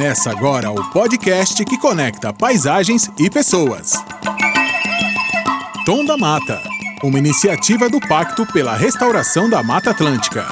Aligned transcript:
Começa 0.00 0.30
agora 0.30 0.70
o 0.70 0.90
podcast 0.92 1.62
que 1.62 1.76
conecta 1.76 2.32
paisagens 2.32 3.10
e 3.18 3.28
pessoas. 3.28 3.92
Tom 5.84 6.06
da 6.06 6.16
Mata, 6.16 6.58
uma 7.04 7.18
iniciativa 7.18 7.86
do 7.86 8.00
Pacto 8.00 8.50
pela 8.50 8.74
Restauração 8.74 9.50
da 9.50 9.62
Mata 9.62 9.90
Atlântica. 9.90 10.46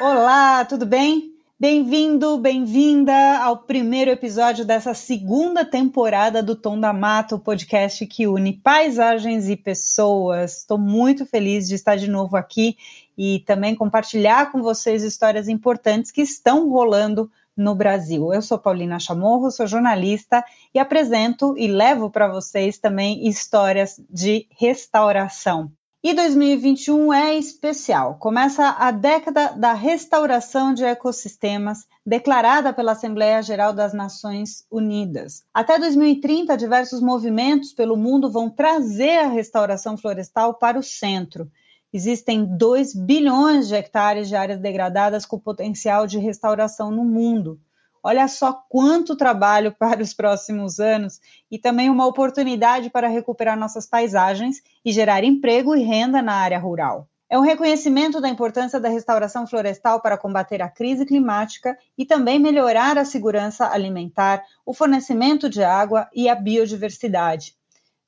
Olá, 0.00 0.64
tudo 0.64 0.86
bem? 0.86 1.32
Bem-vindo, 1.58 2.38
bem-vinda 2.38 3.38
ao 3.38 3.56
primeiro 3.56 4.10
episódio 4.10 4.64
dessa 4.64 4.94
segunda 4.94 5.64
temporada 5.64 6.40
do 6.40 6.54
Tom 6.54 6.78
da 6.78 6.92
Mata, 6.92 7.34
o 7.34 7.40
podcast 7.40 8.06
que 8.06 8.28
une 8.28 8.52
paisagens 8.52 9.48
e 9.48 9.56
pessoas. 9.56 10.58
Estou 10.58 10.78
muito 10.78 11.26
feliz 11.26 11.68
de 11.68 11.74
estar 11.74 11.96
de 11.96 12.08
novo 12.08 12.36
aqui 12.36 12.76
e 13.16 13.40
também 13.40 13.74
compartilhar 13.74 14.50
com 14.50 14.62
vocês 14.62 15.02
histórias 15.02 15.48
importantes 15.48 16.10
que 16.10 16.22
estão 16.22 16.68
rolando 16.68 17.30
no 17.56 17.74
Brasil. 17.74 18.32
Eu 18.32 18.42
sou 18.42 18.58
Paulina 18.58 18.98
Chamorro, 18.98 19.50
sou 19.50 19.66
jornalista 19.66 20.44
e 20.74 20.78
apresento 20.78 21.54
e 21.58 21.68
levo 21.68 22.10
para 22.10 22.28
vocês 22.28 22.78
também 22.78 23.26
histórias 23.28 24.00
de 24.10 24.46
restauração. 24.58 25.70
E 26.04 26.12
2021 26.14 27.12
é 27.12 27.36
especial. 27.36 28.16
Começa 28.16 28.70
a 28.70 28.90
década 28.90 29.50
da 29.50 29.72
restauração 29.72 30.74
de 30.74 30.82
ecossistemas, 30.82 31.86
declarada 32.04 32.72
pela 32.72 32.90
Assembleia 32.90 33.40
Geral 33.40 33.72
das 33.72 33.94
Nações 33.94 34.66
Unidas. 34.68 35.44
Até 35.54 35.78
2030, 35.78 36.56
diversos 36.56 37.00
movimentos 37.00 37.72
pelo 37.72 37.96
mundo 37.96 38.28
vão 38.28 38.50
trazer 38.50 39.18
a 39.18 39.28
restauração 39.28 39.96
florestal 39.96 40.54
para 40.54 40.76
o 40.76 40.82
centro. 40.82 41.48
Existem 41.92 42.44
2 42.56 42.94
bilhões 42.94 43.68
de 43.68 43.74
hectares 43.74 44.26
de 44.26 44.34
áreas 44.34 44.58
degradadas 44.58 45.26
com 45.26 45.38
potencial 45.38 46.06
de 46.06 46.18
restauração 46.18 46.90
no 46.90 47.04
mundo. 47.04 47.60
Olha 48.02 48.26
só 48.26 48.64
quanto 48.68 49.14
trabalho 49.14 49.72
para 49.78 50.02
os 50.02 50.14
próximos 50.14 50.80
anos 50.80 51.20
e 51.50 51.58
também 51.58 51.90
uma 51.90 52.06
oportunidade 52.06 52.88
para 52.88 53.08
recuperar 53.08 53.58
nossas 53.58 53.86
paisagens 53.86 54.62
e 54.84 54.90
gerar 54.90 55.22
emprego 55.22 55.76
e 55.76 55.82
renda 55.82 56.22
na 56.22 56.34
área 56.34 56.58
rural. 56.58 57.06
É 57.28 57.38
um 57.38 57.42
reconhecimento 57.42 58.20
da 58.20 58.28
importância 58.28 58.78
da 58.78 58.90
restauração 58.90 59.46
florestal 59.46 60.00
para 60.00 60.18
combater 60.18 60.60
a 60.60 60.68
crise 60.68 61.06
climática 61.06 61.78
e 61.96 62.04
também 62.04 62.38
melhorar 62.38 62.98
a 62.98 63.04
segurança 63.04 63.70
alimentar, 63.70 64.42
o 64.66 64.74
fornecimento 64.74 65.48
de 65.48 65.62
água 65.62 66.08
e 66.14 66.28
a 66.28 66.34
biodiversidade. 66.34 67.54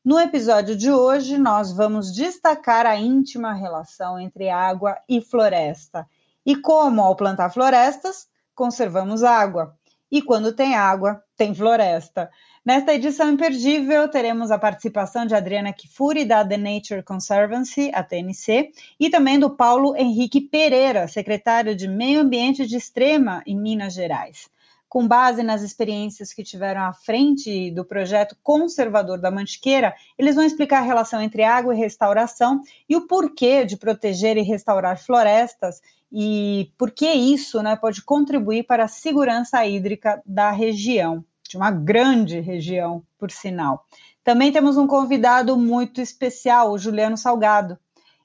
No 0.05 0.21
episódio 0.21 0.77
de 0.77 0.93
hoje, 0.93 1.39
nós 1.39 1.73
vamos 1.73 2.13
destacar 2.13 2.85
a 2.85 2.95
íntima 2.95 3.55
relação 3.55 4.21
entre 4.21 4.51
água 4.51 4.99
e 5.09 5.19
floresta 5.23 6.07
e 6.45 6.55
como, 6.55 7.01
ao 7.01 7.17
plantar 7.17 7.49
florestas, 7.49 8.29
conservamos 8.55 9.23
água 9.23 9.75
e 10.11 10.21
quando 10.21 10.53
tem 10.53 10.75
água, 10.75 11.25
tem 11.39 11.55
floresta. 11.55 12.31
Nesta 12.63 12.93
edição 12.93 13.31
imperdível, 13.31 14.07
teremos 14.07 14.51
a 14.51 14.59
participação 14.59 15.25
de 15.25 15.35
Adriana 15.35 15.73
Kifuri, 15.73 16.27
da 16.27 16.47
The 16.47 16.59
Nature 16.59 17.03
Conservancy, 17.03 17.91
a 17.95 18.03
TNC, 18.03 18.73
e 19.01 19.09
também 19.09 19.39
do 19.39 19.57
Paulo 19.57 19.97
Henrique 19.97 20.43
Pereira, 20.43 21.09
secretário 21.09 21.75
de 21.75 21.89
Meio 21.89 22.21
Ambiente 22.21 22.67
de 22.67 22.77
Extrema, 22.77 23.43
em 23.47 23.57
Minas 23.57 23.95
Gerais. 23.95 24.51
Com 24.95 25.09
base 25.09 25.43
nas 25.43 25.63
experiências 25.63 26.33
que 26.33 26.45
tiveram 26.45 26.83
à 26.83 26.93
frente 26.93 27.69
do 27.73 27.85
projeto 27.85 28.37
conservador 28.41 29.19
da 29.19 29.29
Mantiqueira, 29.29 29.93
eles 30.17 30.37
vão 30.37 30.45
explicar 30.45 30.79
a 30.79 30.83
relação 30.87 31.21
entre 31.21 31.43
água 31.43 31.75
e 31.75 31.77
restauração 31.77 32.61
e 32.89 32.95
o 32.95 33.05
porquê 33.05 33.65
de 33.65 33.77
proteger 33.77 34.37
e 34.37 34.43
restaurar 34.43 34.97
florestas 35.03 35.81
e 36.13 36.71
por 36.79 36.93
que 36.93 37.11
isso 37.13 37.61
né, 37.61 37.75
pode 37.75 38.03
contribuir 38.03 38.69
para 38.69 38.85
a 38.85 38.89
segurança 38.89 39.67
hídrica 39.67 40.23
da 40.25 40.53
região, 40.53 41.25
de 41.43 41.57
uma 41.57 41.73
grande 41.73 42.39
região, 42.39 43.03
por 43.19 43.33
sinal. 43.33 43.85
Também 44.23 44.53
temos 44.53 44.77
um 44.77 44.87
convidado 44.87 45.57
muito 45.57 46.01
especial, 46.01 46.71
o 46.71 46.79
Juliano 46.79 47.17
Salgado. 47.17 47.77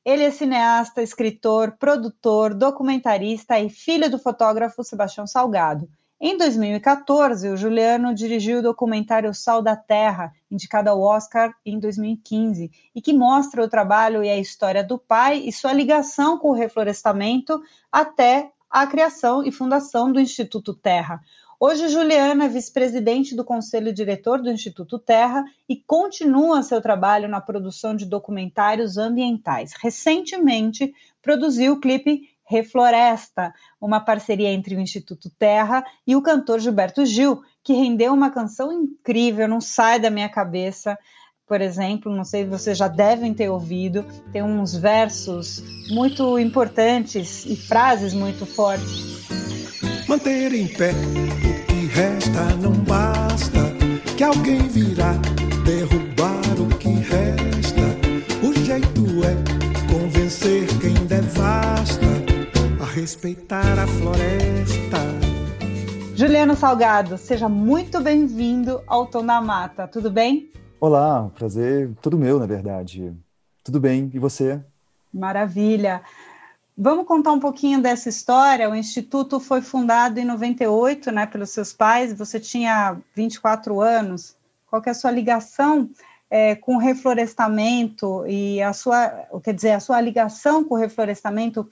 Ele 0.06 0.24
é 0.24 0.30
cineasta, 0.30 1.02
escritor, 1.02 1.78
produtor, 1.80 2.54
documentarista 2.54 3.60
e 3.60 3.72
filho 3.72 4.08
do 4.08 4.20
fotógrafo 4.20 4.84
Sebastião 4.84 5.26
Salgado. 5.26 5.90
Em 6.22 6.38
2014, 6.38 7.48
o 7.48 7.56
Juliano 7.56 8.14
dirigiu 8.14 8.60
o 8.60 8.62
documentário 8.62 9.34
Sal 9.34 9.62
da 9.62 9.78
Terra, 9.78 10.34
indicado 10.52 10.90
ao 10.90 11.00
Oscar 11.00 11.56
em 11.66 11.80
2015, 11.80 12.70
e 12.94 13.02
que 13.02 13.14
mostra 13.14 13.64
o 13.64 13.70
trabalho 13.70 14.22
e 14.22 14.30
a 14.30 14.38
história 14.38 14.84
do 14.84 14.98
pai 14.98 15.38
e 15.38 15.54
sua 15.54 15.72
ligação 15.72 16.38
com 16.38 16.50
o 16.50 16.54
reflorestamento 16.54 17.62
até 17.90 18.52
a 18.70 18.86
criação 18.86 19.46
e 19.46 19.52
fundação 19.52 20.12
do 20.12 20.20
Instituto 20.20 20.74
Terra. 20.74 21.22
Hoje, 21.58 21.88
Juliana 21.88 22.46
é 22.46 22.50
vice-presidente 22.50 23.34
do 23.34 23.46
conselho 23.46 23.94
diretor 23.94 24.42
do 24.42 24.52
Instituto 24.52 25.00
Terra 25.00 25.46
e 25.70 25.76
continua 25.78 26.64
seu 26.64 26.82
trabalho 26.82 27.30
na 27.30 27.40
produção 27.40 27.96
de 27.96 28.06
documentários 28.06 28.98
ambientais. 28.98 29.74
Recentemente, 29.82 30.94
produziu 31.22 31.74
o 31.74 31.80
clipe 31.80 32.29
Refloresta, 32.50 33.54
uma 33.80 34.00
parceria 34.00 34.52
entre 34.52 34.76
o 34.76 34.80
Instituto 34.80 35.30
Terra 35.38 35.84
e 36.06 36.16
o 36.16 36.22
cantor 36.22 36.60
Gilberto 36.60 37.06
Gil, 37.06 37.44
que 37.64 37.74
rendeu 37.74 38.12
uma 38.12 38.32
canção 38.32 38.74
incrível, 38.74 39.48
não 39.48 39.62
sai 39.62 40.00
da 40.00 40.10
minha 40.10 40.28
cabeça. 40.28 40.98
Por 41.46 41.62
exemplo, 41.62 42.12
não 42.12 42.26
sei 42.26 42.46
se 42.46 42.50
vocês 42.50 42.76
já 42.76 42.88
devem 42.88 43.36
ter 43.36 43.50
ouvido, 43.50 44.04
tem 44.32 44.42
uns 44.42 44.76
versos 44.76 45.64
muito 45.92 46.40
importantes 46.40 47.46
e 47.46 47.56
frases 47.56 48.16
muito 48.16 48.48
fortes. 48.48 49.28
Manter 50.08 50.52
em 50.52 50.68
pé 50.68 50.90
o 50.90 51.66
que 51.68 51.86
resta 51.86 52.56
não 52.56 52.74
basta, 52.74 53.60
que 54.18 54.24
alguém 54.24 54.68
virá 54.70 55.14
derrubar 55.64 56.60
o 56.60 56.68
que 56.80 56.90
resta. 56.90 57.82
O 58.42 58.52
jeito 58.66 59.06
é 59.24 59.92
convencer 59.92 60.68
quem 60.80 60.94
devasta 61.06 62.09
respeitar 63.00 63.80
a 63.80 63.88
floresta. 63.88 64.98
Juliano 66.16 66.54
Salgado, 66.54 67.18
seja 67.18 67.48
muito 67.48 68.02
bem-vindo 68.02 68.84
ao 68.86 69.06
Tom 69.06 69.26
da 69.26 69.40
Mata, 69.40 69.88
tudo 69.88 70.12
bem? 70.12 70.52
Olá, 70.82 71.32
prazer, 71.34 71.92
tudo 72.02 72.18
meu, 72.18 72.38
na 72.38 72.46
verdade. 72.46 73.14
Tudo 73.64 73.80
bem, 73.80 74.12
e 74.14 74.20
você? 74.20 74.62
Maravilha. 75.14 76.02
Vamos 76.78 77.06
contar 77.06 77.32
um 77.32 77.40
pouquinho 77.40 77.82
dessa 77.82 78.10
história. 78.10 78.70
O 78.70 78.76
Instituto 78.76 79.40
foi 79.40 79.62
fundado 79.62 80.20
em 80.20 80.26
98, 80.26 81.10
né, 81.10 81.26
pelos 81.26 81.52
seus 81.52 81.72
pais. 81.72 82.12
Você 82.18 82.38
tinha 82.38 82.98
24 83.16 83.80
anos. 83.80 84.36
Qual 84.70 84.82
é 84.86 84.90
a 84.90 84.94
sua 84.94 85.12
ligação 85.12 85.90
é, 86.30 86.54
com 86.54 86.76
o 86.76 86.80
reflorestamento 86.80 88.26
e 88.28 88.62
a 88.62 88.74
sua, 88.74 89.26
quer 89.42 89.54
dizer, 89.54 89.72
a 89.72 89.80
sua 89.80 90.02
ligação 90.02 90.66
com 90.66 90.76
o 90.76 90.78
reflorestamento 90.78 91.66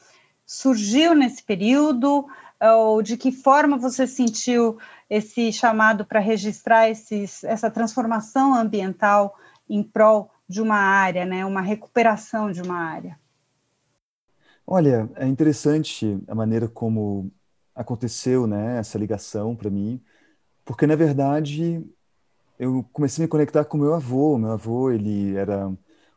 surgiu 0.48 1.14
nesse 1.14 1.44
período? 1.44 2.26
Ou 2.60 3.04
de 3.04 3.18
que 3.18 3.32
forma 3.32 3.78
você 3.78 4.08
sentiu 4.08 4.80
esse 5.08 5.52
chamado 5.52 6.06
para 6.06 6.20
registrar 6.20 6.90
esses, 6.90 7.44
essa 7.44 7.70
transformação 7.70 8.56
ambiental 8.56 9.38
em 9.70 9.84
prol 9.84 10.32
de 10.50 10.62
uma 10.62 10.78
área, 10.78 11.26
né, 11.26 11.46
uma 11.46 11.62
recuperação 11.62 12.52
de 12.52 12.62
uma 12.62 12.78
área? 12.78 13.20
Olha, 14.66 15.10
é 15.16 15.28
interessante 15.28 16.20
a 16.28 16.34
maneira 16.34 16.68
como 16.68 17.32
aconteceu 17.76 18.48
né, 18.48 18.80
essa 18.80 18.98
ligação 18.98 19.56
para 19.56 19.70
mim, 19.70 20.02
porque 20.66 20.88
na 20.88 20.96
verdade 20.96 21.86
eu 22.60 22.84
comecei 22.92 23.24
a 23.24 23.26
me 23.26 23.30
conectar 23.30 23.66
com 23.66 23.78
meu 23.78 23.94
avô. 23.94 24.38
Meu 24.38 24.52
avô 24.52 24.92
ele 24.92 25.36
era 25.36 25.72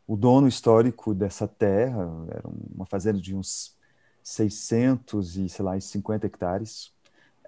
o 0.07 0.17
dono 0.17 0.49
histórico 0.49 1.15
dessa 1.15 1.47
terra, 1.47 2.09
era 2.31 2.43
uma 2.75 2.87
fazenda 2.87 3.21
de 3.21 3.35
uns 3.35 3.77
600 4.23 5.37
e, 5.37 5.49
sei 5.49 5.65
lá, 5.65 5.81
50 5.81 6.27
hectares, 6.27 6.93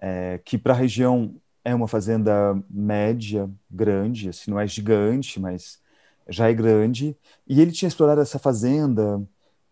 é, 0.00 0.40
que 0.44 0.58
para 0.58 0.72
a 0.74 0.76
região 0.76 1.34
é 1.64 1.74
uma 1.74 1.88
fazenda 1.88 2.60
média, 2.68 3.48
grande, 3.70 4.28
assim, 4.30 4.50
não 4.50 4.58
é 4.58 4.66
gigante, 4.66 5.40
mas 5.40 5.80
já 6.28 6.48
é 6.48 6.54
grande. 6.54 7.16
E 7.46 7.60
ele 7.60 7.72
tinha 7.72 7.88
explorado 7.88 8.20
essa 8.20 8.38
fazenda 8.38 9.22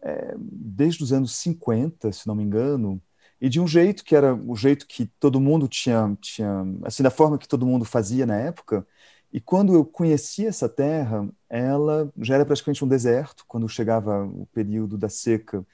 é, 0.02 0.35
desde 0.38 1.02
os 1.02 1.12
anos 1.12 1.35
50, 1.37 2.12
se 2.12 2.26
não 2.26 2.35
me 2.35 2.43
engano, 2.44 3.00
e 3.41 3.49
de 3.49 3.61
um 3.61 3.67
jeito 3.67 4.05
que 4.05 4.14
era 4.14 4.35
o 4.35 4.55
jeito 4.55 4.87
que 4.87 5.06
todo 5.19 5.41
mundo 5.41 5.67
tinha, 5.67 6.17
tinha 6.20 6.64
assim, 6.85 7.02
da 7.02 7.11
forma 7.11 7.38
que 7.38 7.49
todo 7.49 7.67
mundo 7.67 7.85
fazia 7.85 8.26
na 8.26 8.37
época. 8.37 8.87
E 9.32 9.41
quando 9.41 9.73
eu 9.75 9.85
conheci 9.85 10.47
essa 10.47 10.69
terra, 10.69 11.29
ela 11.49 12.12
já 12.19 12.35
era 12.35 12.44
praticamente 12.44 12.85
um 12.85 12.88
deserto, 12.88 13.44
quando 13.49 13.69
chegava 13.69 14.25
o 14.25 14.47
período 14.52 14.99
da 14.99 15.08
seca 15.08 15.64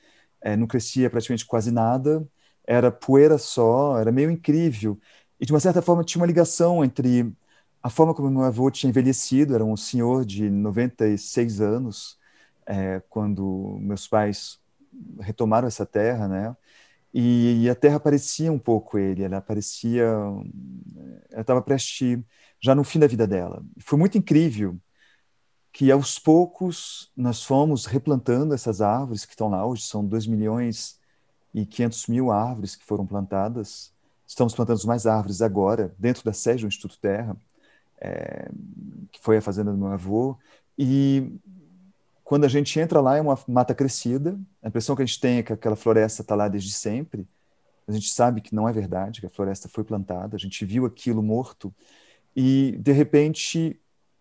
é, 0.47 0.57
não 0.57 0.67
crescia 0.67 1.11
praticamente 1.11 1.45
quase 1.47 1.71
nada, 1.73 2.27
era 2.67 2.91
poeira 2.93 3.39
só, 3.39 3.99
era 3.99 4.13
meio 4.13 4.31
incrível. 4.31 4.99
E 5.41 5.47
de 5.47 5.53
uma 5.53 5.61
certa 5.61 5.83
forma 5.83 6.05
tinha 6.05 6.21
uma 6.21 6.27
ligação 6.27 6.85
entre 6.85 7.33
a 7.83 7.91
forma 7.91 8.15
como 8.15 8.31
meu 8.31 8.43
avô 8.45 8.71
tinha 8.71 8.91
envelhecido, 8.91 9.55
era 9.55 9.65
um 9.65 9.77
senhor 9.77 10.25
de 10.25 10.49
96 10.51 11.61
anos, 11.61 12.19
é, 12.67 13.01
quando 13.11 13.77
meus 13.81 14.07
pais 14.09 14.61
retomaram 15.21 15.69
essa 15.69 15.87
terra, 15.87 16.29
né? 16.29 16.57
e, 17.15 17.65
e 17.65 17.71
a 17.71 17.75
Terra 17.75 18.01
parecia 18.01 18.53
um 18.53 18.59
pouco 18.59 18.99
ele, 18.99 19.23
ela 19.25 19.41
parecia, 19.41 20.05
ela 21.31 21.41
estava 21.41 21.63
prestes, 21.63 22.19
já 22.61 22.75
no 22.75 22.85
fim 22.85 22.99
da 22.99 23.07
vida 23.07 23.27
dela. 23.27 23.65
Foi 23.81 23.99
muito 23.99 24.19
incrível 24.19 24.79
que 25.77 25.93
aos 25.93 26.19
poucos 26.19 27.13
nós 27.15 27.45
fomos 27.45 27.85
replantando 27.85 28.55
essas 28.55 28.81
árvores 28.81 29.27
que 29.27 29.33
estão 29.33 29.51
lá 29.51 29.67
hoje, 29.67 29.83
são 29.83 30.03
2 30.03 30.27
milhões 30.27 30.99
e 31.53 31.67
500 31.67 32.07
mil 32.07 32.31
árvores 32.31 32.75
que 32.75 32.83
foram 32.83 33.07
plantadas. 33.07 33.93
Estamos 34.27 34.55
plantando 34.55 34.83
mais 34.87 35.05
árvores 35.05 35.43
agora, 35.43 35.95
dentro 35.99 36.25
da 36.25 36.33
sede 36.33 36.63
do 36.63 36.69
Instituto 36.69 36.99
Terra, 36.99 37.37
é, 38.01 38.49
que 39.13 39.21
foi 39.21 39.37
a 39.37 39.43
fazenda 39.43 39.71
do 39.71 39.77
meu 39.77 39.89
avô. 39.89 40.39
E 40.79 41.31
quando 42.25 42.47
a 42.47 42.49
gente 42.49 42.81
entra 42.81 42.99
lá, 43.03 43.19
é 43.19 43.21
uma 43.21 43.39
mata 43.47 43.75
crescida. 43.75 44.41
A 44.63 44.69
impressão 44.69 44.97
que 44.97 45.03
a 45.03 45.05
gente 45.05 45.21
tem 45.21 45.37
é 45.37 45.43
que 45.43 45.53
aquela 45.53 45.77
floresta 45.77 46.23
está 46.23 46.35
lá 46.35 46.49
desde 46.49 46.73
sempre. 46.73 47.29
A 47.87 47.93
gente 47.93 48.09
sabe 48.09 48.41
que 48.41 48.55
não 48.55 48.67
é 48.67 48.73
verdade, 48.73 49.21
que 49.21 49.27
a 49.27 49.31
floresta 49.31 49.69
foi 49.69 49.85
plantada. 49.85 50.37
A 50.37 50.39
gente 50.39 50.65
viu 50.65 50.87
aquilo 50.87 51.23
morto. 51.23 51.71
E, 52.35 52.79
de 52.81 52.93
repente, 52.93 53.79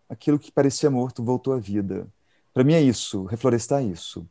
aquilo 0.09 0.39
que 0.39 0.51
parecia 0.51 0.89
morto 0.89 1.23
voltou 1.23 1.53
à 1.53 1.59
vida. 1.59 2.07
Para 2.53 2.63
mim 2.63 2.73
é 2.73 2.81
isso, 2.81 3.25
reflorestar 3.25 3.81
é 3.81 3.85
isso. 3.85 4.27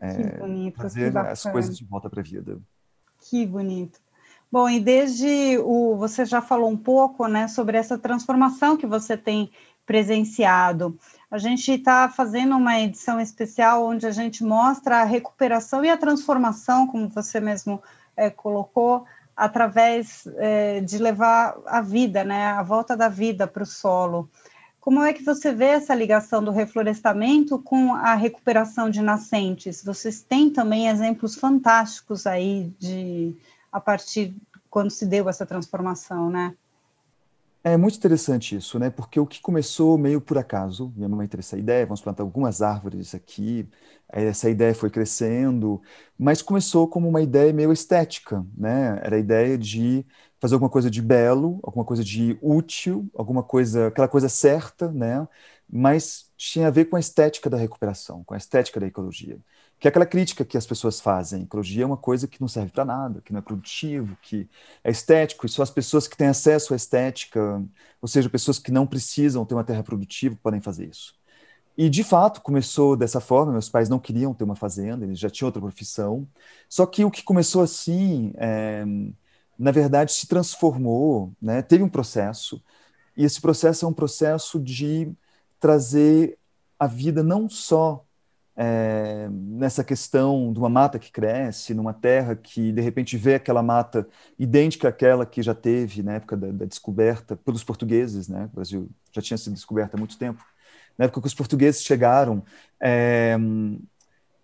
É, 0.00 0.14
que 0.14 0.38
bonito, 0.38 0.76
fazer 0.76 1.12
que 1.12 1.18
as 1.18 1.42
coisas 1.44 1.76
de 1.76 1.84
volta 1.84 2.10
para 2.10 2.20
a 2.20 2.24
vida. 2.24 2.58
Que 3.20 3.46
bonito. 3.46 4.00
Bom, 4.50 4.68
e 4.68 4.78
desde 4.80 5.58
o 5.58 5.96
você 5.96 6.24
já 6.24 6.42
falou 6.42 6.70
um 6.70 6.76
pouco, 6.76 7.26
né, 7.26 7.48
sobre 7.48 7.78
essa 7.78 7.96
transformação 7.96 8.76
que 8.76 8.86
você 8.86 9.16
tem 9.16 9.50
presenciado. 9.86 10.98
A 11.30 11.38
gente 11.38 11.72
está 11.72 12.08
fazendo 12.08 12.56
uma 12.56 12.78
edição 12.78 13.20
especial 13.20 13.86
onde 13.86 14.06
a 14.06 14.10
gente 14.10 14.44
mostra 14.44 14.98
a 14.98 15.04
recuperação 15.04 15.84
e 15.84 15.90
a 15.90 15.96
transformação, 15.96 16.86
como 16.86 17.08
você 17.08 17.40
mesmo 17.40 17.82
é, 18.16 18.28
colocou, 18.28 19.06
através 19.34 20.26
é, 20.36 20.80
de 20.80 20.98
levar 20.98 21.56
a 21.66 21.80
vida, 21.80 22.22
né, 22.22 22.48
a 22.48 22.62
volta 22.62 22.96
da 22.96 23.08
vida 23.08 23.46
para 23.46 23.62
o 23.62 23.66
solo. 23.66 24.28
Como 24.82 25.00
é 25.00 25.12
que 25.12 25.22
você 25.22 25.54
vê 25.54 25.66
essa 25.66 25.94
ligação 25.94 26.42
do 26.42 26.50
reflorestamento 26.50 27.56
com 27.56 27.94
a 27.94 28.16
recuperação 28.16 28.90
de 28.90 29.00
nascentes? 29.00 29.80
Vocês 29.84 30.22
têm 30.22 30.50
também 30.50 30.88
exemplos 30.88 31.36
fantásticos 31.36 32.26
aí 32.26 32.68
de 32.80 33.32
a 33.70 33.80
partir 33.80 34.34
quando 34.68 34.90
se 34.90 35.06
deu 35.06 35.28
essa 35.28 35.46
transformação, 35.46 36.28
né? 36.28 36.56
É 37.62 37.76
muito 37.76 37.96
interessante 37.96 38.56
isso, 38.56 38.76
né? 38.76 38.90
Porque 38.90 39.20
o 39.20 39.26
que 39.26 39.40
começou 39.40 39.96
meio 39.96 40.20
por 40.20 40.36
acaso, 40.36 40.92
minha 40.96 41.08
mãe 41.08 41.28
teve 41.28 41.42
essa 41.42 41.56
ideia, 41.56 41.86
vamos 41.86 42.00
plantar 42.00 42.24
algumas 42.24 42.60
árvores 42.60 43.14
aqui, 43.14 43.68
essa 44.08 44.50
ideia 44.50 44.74
foi 44.74 44.90
crescendo, 44.90 45.80
mas 46.18 46.42
começou 46.42 46.88
como 46.88 47.08
uma 47.08 47.22
ideia 47.22 47.52
meio 47.52 47.72
estética, 47.72 48.44
né? 48.58 48.98
Era 49.00 49.14
a 49.14 49.20
ideia 49.20 49.56
de 49.56 50.04
fazer 50.42 50.54
alguma 50.54 50.68
coisa 50.68 50.90
de 50.90 51.00
belo, 51.00 51.60
alguma 51.62 51.84
coisa 51.84 52.02
de 52.02 52.36
útil, 52.42 53.08
alguma 53.14 53.44
coisa, 53.44 53.86
aquela 53.86 54.08
coisa 54.08 54.28
certa, 54.28 54.90
né? 54.90 55.26
Mas 55.70 56.32
tinha 56.36 56.66
a 56.66 56.70
ver 56.70 56.86
com 56.86 56.96
a 56.96 57.00
estética 57.00 57.48
da 57.48 57.56
recuperação, 57.56 58.24
com 58.24 58.34
a 58.34 58.36
estética 58.36 58.80
da 58.80 58.88
ecologia. 58.88 59.38
Que 59.78 59.86
é 59.86 59.90
aquela 59.90 60.04
crítica 60.04 60.44
que 60.44 60.58
as 60.58 60.66
pessoas 60.66 61.00
fazem. 61.00 61.44
Ecologia 61.44 61.84
é 61.84 61.86
uma 61.86 61.96
coisa 61.96 62.26
que 62.26 62.40
não 62.40 62.48
serve 62.48 62.72
para 62.72 62.84
nada, 62.84 63.20
que 63.20 63.32
não 63.32 63.38
é 63.38 63.42
produtivo, 63.42 64.18
que 64.20 64.48
é 64.82 64.90
estético, 64.90 65.46
e 65.46 65.48
só 65.48 65.62
as 65.62 65.70
pessoas 65.70 66.08
que 66.08 66.16
têm 66.16 66.26
acesso 66.26 66.72
à 66.72 66.76
estética, 66.76 67.62
ou 68.00 68.08
seja, 68.08 68.28
pessoas 68.28 68.58
que 68.58 68.72
não 68.72 68.84
precisam 68.84 69.44
ter 69.44 69.54
uma 69.54 69.62
terra 69.62 69.84
produtiva, 69.84 70.36
podem 70.42 70.60
fazer 70.60 70.88
isso. 70.88 71.14
E, 71.78 71.88
de 71.88 72.02
fato, 72.02 72.40
começou 72.40 72.96
dessa 72.96 73.20
forma. 73.20 73.52
Meus 73.52 73.68
pais 73.68 73.88
não 73.88 74.00
queriam 74.00 74.34
ter 74.34 74.42
uma 74.42 74.56
fazenda, 74.56 75.04
eles 75.04 75.20
já 75.20 75.30
tinham 75.30 75.46
outra 75.46 75.62
profissão. 75.62 76.26
Só 76.68 76.84
que 76.84 77.04
o 77.04 77.10
que 77.12 77.22
começou 77.22 77.62
assim 77.62 78.32
é, 78.36 78.84
na 79.58 79.70
verdade, 79.70 80.12
se 80.12 80.26
transformou, 80.26 81.32
né? 81.40 81.62
teve 81.62 81.82
um 81.82 81.88
processo, 81.88 82.62
e 83.16 83.24
esse 83.24 83.40
processo 83.40 83.84
é 83.84 83.88
um 83.88 83.92
processo 83.92 84.58
de 84.58 85.12
trazer 85.60 86.38
a 86.78 86.86
vida 86.86 87.22
não 87.22 87.48
só 87.48 88.04
é, 88.56 89.28
nessa 89.30 89.82
questão 89.82 90.52
de 90.52 90.58
uma 90.58 90.68
mata 90.68 90.98
que 90.98 91.10
cresce, 91.10 91.74
numa 91.74 91.94
terra 91.94 92.36
que 92.36 92.72
de 92.72 92.80
repente 92.80 93.16
vê 93.16 93.34
aquela 93.36 93.62
mata 93.62 94.06
idêntica 94.38 94.88
àquela 94.88 95.24
que 95.24 95.42
já 95.42 95.54
teve 95.54 96.02
na 96.02 96.14
época 96.14 96.36
da, 96.36 96.48
da 96.48 96.64
descoberta 96.64 97.36
pelos 97.36 97.64
portugueses, 97.64 98.28
né? 98.28 98.48
O 98.52 98.56
Brasil 98.56 98.90
já 99.12 99.22
tinha 99.22 99.38
sido 99.38 99.54
descoberto 99.54 99.94
há 99.94 99.98
muito 99.98 100.18
tempo, 100.18 100.44
na 100.98 101.06
época 101.06 101.20
que 101.20 101.26
os 101.26 101.34
portugueses 101.34 101.82
chegaram. 101.82 102.44
É, 102.80 103.36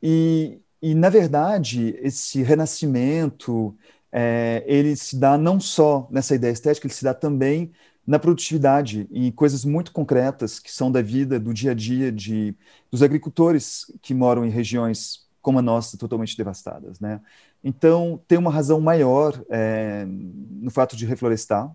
e, 0.03 0.61
e, 0.81 0.95
na 0.95 1.11
verdade, 1.11 1.97
esse 2.01 2.43
renascimento, 2.43 3.77
é, 4.13 4.65
ele 4.67 4.97
se 4.97 5.17
dá 5.19 5.37
não 5.37 5.61
só 5.61 6.09
nessa 6.11 6.35
ideia 6.35 6.53
estética, 6.53 6.87
ele 6.87 6.95
se 6.95 7.05
dá 7.05 7.15
também 7.15 7.73
na 8.07 8.19
produtividade 8.19 9.07
e 9.11 9.31
coisas 9.33 9.67
muito 9.67 9.93
concretas 9.93 10.59
que 10.59 10.73
são 10.73 10.91
da 10.91 11.03
vida, 11.03 11.39
do 11.39 11.53
dia 11.53 11.73
a 11.73 11.75
dia 11.75 12.11
de, 12.11 12.57
dos 12.91 13.03
agricultores 13.03 13.85
que 14.01 14.15
moram 14.15 14.47
em 14.47 14.51
regiões 14.51 15.29
como 15.43 15.59
a 15.59 15.63
nossa, 15.63 15.99
totalmente 15.99 16.37
devastadas. 16.37 16.99
Né? 17.01 17.21
Então, 17.63 18.23
tem 18.27 18.39
uma 18.39 18.51
razão 18.51 18.81
maior 18.81 19.43
é, 19.51 20.07
no 20.07 20.71
fato 20.71 20.97
de 20.97 21.05
reflorestar. 21.05 21.71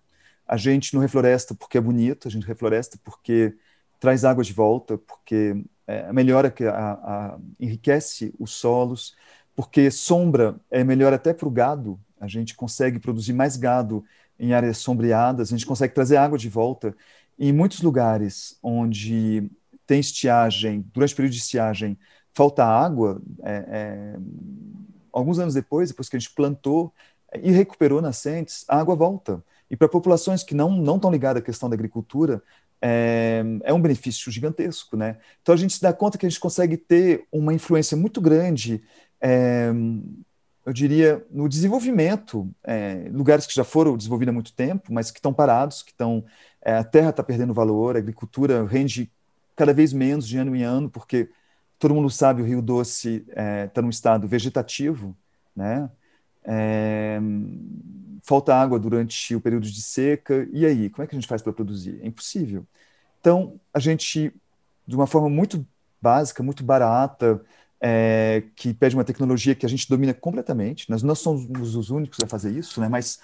A 0.48 0.58
gente 0.58 0.94
não 0.94 1.02
refloresta 1.02 1.54
porque 1.54 1.78
é 1.78 1.82
bonito, 1.82 2.28
a 2.28 2.32
gente 2.32 2.48
refloresta 2.48 2.98
porque 3.04 3.56
traz 4.00 4.26
água 4.26 4.44
de 4.44 4.54
volta, 4.54 4.98
porque 4.98 5.64
é, 5.88 6.12
melhora, 6.12 6.54
a, 6.72 6.92
a, 6.94 7.38
enriquece 7.60 8.34
os 8.40 8.52
solos, 8.52 9.16
porque 9.56 9.92
sombra 9.92 10.60
é 10.70 10.84
melhor 10.84 11.14
até 11.14 11.34
para 11.34 11.48
o 11.48 11.52
gado, 11.52 12.00
a 12.24 12.28
gente 12.28 12.56
consegue 12.56 13.00
produzir 13.00 13.34
mais 13.34 13.58
gado 13.58 14.04
em 14.40 14.54
áreas 14.54 14.78
sombreadas, 14.78 15.50
a 15.50 15.58
gente 15.58 15.66
consegue 15.66 15.94
trazer 15.94 16.18
água 16.18 16.38
de 16.38 16.50
volta. 16.50 16.96
em 17.38 17.52
muitos 17.52 17.82
lugares 17.82 18.58
onde 18.62 19.50
tem 19.86 20.00
estiagem, 20.00 20.86
durante 20.94 21.14
o 21.14 21.18
período 21.18 21.34
de 21.34 21.40
estiagem, 21.40 21.98
falta 22.34 22.64
água, 22.64 23.22
é, 23.44 23.66
é, 23.68 24.16
alguns 25.12 25.40
anos 25.40 25.54
depois, 25.54 25.90
depois 25.90 26.08
que 26.08 26.16
a 26.16 26.20
gente 26.20 26.34
plantou 26.34 26.94
e 27.42 27.52
recuperou 27.52 28.02
nascentes, 28.02 28.64
a 28.68 28.80
água 28.80 28.96
volta. 28.96 29.44
E 29.70 29.76
para 29.76 29.90
populações 29.90 30.44
que 30.44 30.56
não, 30.56 30.72
não 30.72 30.96
estão 30.96 31.12
ligadas 31.12 31.42
à 31.42 31.46
questão 31.46 31.70
da 31.70 31.76
agricultura, 31.76 32.42
é, 32.82 33.44
é, 33.64 33.74
um 33.74 33.82
benefício 33.82 34.32
gigantesco, 34.32 34.96
né? 34.96 35.18
Então 35.42 35.54
a 35.54 35.58
gente 35.58 35.74
se 35.74 35.82
dá 35.82 35.92
conta 35.92 36.18
que 36.18 36.26
a 36.26 36.30
gente 36.30 36.40
consegue 36.40 36.78
ter 36.78 37.28
uma 37.32 37.54
influência 37.54 37.98
muito 37.98 38.22
grande 38.22 38.84
é, 39.20 39.72
eu 40.66 40.72
diria, 40.72 41.26
no 41.30 41.50
desenvolvimento, 41.50 42.50
é, 42.64 43.10
lugares 43.12 43.46
que 43.46 43.54
já 43.54 43.64
foram 43.64 43.98
desenvolvidos 43.98 44.32
há 44.32 44.34
muito 44.34 44.54
tempo, 44.54 44.94
mas 44.94 45.12
que 45.12 45.20
estão 45.20 45.34
parados, 45.34 45.84
que 45.84 45.92
estão, 45.92 46.24
é, 46.62 46.76
a 46.78 46.84
terra 46.84 47.10
está 47.10 47.22
perdendo 47.22 47.54
valor, 47.54 47.96
a 47.96 48.00
agricultura 48.00 48.66
rende 48.66 49.12
cada 49.56 49.74
vez 49.74 49.92
menos 49.92 50.28
de 50.28 50.38
ano 50.38 50.56
em 50.56 50.64
ano, 50.64 50.90
porque 50.90 51.30
todo 51.78 51.94
mundo 51.94 52.10
sabe 52.10 52.42
o 52.42 52.46
Rio 52.46 52.62
Doce 52.62 53.26
está 53.28 53.42
é, 53.42 53.68
tá 53.68 53.82
num 53.82 53.90
estado 53.90 54.28
vegetativo, 54.28 55.16
né? 55.56 55.90
É, 56.46 57.20
falta 58.24 58.56
água 58.56 58.80
durante 58.80 59.36
o 59.36 59.42
período 59.42 59.70
de 59.70 59.82
seca, 59.82 60.48
e 60.52 60.66
aí, 60.66 60.90
como 60.90 61.04
é 61.04 61.08
que 61.08 61.16
a 61.16 61.20
gente 61.20 61.28
faz 61.28 61.42
para 61.42 61.52
produzir? 61.52 62.00
É 62.02 62.08
impossível. 62.08 62.66
Então, 63.20 63.60
a 63.74 63.80
gente, 63.80 64.34
de 64.88 64.96
uma 64.96 65.08
forma 65.08 65.30
muito 65.30 65.66
básica, 66.02 66.42
muito 66.42 66.64
barata, 66.64 67.42
é, 67.86 68.44
que 68.56 68.74
pede 68.74 68.96
uma 68.96 69.04
tecnologia 69.04 69.54
que 69.54 69.66
a 69.66 69.70
gente 69.70 69.90
domina 69.90 70.14
completamente. 70.14 70.90
Nós 70.90 71.04
não 71.04 71.14
somos 71.14 71.76
os 71.76 71.90
únicos 71.90 72.18
a 72.24 72.28
fazer 72.28 72.50
isso, 72.52 72.80
né? 72.80 72.88
mas 72.88 73.20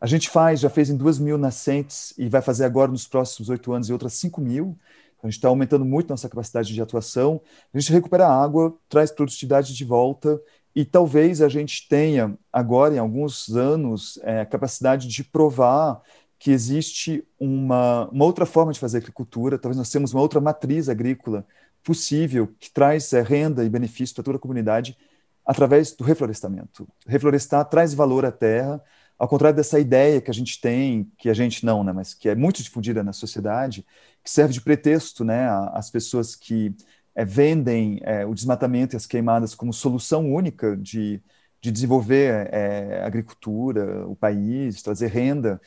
a 0.00 0.06
gente 0.06 0.30
faz, 0.30 0.60
já 0.60 0.70
fez 0.70 0.88
em 0.88 0.96
duas 0.96 1.18
mil 1.18 1.36
nascentes 1.36 2.14
e 2.16 2.28
vai 2.28 2.40
fazer 2.40 2.64
agora 2.64 2.92
nos 2.92 3.08
próximos 3.08 3.48
oito 3.48 3.72
anos 3.72 3.88
e 3.88 3.92
outras 3.92 4.14
cinco 4.14 4.40
mil. 4.40 4.78
A 5.20 5.26
gente 5.26 5.36
está 5.36 5.48
aumentando 5.48 5.84
muito 5.84 6.10
nossa 6.10 6.28
capacidade 6.28 6.72
de 6.72 6.80
atuação. 6.80 7.40
A 7.72 7.80
gente 7.80 7.90
recupera 7.92 8.26
a 8.26 8.42
água, 8.42 8.76
traz 8.88 9.10
produtividade 9.10 9.74
de 9.74 9.84
volta 9.84 10.40
e 10.76 10.84
talvez 10.84 11.42
a 11.42 11.48
gente 11.48 11.88
tenha 11.88 12.38
agora, 12.52 12.94
em 12.94 12.98
alguns 12.98 13.48
anos, 13.56 14.20
é, 14.22 14.42
a 14.42 14.46
capacidade 14.46 15.08
de 15.08 15.24
provar 15.24 16.00
que 16.38 16.52
existe 16.52 17.26
uma, 17.40 18.08
uma 18.10 18.24
outra 18.26 18.46
forma 18.46 18.72
de 18.72 18.78
fazer 18.78 18.98
agricultura. 18.98 19.58
Talvez 19.58 19.78
nós 19.78 19.90
temos 19.90 20.12
uma 20.12 20.22
outra 20.22 20.40
matriz 20.40 20.88
agrícola 20.88 21.44
possível, 21.84 22.48
que 22.58 22.70
traz 22.70 23.12
é, 23.12 23.22
renda 23.22 23.64
e 23.64 23.68
benefício 23.68 24.14
para 24.14 24.24
toda 24.24 24.38
a 24.38 24.40
comunidade 24.40 24.96
através 25.44 25.92
do 25.92 26.02
reflorestamento. 26.02 26.88
Reflorestar 27.06 27.64
traz 27.66 27.92
valor 27.92 28.24
à 28.24 28.32
terra, 28.32 28.82
ao 29.18 29.28
contrário 29.28 29.56
dessa 29.56 29.78
ideia 29.78 30.20
que 30.20 30.30
a 30.30 30.34
gente 30.34 30.60
tem, 30.60 31.10
que 31.18 31.28
a 31.28 31.34
gente 31.34 31.64
não, 31.64 31.84
né, 31.84 31.92
mas 31.92 32.14
que 32.14 32.28
é 32.28 32.34
muito 32.34 32.62
difundida 32.62 33.02
na 33.02 33.12
sociedade, 33.12 33.86
que 34.22 34.30
serve 34.30 34.54
de 34.54 34.60
pretexto 34.60 35.22
né, 35.24 35.46
às 35.72 35.90
pessoas 35.90 36.34
que 36.34 36.74
é, 37.14 37.24
vendem 37.24 38.00
é, 38.02 38.26
o 38.26 38.34
desmatamento 38.34 38.96
e 38.96 38.98
as 38.98 39.06
queimadas 39.06 39.54
como 39.54 39.72
solução 39.72 40.32
única 40.32 40.76
de, 40.76 41.22
de 41.60 41.70
desenvolver 41.70 42.48
é, 42.52 43.02
agricultura, 43.04 44.06
o 44.08 44.16
país, 44.16 44.82
trazer 44.82 45.08
renda 45.08 45.60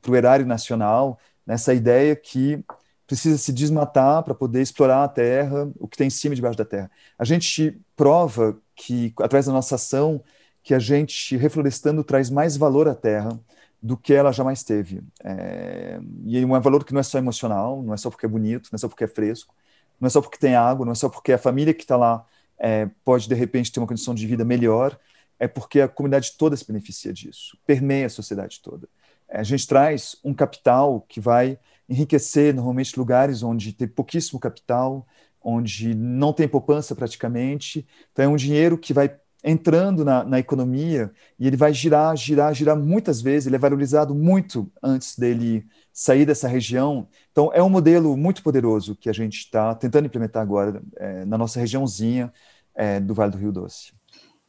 para 0.00 0.10
o 0.10 0.16
erário 0.16 0.44
nacional, 0.44 1.18
nessa 1.46 1.72
ideia 1.72 2.16
que 2.16 2.64
precisa 3.12 3.36
se 3.36 3.52
desmatar 3.52 4.22
para 4.22 4.34
poder 4.34 4.62
explorar 4.62 5.04
a 5.04 5.08
terra, 5.08 5.70
o 5.78 5.86
que 5.86 5.98
tem 5.98 6.06
em 6.06 6.10
cima 6.10 6.32
e 6.32 6.36
debaixo 6.36 6.56
da 6.56 6.64
terra. 6.64 6.90
A 7.18 7.26
gente 7.26 7.78
prova 7.94 8.56
que, 8.74 9.12
através 9.18 9.44
da 9.44 9.52
nossa 9.52 9.74
ação, 9.74 10.24
que 10.62 10.72
a 10.72 10.78
gente, 10.78 11.36
reflorestando, 11.36 12.02
traz 12.02 12.30
mais 12.30 12.56
valor 12.56 12.88
à 12.88 12.94
terra 12.94 13.38
do 13.82 13.98
que 13.98 14.14
ela 14.14 14.32
jamais 14.32 14.62
teve. 14.62 15.02
É, 15.22 16.00
e 16.24 16.38
é 16.38 16.46
um 16.46 16.58
valor 16.58 16.84
que 16.86 16.94
não 16.94 17.00
é 17.00 17.02
só 17.02 17.18
emocional, 17.18 17.82
não 17.82 17.92
é 17.92 17.98
só 17.98 18.08
porque 18.08 18.24
é 18.24 18.28
bonito, 18.28 18.70
não 18.72 18.76
é 18.76 18.78
só 18.78 18.88
porque 18.88 19.04
é 19.04 19.08
fresco, 19.08 19.54
não 20.00 20.06
é 20.06 20.10
só 20.10 20.22
porque 20.22 20.38
tem 20.38 20.54
água, 20.54 20.86
não 20.86 20.92
é 20.92 20.94
só 20.94 21.10
porque 21.10 21.34
a 21.34 21.38
família 21.38 21.74
que 21.74 21.82
está 21.82 21.98
lá 21.98 22.24
é, 22.58 22.88
pode, 23.04 23.28
de 23.28 23.34
repente, 23.34 23.70
ter 23.70 23.78
uma 23.78 23.86
condição 23.86 24.14
de 24.14 24.26
vida 24.26 24.42
melhor, 24.42 24.98
é 25.38 25.46
porque 25.46 25.82
a 25.82 25.88
comunidade 25.88 26.32
toda 26.38 26.56
se 26.56 26.66
beneficia 26.66 27.12
disso, 27.12 27.58
permeia 27.66 28.06
a 28.06 28.10
sociedade 28.10 28.58
toda. 28.62 28.88
É, 29.28 29.40
a 29.40 29.42
gente 29.42 29.66
traz 29.66 30.16
um 30.24 30.32
capital 30.32 31.04
que 31.06 31.20
vai 31.20 31.58
enriquecer, 31.88 32.54
normalmente, 32.54 32.98
lugares 32.98 33.42
onde 33.42 33.72
tem 33.72 33.88
pouquíssimo 33.88 34.38
capital, 34.40 35.06
onde 35.42 35.94
não 35.94 36.32
tem 36.32 36.48
poupança 36.48 36.94
praticamente. 36.94 37.86
Então, 38.12 38.24
é 38.24 38.28
um 38.28 38.36
dinheiro 38.36 38.78
que 38.78 38.92
vai 38.92 39.16
entrando 39.44 40.04
na, 40.04 40.22
na, 40.22 40.38
economia 40.38 41.10
e 41.38 41.46
ele 41.46 41.56
vai 41.56 41.74
girar, 41.74 42.16
girar, 42.16 42.54
girar 42.54 42.76
muitas 42.76 43.20
vezes, 43.20 43.46
ele 43.46 43.56
é 43.56 43.58
valorizado 43.58 44.14
muito 44.14 44.70
antes 44.80 45.18
dele 45.18 45.66
sair 45.92 46.24
dessa 46.24 46.46
região. 46.46 47.08
Então, 47.32 47.50
é 47.52 47.62
um 47.62 47.68
modelo 47.68 48.16
muito 48.16 48.42
poderoso 48.42 48.94
que 48.94 49.10
a 49.10 49.12
gente 49.12 49.38
está 49.38 49.74
tentando 49.74 50.06
implementar 50.06 50.42
agora 50.42 50.80
é, 50.96 51.24
na 51.24 51.36
nossa 51.36 51.58
regiãozinha 51.58 52.32
é, 52.74 53.00
do 53.00 53.14
Vale 53.14 53.32
do 53.32 53.38
Rio 53.38 53.52
Doce. 53.52 53.92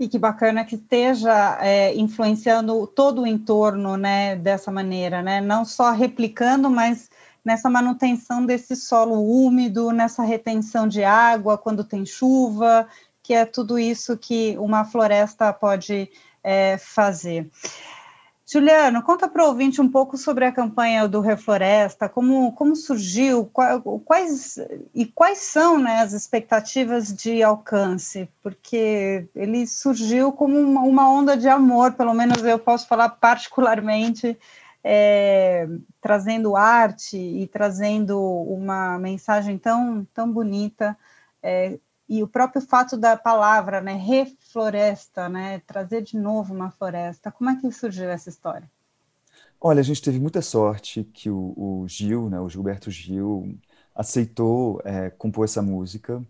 E 0.03 0.09
que 0.09 0.19
bacana 0.19 0.65
que 0.65 0.75
esteja 0.75 1.57
é, 1.61 1.95
influenciando 1.95 2.85
todo 2.87 3.21
o 3.21 3.27
entorno 3.27 3.95
né, 3.95 4.35
dessa 4.35 4.69
maneira, 4.69 5.21
né? 5.21 5.39
não 5.39 5.63
só 5.63 5.91
replicando, 5.91 6.69
mas 6.69 7.09
nessa 7.43 7.69
manutenção 7.69 8.45
desse 8.45 8.75
solo 8.75 9.21
úmido, 9.21 9.91
nessa 9.91 10.21
retenção 10.21 10.89
de 10.89 11.05
água 11.05 11.57
quando 11.57 11.85
tem 11.85 12.05
chuva, 12.05 12.85
que 13.21 13.33
é 13.33 13.45
tudo 13.45 13.79
isso 13.79 14.17
que 14.17 14.57
uma 14.57 14.83
floresta 14.83 15.53
pode 15.53 16.09
é, 16.43 16.77
fazer. 16.77 17.49
Juliano, 18.53 19.01
conta 19.01 19.27
para 19.27 19.43
o 19.43 19.47
ouvinte 19.47 19.81
um 19.81 19.89
pouco 19.89 20.15
sobre 20.15 20.45
a 20.45 20.51
campanha 20.51 21.07
do 21.07 21.21
Refloresta, 21.21 22.07
como, 22.07 22.51
como 22.51 22.75
surgiu, 22.75 23.49
quais 24.05 24.59
e 24.93 25.07
quais 25.07 25.39
são 25.39 25.79
né, 25.79 26.01
as 26.01 26.13
expectativas 26.13 27.11
de 27.11 27.41
alcance, 27.41 28.29
porque 28.43 29.27
ele 29.35 29.65
surgiu 29.65 30.31
como 30.31 30.59
uma, 30.59 31.09
onda 31.09 31.35
de 31.35 31.49
amor, 31.49 31.93
pelo 31.93 32.13
menos 32.13 32.43
eu 32.43 32.59
posso 32.59 32.87
falar 32.87 33.09
particularmente, 33.09 34.37
é, 34.83 35.67
trazendo 35.99 36.55
arte 36.55 37.17
e 37.17 37.47
trazendo 37.47 38.21
uma 38.21 38.99
mensagem 38.99 39.57
tão, 39.57 40.05
tão 40.13 40.31
bonita 40.31 40.95
é, 41.41 41.79
e 42.07 42.21
o 42.23 42.27
próprio 42.27 42.61
fato 42.61 42.97
da 42.97 43.17
palavra, 43.17 43.81
né, 43.81 43.93
refloresta, 43.93 45.29
né, 45.29 45.59
trazer 45.61 46.01
de 46.01 46.17
novo 46.17 46.53
uma 46.53 46.69
floresta. 46.71 47.31
Como 47.31 47.49
é 47.49 47.55
que 47.55 47.71
surgiu 47.71 48.09
essa 48.09 48.29
história? 48.29 48.69
Olha, 49.59 49.79
a 49.79 49.83
gente 49.83 50.01
teve 50.01 50.19
muita 50.19 50.41
sorte 50.41 51.03
que 51.05 51.29
o, 51.29 51.53
o 51.55 51.87
Gil, 51.87 52.29
né, 52.29 52.39
o 52.39 52.49
Gilberto 52.49 52.91
Gil, 52.91 53.57
aceitou 53.95 54.81
é, 54.83 55.09
compor 55.11 55.45
essa 55.45 55.61
música, 55.61 56.21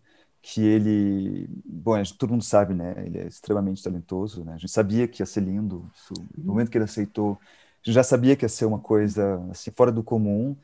que 0.41 0.61
ele, 0.61 1.47
bom, 1.65 1.97
gente, 1.97 2.17
todo 2.17 2.31
mundo 2.31 2.43
sabe, 2.43 2.73
né, 2.73 2.93
ele 3.05 3.17
é 3.19 3.27
extremamente 3.27 3.81
talentoso, 3.81 4.43
né, 4.43 4.53
a 4.53 4.57
gente 4.57 4.71
sabia 4.71 5.07
que 5.07 5.21
ia 5.21 5.25
ser 5.25 5.41
lindo, 5.41 5.89
isso, 5.95 6.13
no 6.37 6.45
momento 6.53 6.69
que 6.69 6.77
ele 6.77 6.85
aceitou, 6.85 7.39
a 7.41 7.85
gente 7.85 7.95
já 7.95 8.03
sabia 8.03 8.35
que 8.35 8.45
ia 8.45 8.49
ser 8.49 8.65
uma 8.65 8.79
coisa 8.79 9.43
assim 9.51 9.71
fora 9.71 9.91
do 9.91 10.03
comum. 10.03 10.55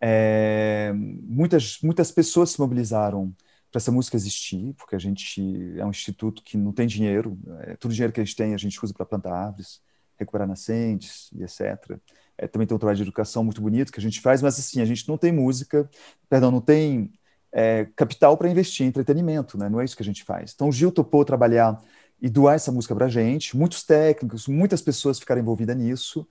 É, 0.00 0.92
muitas 0.94 1.78
muitas 1.82 2.10
pessoas 2.12 2.50
se 2.50 2.60
mobilizaram 2.60 3.34
para 3.76 3.80
essa 3.82 3.92
música 3.92 4.16
existir, 4.16 4.72
porque 4.78 4.96
a 4.96 4.98
gente 4.98 5.74
é 5.76 5.84
um 5.84 5.90
instituto 5.90 6.42
que 6.42 6.56
não 6.56 6.72
tem 6.72 6.86
dinheiro, 6.86 7.38
é, 7.60 7.76
todo 7.76 7.90
o 7.90 7.94
dinheiro 7.94 8.10
que 8.10 8.18
a 8.18 8.24
gente 8.24 8.34
tem 8.34 8.54
a 8.54 8.56
gente 8.56 8.82
usa 8.82 8.94
para 8.94 9.04
plantar 9.04 9.34
árvores, 9.34 9.82
recuperar 10.16 10.48
nascentes 10.48 11.28
e 11.34 11.42
etc. 11.42 11.98
É, 12.38 12.48
também 12.48 12.66
tem 12.66 12.74
um 12.74 12.78
trabalho 12.78 12.96
de 12.96 13.02
educação 13.02 13.44
muito 13.44 13.60
bonito 13.60 13.92
que 13.92 14.00
a 14.00 14.02
gente 14.02 14.18
faz, 14.18 14.40
mas 14.40 14.58
assim, 14.58 14.80
a 14.80 14.86
gente 14.86 15.06
não 15.06 15.18
tem 15.18 15.30
música, 15.30 15.90
perdão, 16.26 16.50
não 16.50 16.62
tem 16.62 17.12
é, 17.52 17.86
capital 17.94 18.34
para 18.38 18.48
investir 18.48 18.86
em 18.86 18.88
entretenimento, 18.88 19.58
né? 19.58 19.68
não 19.68 19.78
é 19.78 19.84
isso 19.84 19.94
que 19.94 20.02
a 20.02 20.06
gente 20.06 20.24
faz. 20.24 20.52
Então 20.54 20.70
o 20.70 20.72
Gil 20.72 20.90
topou 20.90 21.22
trabalhar 21.22 21.78
e 22.18 22.30
doar 22.30 22.54
essa 22.54 22.72
música 22.72 22.94
para 22.94 23.04
a 23.04 23.10
gente, 23.10 23.54
muitos 23.54 23.84
técnicos, 23.84 24.48
muitas 24.48 24.80
pessoas 24.80 25.18
ficaram 25.18 25.42
envolvidas 25.42 25.76
nisso. 25.76 26.26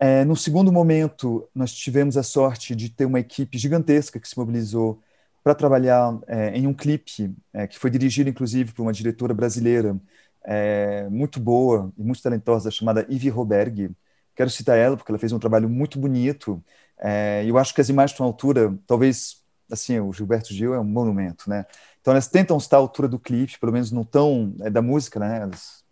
É, 0.00 0.24
no 0.24 0.34
segundo 0.34 0.72
momento, 0.72 1.46
nós 1.54 1.70
tivemos 1.74 2.16
a 2.16 2.22
sorte 2.22 2.74
de 2.74 2.88
ter 2.88 3.04
uma 3.04 3.20
equipe 3.20 3.58
gigantesca 3.58 4.18
que 4.18 4.26
se 4.26 4.38
mobilizou 4.38 5.02
para 5.42 5.54
trabalhar 5.54 6.18
é, 6.26 6.56
em 6.56 6.66
um 6.66 6.74
clipe 6.74 7.34
é, 7.52 7.66
que 7.66 7.78
foi 7.78 7.90
dirigido, 7.90 8.30
inclusive, 8.30 8.72
por 8.72 8.82
uma 8.82 8.92
diretora 8.92 9.34
brasileira 9.34 9.98
é, 10.44 11.08
muito 11.08 11.40
boa 11.40 11.92
e 11.96 12.02
muito 12.02 12.22
talentosa, 12.22 12.70
chamada 12.70 13.06
Ivy 13.08 13.28
Roberg. 13.28 13.90
Quero 14.34 14.50
citar 14.50 14.78
ela 14.78 14.96
porque 14.96 15.10
ela 15.10 15.18
fez 15.18 15.32
um 15.32 15.38
trabalho 15.38 15.68
muito 15.68 15.98
bonito. 15.98 16.62
É, 16.98 17.44
eu 17.46 17.58
acho 17.58 17.74
que 17.74 17.80
as 17.80 17.88
imagens 17.88 18.12
estão 18.12 18.26
à 18.26 18.28
altura, 18.28 18.76
talvez, 18.86 19.42
assim, 19.70 19.98
o 20.00 20.12
Gilberto 20.12 20.54
Gil 20.54 20.74
é 20.74 20.80
um 20.80 20.84
monumento, 20.84 21.50
né? 21.50 21.66
Então 22.00 22.12
elas 22.12 22.28
tentam 22.28 22.56
estar 22.56 22.76
à 22.76 22.80
altura 22.80 23.08
do 23.08 23.18
clipe, 23.18 23.58
pelo 23.58 23.72
menos 23.72 23.90
no 23.90 24.04
tom 24.04 24.54
é, 24.60 24.70
da 24.70 24.82
música, 24.82 25.18
né? 25.20 25.42
Elas, 25.42 25.84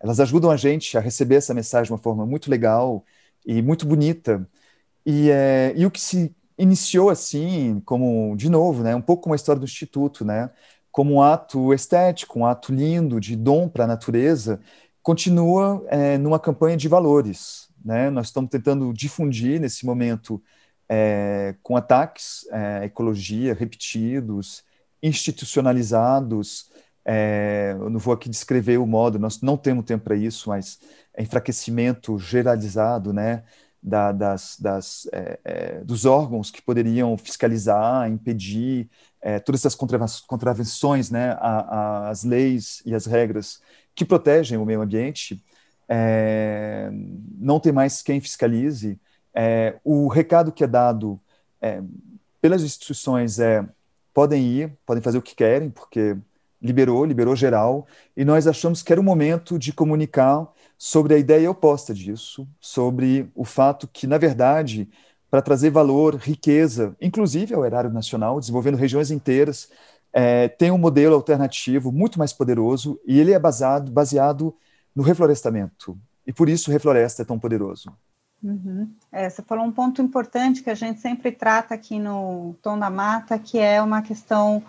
elas 0.00 0.20
ajudam 0.20 0.50
a 0.50 0.56
gente 0.56 0.96
a 0.98 1.00
receber 1.00 1.36
essa 1.36 1.54
mensagem 1.54 1.86
de 1.86 1.92
uma 1.92 1.98
forma 1.98 2.26
muito 2.26 2.50
legal 2.50 3.04
e 3.46 3.62
muito 3.62 3.86
bonita. 3.86 4.48
E, 5.06 5.30
é, 5.30 5.72
e 5.76 5.86
o 5.86 5.90
que 5.90 6.00
se 6.00 6.34
iniciou 6.62 7.10
assim, 7.10 7.80
como, 7.84 8.36
de 8.36 8.48
novo, 8.48 8.82
né, 8.82 8.94
um 8.94 9.00
pouco 9.00 9.24
como 9.24 9.34
a 9.34 9.36
história 9.36 9.58
do 9.58 9.64
Instituto, 9.64 10.24
né, 10.24 10.50
como 10.90 11.14
um 11.14 11.22
ato 11.22 11.74
estético, 11.74 12.38
um 12.38 12.46
ato 12.46 12.72
lindo, 12.72 13.20
de 13.20 13.34
dom 13.34 13.68
para 13.68 13.84
a 13.84 13.86
natureza, 13.86 14.60
continua 15.02 15.84
é, 15.88 16.16
numa 16.18 16.38
campanha 16.38 16.76
de 16.76 16.86
valores. 16.86 17.68
Né? 17.84 18.10
Nós 18.10 18.28
estamos 18.28 18.50
tentando 18.50 18.92
difundir 18.92 19.60
nesse 19.60 19.84
momento 19.84 20.40
é, 20.88 21.56
com 21.62 21.76
ataques 21.76 22.46
é, 22.50 22.78
à 22.78 22.84
ecologia 22.84 23.54
repetidos, 23.54 24.62
institucionalizados. 25.02 26.70
É, 27.04 27.74
eu 27.80 27.90
não 27.90 27.98
vou 27.98 28.14
aqui 28.14 28.28
descrever 28.28 28.78
o 28.78 28.86
modo, 28.86 29.18
nós 29.18 29.40
não 29.40 29.56
temos 29.56 29.84
tempo 29.84 30.04
para 30.04 30.14
isso, 30.14 30.50
mas 30.50 30.78
enfraquecimento 31.18 32.18
generalizado, 32.18 33.12
né? 33.12 33.42
Da, 33.82 34.12
das, 34.12 34.56
das 34.60 35.08
é, 35.12 35.38
é, 35.44 35.84
dos 35.84 36.04
órgãos 36.04 36.50
que 36.50 36.62
poderiam 36.62 37.16
fiscalizar, 37.18 38.08
impedir 38.08 38.88
é, 39.20 39.38
todas 39.38 39.64
essas 39.64 39.74
contravenções 40.26 41.10
né, 41.10 41.36
às 41.40 42.22
leis 42.22 42.82
e 42.86 42.94
às 42.94 43.06
regras 43.06 43.60
que 43.94 44.04
protegem 44.04 44.56
o 44.56 44.64
meio 44.64 44.80
ambiente, 44.80 45.42
é, 45.88 46.90
não 47.38 47.58
tem 47.58 47.72
mais 47.72 48.02
quem 48.02 48.20
fiscalize. 48.20 48.98
É, 49.34 49.78
o 49.84 50.08
recado 50.08 50.52
que 50.52 50.64
é 50.64 50.66
dado 50.66 51.20
é, 51.60 51.82
pelas 52.40 52.62
instituições 52.62 53.38
é 53.38 53.66
podem 54.14 54.44
ir, 54.44 54.72
podem 54.86 55.02
fazer 55.02 55.18
o 55.18 55.22
que 55.22 55.34
querem, 55.34 55.70
porque 55.70 56.16
liberou, 56.60 57.04
liberou 57.04 57.34
geral, 57.34 57.86
e 58.16 58.24
nós 58.24 58.46
achamos 58.46 58.82
que 58.82 58.92
era 58.92 59.00
o 59.00 59.04
momento 59.04 59.58
de 59.58 59.72
comunicar 59.72 60.46
sobre 60.84 61.14
a 61.14 61.16
ideia 61.16 61.48
oposta 61.48 61.94
disso, 61.94 62.44
sobre 62.60 63.30
o 63.36 63.44
fato 63.44 63.86
que, 63.86 64.04
na 64.04 64.18
verdade, 64.18 64.90
para 65.30 65.40
trazer 65.40 65.70
valor, 65.70 66.16
riqueza, 66.16 66.96
inclusive 67.00 67.54
ao 67.54 67.64
erário 67.64 67.88
nacional, 67.88 68.40
desenvolvendo 68.40 68.76
regiões 68.76 69.12
inteiras, 69.12 69.70
é, 70.12 70.48
tem 70.48 70.72
um 70.72 70.78
modelo 70.78 71.14
alternativo 71.14 71.92
muito 71.92 72.18
mais 72.18 72.32
poderoso 72.32 73.00
e 73.06 73.20
ele 73.20 73.30
é 73.30 73.38
baseado, 73.38 73.92
baseado 73.92 74.52
no 74.92 75.04
reflorestamento. 75.04 75.96
E 76.26 76.32
por 76.32 76.48
isso 76.48 76.68
o 76.68 76.72
Refloresta 76.72 77.22
é 77.22 77.24
tão 77.24 77.38
poderoso. 77.38 77.96
Uhum. 78.42 78.92
É, 79.12 79.30
você 79.30 79.40
falou 79.40 79.64
um 79.64 79.70
ponto 79.70 80.02
importante 80.02 80.64
que 80.64 80.70
a 80.70 80.74
gente 80.74 80.98
sempre 80.98 81.30
trata 81.30 81.74
aqui 81.74 82.00
no 82.00 82.56
Tom 82.60 82.76
da 82.76 82.90
Mata, 82.90 83.38
que 83.38 83.56
é 83.56 83.80
uma 83.80 84.02
questão 84.02 84.60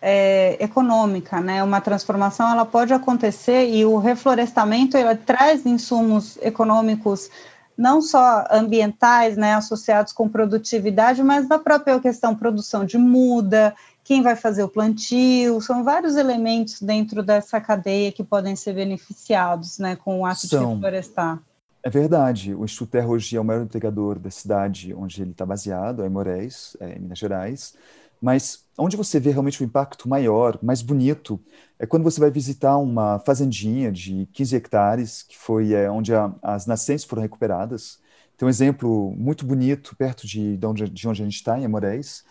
é, 0.00 0.56
econômica, 0.62 1.40
né? 1.40 1.62
Uma 1.62 1.80
transformação 1.80 2.50
ela 2.50 2.64
pode 2.64 2.92
acontecer 2.92 3.68
e 3.68 3.84
o 3.84 3.98
reflorestamento 3.98 4.96
ele 4.96 5.14
traz 5.16 5.66
insumos 5.66 6.38
econômicos 6.40 7.30
não 7.76 8.02
só 8.02 8.44
ambientais, 8.50 9.36
né, 9.36 9.54
associados 9.54 10.12
com 10.12 10.28
produtividade, 10.28 11.22
mas 11.22 11.46
da 11.48 11.60
própria 11.60 12.00
questão 12.00 12.34
produção 12.34 12.84
de 12.84 12.98
muda, 12.98 13.72
quem 14.02 14.20
vai 14.20 14.34
fazer 14.34 14.64
o 14.64 14.68
plantio, 14.68 15.60
são 15.60 15.84
vários 15.84 16.16
elementos 16.16 16.82
dentro 16.82 17.22
dessa 17.22 17.60
cadeia 17.60 18.10
que 18.10 18.24
podem 18.24 18.56
ser 18.56 18.72
beneficiados, 18.72 19.78
né, 19.78 19.94
com 19.94 20.20
o 20.20 20.26
ato 20.26 20.48
são. 20.48 20.66
de 20.66 20.74
reflorestar. 20.74 21.38
É 21.80 21.88
verdade. 21.88 22.52
O 22.54 22.64
Instituto 22.64 22.90
Terra 22.90 23.06
hoje 23.06 23.36
é 23.36 23.40
o 23.40 23.44
maior 23.44 23.62
empregador 23.62 24.18
da 24.18 24.30
cidade 24.30 24.92
onde 24.92 25.22
ele 25.22 25.30
está 25.30 25.46
baseado, 25.46 26.02
é 26.02 26.06
em 26.06 26.10
Moraes, 26.10 26.76
é, 26.80 26.96
em 26.96 27.00
Minas 27.00 27.18
Gerais. 27.18 27.74
Mas 28.20 28.64
onde 28.76 28.96
você 28.96 29.20
vê 29.20 29.30
realmente 29.30 29.62
o 29.62 29.64
impacto 29.64 30.08
maior, 30.08 30.58
mais 30.62 30.82
bonito, 30.82 31.40
é 31.78 31.86
quando 31.86 32.02
você 32.02 32.20
vai 32.20 32.30
visitar 32.30 32.76
uma 32.78 33.18
fazendinha 33.20 33.92
de 33.92 34.28
15 34.32 34.56
hectares, 34.56 35.22
que 35.22 35.36
foi 35.36 35.72
é, 35.72 35.90
onde 35.90 36.14
a, 36.14 36.32
as 36.42 36.66
nascentes 36.66 37.04
foram 37.04 37.22
recuperadas. 37.22 37.98
Tem 38.36 38.46
um 38.46 38.48
exemplo 38.48 39.14
muito 39.16 39.44
bonito 39.44 39.96
perto 39.96 40.26
de, 40.26 40.56
de, 40.56 40.66
onde, 40.66 40.88
de 40.88 41.08
onde 41.08 41.22
a 41.22 41.24
gente 41.24 41.36
está, 41.36 41.58
em 41.58 41.64
Amorés, 41.64 42.24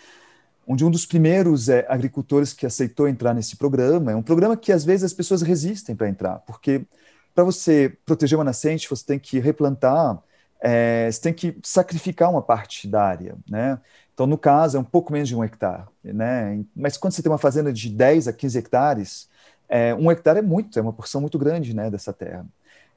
onde 0.67 0.83
um 0.83 0.91
dos 0.91 1.05
primeiros 1.05 1.69
é, 1.69 1.85
agricultores 1.87 2.53
que 2.53 2.65
aceitou 2.65 3.07
entrar 3.07 3.33
nesse 3.33 3.55
programa, 3.55 4.11
é 4.11 4.15
um 4.15 4.21
programa 4.21 4.57
que 4.57 4.71
às 4.71 4.83
vezes 4.83 5.05
as 5.05 5.13
pessoas 5.13 5.41
resistem 5.41 5.95
para 5.95 6.09
entrar, 6.09 6.39
porque 6.39 6.85
para 7.33 7.43
você 7.43 7.95
proteger 8.05 8.37
uma 8.37 8.43
nascente, 8.43 8.89
você 8.89 9.05
tem 9.05 9.19
que 9.19 9.39
replantar, 9.39 10.21
é, 10.59 11.09
você 11.09 11.21
tem 11.21 11.33
que 11.33 11.57
sacrificar 11.63 12.29
uma 12.29 12.41
parte 12.41 12.87
da 12.87 13.03
área, 13.03 13.37
né? 13.49 13.79
Então, 14.17 14.25
no 14.25 14.35
caso, 14.35 14.77
é 14.77 14.79
um 14.79 14.83
pouco 14.83 15.13
menos 15.13 15.29
de 15.29 15.35
um 15.35 15.43
hectare, 15.43 15.83
né? 16.03 16.65
Mas 16.75 16.97
quando 16.97 17.13
você 17.13 17.21
tem 17.21 17.31
uma 17.31 17.37
fazenda 17.37 17.71
de 17.71 17.87
10 17.87 18.27
a 18.27 18.33
15 18.33 18.57
hectares, 18.57 19.29
é, 19.69 19.93
um 19.93 20.09
hectare 20.09 20.39
é 20.39 20.41
muito, 20.41 20.79
é 20.79 20.81
uma 20.81 20.91
porção 20.91 21.21
muito 21.21 21.37
grande, 21.37 21.71
né, 21.75 21.91
dessa 21.91 22.11
terra. 22.11 22.43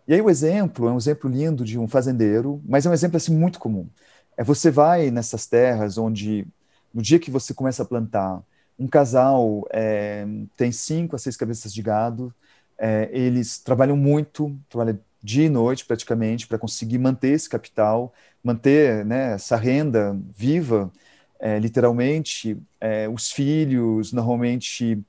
E 0.09 0.15
aí 0.15 0.23
o 0.23 0.31
exemplo 0.31 0.89
é 0.89 0.93
um 0.93 0.97
exemplo 0.97 1.29
lindo 1.29 1.63
de 1.63 1.79
um 1.79 1.87
fazendeiro, 1.87 2.63
mas 2.67 2.87
é 2.87 2.91
um 2.91 2.95
exemplo 2.95 3.19
assim 3.19 3.37
muito 3.37 3.59
comum. 3.59 3.87
É 4.35 4.43
você 4.43 4.71
vai 4.71 5.11
nessas 5.11 5.47
terras 5.47 5.99
onde 5.99 6.47
no 6.93 7.03
dia 7.03 7.19
que 7.19 7.31
você 7.31 7.53
começa 7.53 7.83
a 7.83 7.87
plantar, 7.87 8.43
um 8.79 8.89
casal 8.89 9.69
é, 9.73 10.27
tem 10.57 10.73
cinco 10.73 11.17
a 11.17 11.19
seis 11.19 11.37
cabeças 11.37 11.71
de 11.75 11.83
gado, 11.83 12.35
é, 12.79 13.11
eles 13.13 13.59
trabalham 13.59 13.95
muito, 13.95 14.59
trabalham 14.71 14.99
dia 15.23 15.45
e 15.45 15.51
noite 15.51 15.85
praticamente 15.85 16.47
para 16.47 16.59
conseguir 16.59 16.99
manter 16.99 17.33
esse 17.33 17.49
capital, 17.49 18.15
manter 18.43 19.05
né, 19.05 19.35
essa 19.35 19.57
renda 19.57 20.19
viva, 20.35 20.91
é, 21.41 21.59
literalmente. 21.59 22.57
É, 22.81 23.09
os 23.09 23.31
filhos 23.33 24.13
normalmente 24.13 25.03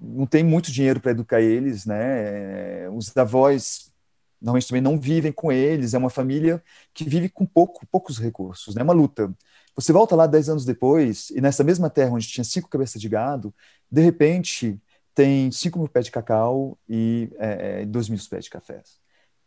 não 0.00 0.26
tem 0.26 0.44
muito 0.44 0.72
dinheiro 0.72 1.00
para 1.00 1.10
educar 1.10 1.40
eles, 1.40 1.84
né? 1.86 2.84
É, 2.84 2.88
os 2.90 3.16
avós 3.16 3.92
normalmente 4.40 4.68
também 4.68 4.80
não 4.80 4.98
vivem 4.98 5.32
com 5.32 5.50
eles, 5.50 5.94
é 5.94 5.98
uma 5.98 6.10
família 6.10 6.62
que 6.94 7.02
vive 7.02 7.28
com 7.28 7.44
pouco, 7.44 7.84
poucos 7.90 8.18
recursos, 8.18 8.74
né? 8.74 8.80
É 8.80 8.84
uma 8.84 8.92
luta. 8.92 9.32
Você 9.74 9.92
volta 9.92 10.16
lá 10.16 10.26
dez 10.26 10.48
anos 10.48 10.64
depois, 10.64 11.30
e 11.30 11.40
nessa 11.40 11.64
mesma 11.64 11.90
terra 11.90 12.12
onde 12.12 12.26
tinha 12.26 12.44
cinco 12.44 12.68
cabeças 12.68 13.00
de 13.00 13.08
gado, 13.08 13.52
de 13.90 14.00
repente 14.00 14.80
tem 15.14 15.50
cinco 15.50 15.78
mil 15.80 15.88
pés 15.88 16.04
de 16.06 16.12
cacau 16.12 16.78
e 16.88 17.28
é, 17.38 17.82
é 17.82 17.86
dois 17.86 18.08
mil 18.08 18.18
pés 18.30 18.44
de 18.44 18.50
cafés. 18.50 18.98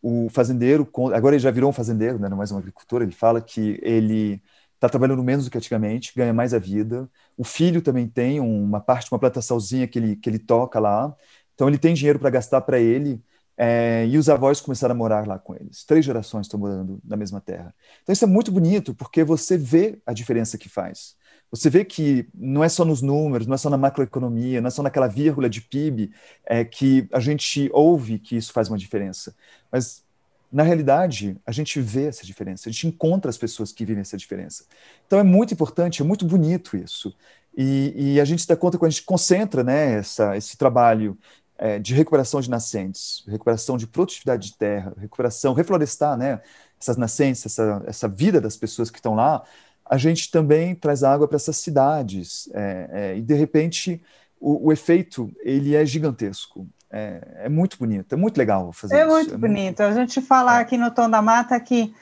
O 0.02 0.30
fazendeiro, 0.30 0.90
agora 1.14 1.36
ele 1.36 1.44
já 1.44 1.52
virou 1.52 1.70
um 1.70 1.74
fazendeiro, 1.74 2.20
né, 2.20 2.28
não 2.28 2.36
mais 2.36 2.52
um 2.52 2.58
agricultor, 2.58 3.02
ele 3.02 3.12
fala 3.12 3.40
que 3.40 3.80
ele 3.82 4.42
está 4.82 4.90
trabalhando 4.90 5.24
menos 5.24 5.46
do 5.46 5.52
que 5.52 5.58
antigamente, 5.60 6.12
ganha 6.16 6.34
mais 6.34 6.56
a 6.56 6.60
vida. 6.60 7.08
O 7.38 7.44
filho 7.44 7.84
também 7.84 8.08
tem 8.08 8.40
uma 8.40 8.82
parte, 8.82 9.12
uma 9.12 9.20
plantaçãozinha 9.20 9.88
que 9.88 10.00
ele, 10.00 10.16
que 10.16 10.28
ele 10.28 10.40
toca 10.40 10.80
lá, 10.80 11.16
então 11.54 11.68
ele 11.68 11.78
tem 11.78 11.94
dinheiro 11.94 12.18
para 12.18 12.32
gastar 12.32 12.62
para 12.62 12.80
ele, 12.80 13.22
é, 13.56 14.08
e 14.08 14.18
os 14.18 14.28
avós 14.28 14.60
começaram 14.60 14.96
a 14.96 14.98
morar 14.98 15.28
lá 15.28 15.38
com 15.38 15.54
eles. 15.54 15.84
Três 15.86 16.04
gerações 16.04 16.48
estão 16.48 16.60
morando 16.60 17.00
na 17.06 17.16
mesma 17.16 17.40
terra. 17.40 17.76
Então 18.02 18.12
isso 18.12 18.24
é 18.26 18.28
muito 18.28 18.52
bonito, 18.52 18.96
porque 18.96 19.24
você 19.24 19.56
vê 19.56 20.02
a 20.04 20.14
diferença 20.14 20.58
que 20.58 20.68
faz. 20.68 21.16
Você 21.52 21.70
vê 21.70 21.86
que 21.86 22.28
não 22.34 22.64
é 22.64 22.70
só 22.70 22.84
nos 22.84 23.04
números, 23.04 23.46
não 23.46 23.54
é 23.54 23.58
só 23.58 23.70
na 23.70 23.78
macroeconomia, 23.78 24.62
não 24.62 24.70
é 24.70 24.72
só 24.72 24.82
naquela 24.82 25.08
vírgula 25.08 25.48
de 25.48 25.62
PIB 25.62 26.12
é, 26.44 26.66
que 26.66 27.08
a 27.12 27.20
gente 27.20 27.70
ouve 27.72 28.18
que 28.18 28.36
isso 28.36 28.52
faz 28.52 28.68
uma 28.68 28.78
diferença. 28.80 29.36
Mas, 29.72 30.04
na 30.52 30.64
realidade, 30.64 31.38
a 31.46 31.52
gente 31.52 31.80
vê 31.80 32.08
essa 32.08 32.26
diferença, 32.26 32.68
a 32.68 32.72
gente 32.72 32.88
encontra 32.88 33.30
as 33.30 33.38
pessoas 33.38 33.72
que 33.72 33.86
vivem 33.86 34.02
essa 34.02 34.18
diferença. 34.18 34.66
Então 35.08 35.20
é 35.20 35.24
muito 35.24 35.54
importante, 35.54 36.02
é 36.02 36.06
muito 36.06 36.26
bonito 36.26 36.76
isso. 36.76 37.16
E, 37.56 37.94
e 37.96 38.20
a 38.20 38.26
gente 38.26 38.48
dá 38.48 38.56
conta 38.56 38.78
quando 38.78 38.90
a 38.90 38.92
gente 38.92 39.04
concentra 39.04 39.64
né, 39.64 39.94
essa, 39.96 40.36
esse 40.36 40.58
trabalho 40.58 41.18
é, 41.58 41.80
de 41.80 41.94
recuperação 41.94 42.42
de 42.42 42.50
nascentes, 42.50 43.24
recuperação 43.28 43.78
de 43.78 43.88
produtividade 43.88 44.50
de 44.50 44.58
terra, 44.58 44.94
recuperação, 44.98 45.54
reflorestar 45.54 46.18
né, 46.18 46.42
essas 46.80 46.98
nascentes, 46.98 47.46
essa, 47.46 47.84
essa 47.86 48.08
vida 48.08 48.42
das 48.42 48.58
pessoas 48.58 48.90
que 48.90 48.98
estão 48.98 49.14
lá, 49.14 49.44
a 49.86 49.98
gente 49.98 50.32
também 50.32 50.74
traz 50.74 51.04
água 51.04 51.28
para 51.28 51.36
essas 51.36 51.58
cidades. 51.58 52.50
É, 52.54 52.90
é, 52.92 53.18
e, 53.18 53.22
de 53.22 53.34
repente, 53.36 54.02
o, 54.40 54.68
o, 54.68 54.72
efeito 54.72 55.32
ele 55.42 55.76
é 55.76 55.86
gigantesco. 55.86 56.68
É, 56.92 57.46
é, 57.46 57.50
muito 57.50 57.78
bonito, 57.78 58.14
é 58.14 58.18
muito 58.18 58.38
legal 58.38 58.74
fazer 58.74 58.98
é 58.98 59.02
isso. 59.02 59.10
Muito 59.10 59.34
é 59.34 59.38
bonito. 59.38 59.82
Muito... 59.82 59.84
A 59.84 59.92
gente 59.94 60.22
fala 60.22 60.58
é. 60.58 60.62
aqui 60.62 60.78
no 60.78 60.92
Tom 60.92 61.10
da 61.10 61.22
Mata 61.22 61.58
que 61.60 61.94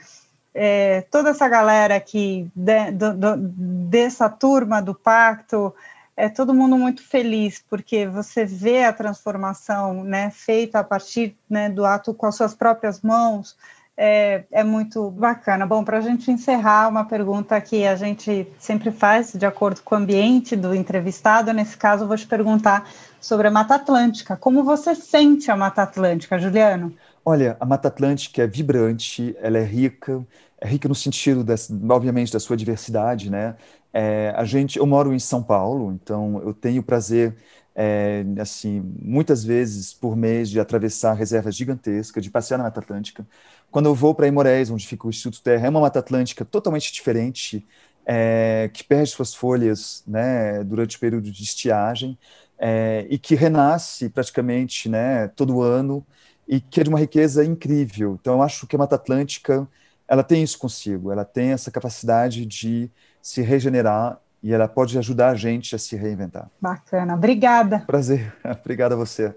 é, 0.54 1.02
toda 1.12 1.30
essa 1.30 1.48
galera 1.48 1.96
aqui, 1.96 2.50
de, 2.56 2.92
do, 2.92 3.14
do, 3.14 3.38
dessa 3.38 4.28
turma 4.28 4.82
do 4.82 4.96
pacto, 4.96 5.74
é 6.18 6.28
todo 6.28 6.54
mundo 6.54 6.78
muito 6.78 7.02
feliz, 7.02 7.64
porque 7.70 8.06
você 8.06 8.46
vê 8.46 8.84
a 8.84 8.92
transformação 8.92 10.04
né, 10.04 10.30
feita 10.32 10.80
a 10.80 10.84
partir 10.84 11.38
né, 11.50 11.70
do 11.70 11.86
ato 11.86 12.14
com 12.14 12.26
as 12.26 12.36
suas 12.36 12.54
próprias 12.54 13.02
mãos, 13.02 13.56
é, 13.96 14.44
é 14.52 14.64
muito 14.64 15.12
bacana. 15.12 15.66
Bom, 15.66 15.84
para 15.84 16.00
a 16.00 16.02
gente 16.02 16.32
encerrar, 16.32 16.88
uma 16.90 17.06
pergunta 17.06 17.60
que 17.62 17.86
a 17.86 17.96
gente 17.96 18.48
sempre 18.58 18.92
faz 18.92 19.34
de 19.34 19.46
acordo 19.46 19.82
com 19.82 19.96
o 19.96 19.98
ambiente 19.98 20.56
do 20.56 20.74
entrevistado, 20.74 21.54
nesse 21.54 21.78
caso, 21.78 22.04
eu 22.04 22.08
vou 22.08 22.18
te 22.18 22.28
perguntar 22.28 22.90
sobre 23.20 23.48
a 23.48 23.52
Mata 23.52 23.76
Atlântica. 23.76 24.36
Como 24.36 24.64
você 24.64 24.96
sente 24.96 25.52
a 25.52 25.58
Mata 25.58 25.84
Atlântica, 25.84 26.40
Juliano? 26.40 26.94
Olha, 27.24 27.58
a 27.60 27.66
Mata 27.66 27.88
Atlântica 27.88 28.44
é 28.44 28.48
vibrante, 28.48 29.36
ela 29.42 29.58
é 29.58 29.64
rica, 29.64 30.26
é 30.60 30.68
rica 30.68 30.88
no 30.88 30.96
sentido, 30.96 31.46
obviamente, 31.90 32.32
da 32.32 32.40
sua 32.40 32.58
diversidade, 32.58 33.30
né? 33.30 33.56
É, 33.94 34.34
a 34.36 34.44
gente, 34.44 34.78
eu 34.78 34.86
moro 34.86 35.14
em 35.14 35.20
São 35.20 35.42
Paulo, 35.42 35.92
então 35.92 36.42
eu 36.44 36.54
tenho 36.54 36.82
o 36.82 36.84
prazer, 36.84 37.36
é, 37.76 38.24
assim, 38.40 38.82
muitas 39.02 39.44
vezes 39.44 39.94
por 39.94 40.16
mês 40.16 40.50
de 40.50 40.60
atravessar 40.60 41.14
reservas 41.14 41.56
gigantescas, 41.56 42.24
de 42.24 42.30
passear 42.30 42.58
na 42.58 42.66
Mata 42.66 42.80
Atlântica. 42.80 43.26
Quando 43.72 43.88
eu 43.88 43.96
vou 43.96 44.14
para 44.16 44.28
Imorés, 44.28 44.70
onde 44.70 44.88
fica 44.88 45.08
o 45.08 45.10
Instituto 45.10 45.42
Terra, 45.42 45.68
é 45.68 45.70
uma 45.70 45.82
Mata 45.82 46.00
Atlântica 46.00 46.46
totalmente 46.46 46.92
diferente, 46.92 47.66
é, 48.06 48.70
que 48.74 48.84
perde 48.84 49.12
suas 49.12 49.36
folhas, 49.36 50.04
né, 50.08 50.64
durante 50.64 50.98
o 50.98 51.00
período 51.00 51.32
de 51.32 51.44
estiagem, 51.44 52.18
é, 52.60 53.08
e 53.10 53.18
que 53.18 53.36
renasce 53.36 54.10
praticamente, 54.10 54.90
né, 54.90 55.30
todo 55.30 55.62
ano, 55.62 56.06
e 56.48 56.60
que 56.60 56.82
é 56.82 56.84
de 56.84 56.90
uma 56.90 57.00
riqueza 57.00 57.46
incrível. 57.46 58.18
Então, 58.20 58.36
eu 58.36 58.42
acho 58.42 58.68
que 58.68 58.76
a 58.76 58.80
Mata 58.80 58.96
Atlântica 58.96 59.68
ela 60.08 60.24
tem 60.24 60.42
isso 60.42 60.58
consigo, 60.58 61.12
ela 61.12 61.24
tem 61.24 61.52
essa 61.52 61.70
capacidade 61.70 62.46
de 62.46 62.90
se 63.22 63.42
regenerar 63.42 64.20
e 64.42 64.52
ela 64.52 64.68
pode 64.68 64.98
ajudar 64.98 65.30
a 65.30 65.36
gente 65.36 65.76
a 65.76 65.78
se 65.78 65.96
reinventar. 65.96 66.50
Bacana, 66.60 67.14
obrigada. 67.14 67.84
Prazer, 67.86 68.34
obrigada 68.62 68.96
a 68.96 68.98
você. 68.98 69.34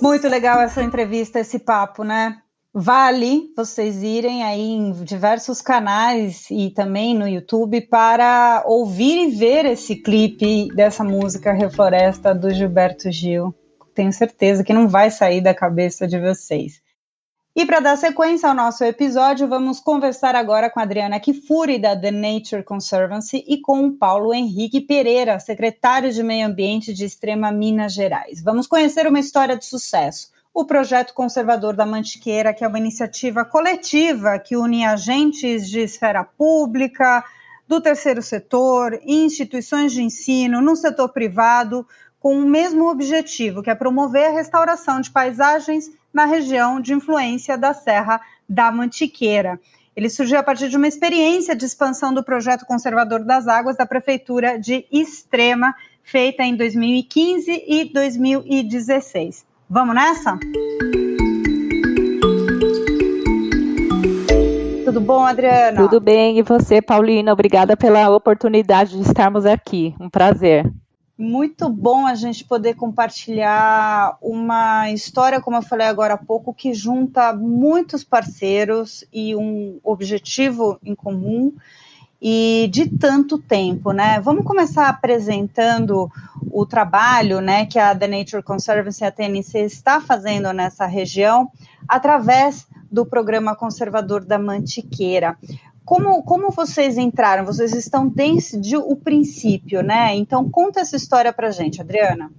Muito 0.00 0.28
legal 0.28 0.60
essa 0.60 0.82
entrevista, 0.82 1.40
esse 1.40 1.58
papo, 1.58 2.04
né? 2.04 2.40
Vale 2.76 3.52
vocês 3.56 4.02
irem 4.02 4.42
aí 4.42 4.72
em 4.72 4.90
diversos 5.04 5.60
canais 5.60 6.50
e 6.50 6.70
também 6.70 7.14
no 7.14 7.28
YouTube 7.28 7.82
para 7.82 8.64
ouvir 8.66 9.28
e 9.28 9.30
ver 9.30 9.64
esse 9.64 9.94
clipe 9.94 10.66
dessa 10.74 11.04
música 11.04 11.52
Refloresta 11.52 12.34
do 12.34 12.50
Gilberto 12.50 13.12
Gil. 13.12 13.54
Tenho 13.94 14.12
certeza 14.12 14.64
que 14.64 14.72
não 14.72 14.88
vai 14.88 15.08
sair 15.08 15.40
da 15.40 15.54
cabeça 15.54 16.04
de 16.08 16.18
vocês. 16.18 16.82
E 17.54 17.64
para 17.64 17.78
dar 17.78 17.96
sequência 17.96 18.48
ao 18.48 18.54
nosso 18.56 18.82
episódio, 18.82 19.46
vamos 19.46 19.78
conversar 19.78 20.34
agora 20.34 20.68
com 20.68 20.80
a 20.80 20.82
Adriana 20.82 21.20
Kifuri, 21.20 21.78
da 21.78 21.94
The 21.96 22.10
Nature 22.10 22.64
Conservancy, 22.64 23.44
e 23.46 23.60
com 23.60 23.86
o 23.86 23.92
Paulo 23.92 24.34
Henrique 24.34 24.80
Pereira, 24.80 25.38
secretário 25.38 26.12
de 26.12 26.24
Meio 26.24 26.48
Ambiente 26.48 26.92
de 26.92 27.04
Extrema 27.04 27.52
Minas 27.52 27.94
Gerais. 27.94 28.42
Vamos 28.42 28.66
conhecer 28.66 29.06
uma 29.06 29.20
história 29.20 29.56
de 29.56 29.64
sucesso. 29.64 30.33
O 30.56 30.64
Projeto 30.64 31.14
Conservador 31.14 31.74
da 31.74 31.84
Mantiqueira, 31.84 32.54
que 32.54 32.62
é 32.62 32.68
uma 32.68 32.78
iniciativa 32.78 33.44
coletiva 33.44 34.38
que 34.38 34.56
une 34.56 34.86
agentes 34.86 35.68
de 35.68 35.80
esfera 35.80 36.22
pública, 36.22 37.24
do 37.66 37.80
terceiro 37.80 38.22
setor, 38.22 39.00
instituições 39.04 39.92
de 39.92 40.00
ensino, 40.00 40.62
no 40.62 40.76
setor 40.76 41.08
privado, 41.08 41.84
com 42.20 42.38
o 42.38 42.48
mesmo 42.48 42.88
objetivo, 42.88 43.64
que 43.64 43.70
é 43.70 43.74
promover 43.74 44.26
a 44.28 44.32
restauração 44.32 45.00
de 45.00 45.10
paisagens 45.10 45.90
na 46.12 46.24
região 46.24 46.80
de 46.80 46.94
influência 46.94 47.58
da 47.58 47.74
Serra 47.74 48.20
da 48.48 48.70
Mantiqueira. 48.70 49.60
Ele 49.96 50.08
surgiu 50.08 50.38
a 50.38 50.42
partir 50.44 50.68
de 50.68 50.76
uma 50.76 50.86
experiência 50.86 51.56
de 51.56 51.64
expansão 51.64 52.14
do 52.14 52.22
projeto 52.22 52.64
conservador 52.64 53.24
das 53.24 53.48
águas 53.48 53.76
da 53.76 53.86
Prefeitura 53.86 54.56
de 54.56 54.86
Extrema, 54.92 55.74
feita 56.04 56.44
em 56.44 56.54
2015 56.54 57.64
e 57.66 57.92
2016. 57.92 59.52
Vamos 59.68 59.94
nessa? 59.94 60.38
Tudo 64.84 65.00
bom, 65.00 65.24
Adriana? 65.24 65.82
Tudo 65.82 66.00
bem, 66.00 66.38
e 66.38 66.42
você, 66.42 66.80
Paulina? 66.80 67.32
Obrigada 67.32 67.76
pela 67.76 68.08
oportunidade 68.10 68.96
de 68.96 69.02
estarmos 69.02 69.46
aqui. 69.46 69.94
Um 69.98 70.08
prazer 70.08 70.70
muito 71.16 71.68
bom 71.68 72.06
a 72.06 72.14
gente 72.14 72.44
poder 72.44 72.74
compartilhar 72.74 74.18
uma 74.20 74.90
história, 74.90 75.40
como 75.40 75.56
eu 75.56 75.62
falei 75.62 75.86
agora 75.86 76.14
há 76.14 76.18
pouco, 76.18 76.52
que 76.52 76.74
junta 76.74 77.32
muitos 77.32 78.02
parceiros 78.02 79.04
e 79.12 79.34
um 79.36 79.78
objetivo 79.82 80.78
em 80.84 80.94
comum 80.94 81.52
e 82.26 82.70
de 82.72 82.88
tanto 82.88 83.36
tempo, 83.36 83.92
né? 83.92 84.18
Vamos 84.18 84.46
começar 84.46 84.88
apresentando 84.88 86.10
o 86.50 86.64
trabalho, 86.64 87.42
né, 87.42 87.66
que 87.66 87.78
a 87.78 87.94
The 87.94 88.08
Nature 88.08 88.42
Conservancy, 88.42 89.04
a 89.04 89.10
TNC, 89.10 89.58
está 89.58 90.00
fazendo 90.00 90.50
nessa 90.50 90.86
região 90.86 91.50
através 91.86 92.66
do 92.90 93.04
programa 93.04 93.54
conservador 93.54 94.24
da 94.24 94.38
Mantiqueira. 94.38 95.36
Como, 95.84 96.22
como 96.22 96.50
vocês 96.50 96.96
entraram? 96.96 97.44
Vocês 97.44 97.74
estão 97.74 98.08
desde 98.08 98.74
o 98.74 98.96
princípio, 98.96 99.82
né? 99.82 100.16
Então 100.16 100.48
conta 100.48 100.80
essa 100.80 100.96
história 100.96 101.30
para 101.30 101.50
gente, 101.50 101.82
Adriana. 101.82 102.30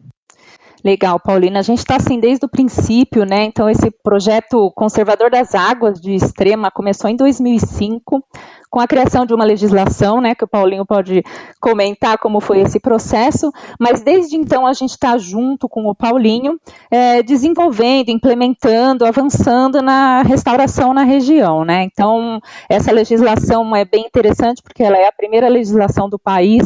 Legal, 0.85 1.19
Paulina. 1.19 1.57
A 1.57 1.63
gente 1.63 1.79
está 1.79 1.95
assim 1.95 2.19
desde 2.19 2.45
o 2.45 2.49
princípio, 2.49 3.25
né? 3.25 3.43
Então, 3.43 3.67
esse 3.67 3.89
projeto 3.89 4.71
Conservador 4.75 5.31
das 5.31 5.55
Águas 5.55 5.99
de 5.99 6.13
Extrema 6.13 6.69
começou 6.69 7.09
em 7.09 7.15
2005 7.15 8.23
com 8.69 8.79
a 8.79 8.85
criação 8.85 9.25
de 9.25 9.33
uma 9.33 9.45
legislação, 9.45 10.21
né, 10.21 10.35
que 10.35 10.43
o 10.43 10.47
Paulinho 10.47 10.85
pode 10.85 11.23
comentar 11.61 12.17
como 12.17 12.41
foi 12.41 12.59
esse 12.59 12.77
processo, 12.77 13.49
mas 13.79 14.01
desde 14.01 14.35
então 14.35 14.67
a 14.67 14.73
gente 14.73 14.89
está 14.89 15.17
junto 15.17 15.69
com 15.69 15.87
o 15.87 15.95
Paulinho, 15.95 16.59
é, 16.91 17.23
desenvolvendo, 17.23 18.09
implementando, 18.09 19.05
avançando 19.05 19.81
na 19.81 20.23
restauração 20.23 20.93
na 20.93 21.03
região, 21.03 21.63
né, 21.63 21.83
então 21.83 22.41
essa 22.67 22.91
legislação 22.91 23.73
é 23.73 23.85
bem 23.85 24.05
interessante 24.05 24.61
porque 24.61 24.83
ela 24.83 24.97
é 24.97 25.07
a 25.07 25.13
primeira 25.13 25.47
legislação 25.47 26.09
do 26.09 26.19
país 26.19 26.65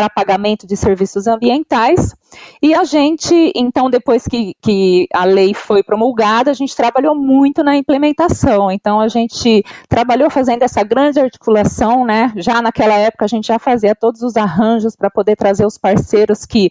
para 0.00 0.08
pagamento 0.08 0.66
de 0.66 0.76
serviços 0.76 1.26
ambientais. 1.26 2.14
E 2.62 2.74
a 2.74 2.84
gente, 2.84 3.52
então, 3.54 3.90
depois 3.90 4.24
que, 4.26 4.54
que, 4.62 5.06
a 5.12 5.24
lei 5.24 5.52
foi 5.52 5.82
promulgada, 5.82 6.50
a 6.50 6.54
gente 6.54 6.74
trabalhou 6.74 7.14
muito 7.14 7.62
na 7.62 7.76
implementação. 7.76 8.70
Então, 8.70 9.00
a 9.00 9.08
gente 9.08 9.62
trabalhou 9.88 10.30
fazendo 10.30 10.62
essa 10.62 10.82
grande 10.82 11.20
articulação, 11.20 12.06
né? 12.06 12.32
Já 12.36 12.62
naquela 12.62 12.94
época, 12.94 13.24
a 13.24 13.28
gente 13.28 13.48
já 13.48 13.58
fazia 13.58 13.94
todos 13.94 14.22
os 14.22 14.36
arranjos 14.36 14.96
para 14.96 15.10
poder 15.10 15.36
trazer 15.36 15.66
os 15.66 15.76
parceiros 15.76 16.46
que 16.46 16.70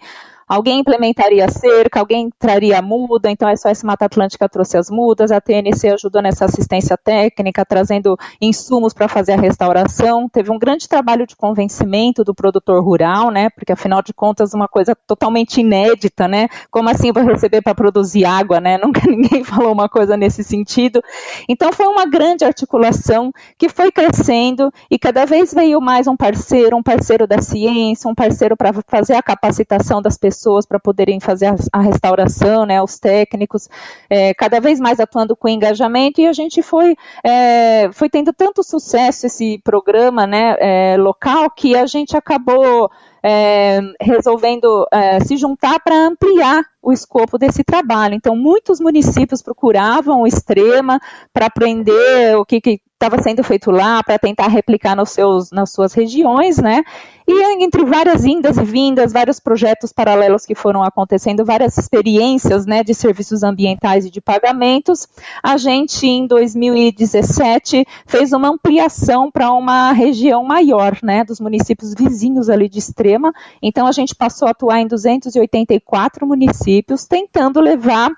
Alguém 0.49 0.79
implementaria 0.79 1.47
cerca, 1.47 1.99
alguém 1.99 2.31
traria 2.39 2.81
muda, 2.81 3.29
então 3.29 3.47
a 3.47 3.55
SOS 3.55 3.83
Mata 3.83 4.05
Atlântica 4.05 4.49
trouxe 4.49 4.77
as 4.77 4.89
mudas, 4.89 5.29
a 5.29 5.39
TNC 5.39 5.89
ajudou 5.89 6.23
nessa 6.23 6.45
assistência 6.45 6.97
técnica, 6.97 7.63
trazendo 7.63 8.17
insumos 8.41 8.91
para 8.91 9.07
fazer 9.07 9.33
a 9.33 9.37
restauração. 9.39 10.27
Teve 10.27 10.51
um 10.51 10.57
grande 10.57 10.89
trabalho 10.89 11.27
de 11.27 11.35
convencimento 11.35 12.23
do 12.23 12.33
produtor 12.33 12.83
rural, 12.83 13.29
né? 13.29 13.51
Porque 13.51 13.73
afinal 13.73 14.01
de 14.01 14.11
contas, 14.11 14.51
uma 14.55 14.67
coisa 14.67 14.95
totalmente 15.05 15.61
inédita, 15.61 16.27
né? 16.27 16.47
Como 16.71 16.89
assim 16.89 17.11
vou 17.11 17.23
receber 17.23 17.61
para 17.61 17.75
produzir 17.75 18.25
água, 18.25 18.59
né? 18.59 18.75
Nunca 18.83 19.01
ninguém 19.07 19.43
falou 19.43 19.71
uma 19.71 19.87
coisa 19.87 20.17
nesse 20.17 20.43
sentido. 20.43 20.99
Então 21.47 21.71
foi 21.71 21.85
uma 21.85 22.07
grande 22.07 22.43
articulação 22.43 23.31
que 23.55 23.69
foi 23.69 23.91
crescendo 23.91 24.73
e 24.89 24.97
cada 24.97 25.27
vez 25.27 25.53
veio 25.53 25.79
mais 25.79 26.07
um 26.07 26.17
parceiro, 26.17 26.75
um 26.75 26.81
parceiro 26.81 27.27
da 27.27 27.39
ciência, 27.39 28.09
um 28.09 28.15
parceiro 28.15 28.57
para 28.57 28.73
fazer 28.87 29.13
a 29.13 29.21
capacitação 29.21 30.01
das 30.01 30.17
pessoas 30.17 30.38
pessoas 30.39 30.65
para 30.65 30.79
poderem 30.79 31.19
fazer 31.19 31.47
a, 31.47 31.55
a, 31.73 31.81
restauração, 31.81 32.65
né, 32.65 32.81
os 32.81 32.97
técnicos, 32.97 33.67
é, 34.09 34.33
cada 34.33 34.61
vez 34.61 34.79
mais 34.79 34.99
atuando 34.99 35.35
com 35.35 35.49
engajamento, 35.49 36.21
e 36.21 36.27
a 36.27 36.33
gente 36.33 36.63
foi, 36.63 36.95
é, 37.23 37.91
foi 37.91 38.09
tendo 38.09 38.31
tanto 38.31 38.63
sucesso 38.63 39.25
esse 39.25 39.59
programa 39.63 40.25
né, 40.25 40.55
é, 40.59 40.97
local 40.97 41.49
que 41.49 41.75
a 41.75 41.85
gente 41.85 42.15
acabou 42.15 42.89
é, 43.21 43.81
resolvendo 43.99 44.87
é, 44.93 45.19
se 45.19 45.35
juntar 45.35 45.81
para 45.81 46.07
ampliar 46.07 46.63
o 46.81 46.93
escopo 46.93 47.37
desse 47.37 47.61
trabalho. 47.61 48.15
Então, 48.15 48.33
muitos 48.33 48.79
municípios 48.79 49.41
procuravam 49.41 50.21
o 50.21 50.27
Extrema 50.27 51.01
para 51.33 51.47
aprender 51.47 52.37
o 52.37 52.45
que 52.45 52.79
estava 52.99 53.21
sendo 53.23 53.41
feito 53.43 53.71
lá, 53.71 54.03
para 54.03 54.19
tentar 54.19 54.47
replicar 54.47 54.93
nos 54.93 55.11
seus, 55.11 55.51
nas 55.51 55.71
suas 55.71 55.93
regiões, 55.93 56.57
né? 56.57 56.83
E 57.31 57.63
entre 57.63 57.85
várias 57.85 58.25
indas 58.25 58.57
e 58.57 58.63
vindas, 58.63 59.13
vários 59.13 59.39
projetos 59.39 59.93
paralelos 59.93 60.47
que 60.47 60.55
foram 60.55 60.83
acontecendo, 60.83 61.45
várias 61.45 61.77
experiências 61.77 62.65
né, 62.65 62.83
de 62.83 62.95
serviços 62.95 63.43
ambientais 63.43 64.03
e 64.03 64.09
de 64.09 64.19
pagamentos, 64.19 65.07
a 65.43 65.55
gente, 65.55 66.07
em 66.07 66.25
2017, 66.25 67.85
fez 68.07 68.33
uma 68.33 68.47
ampliação 68.47 69.29
para 69.29 69.51
uma 69.51 69.91
região 69.91 70.43
maior, 70.43 70.97
né, 71.03 71.23
dos 71.23 71.39
municípios 71.39 71.93
vizinhos 71.93 72.49
ali 72.49 72.67
de 72.67 72.79
Extrema. 72.79 73.31
Então, 73.61 73.85
a 73.85 73.91
gente 73.91 74.15
passou 74.15 74.47
a 74.47 74.51
atuar 74.51 74.79
em 74.79 74.87
284 74.87 76.25
municípios, 76.25 77.05
tentando 77.05 77.61
levar 77.61 78.09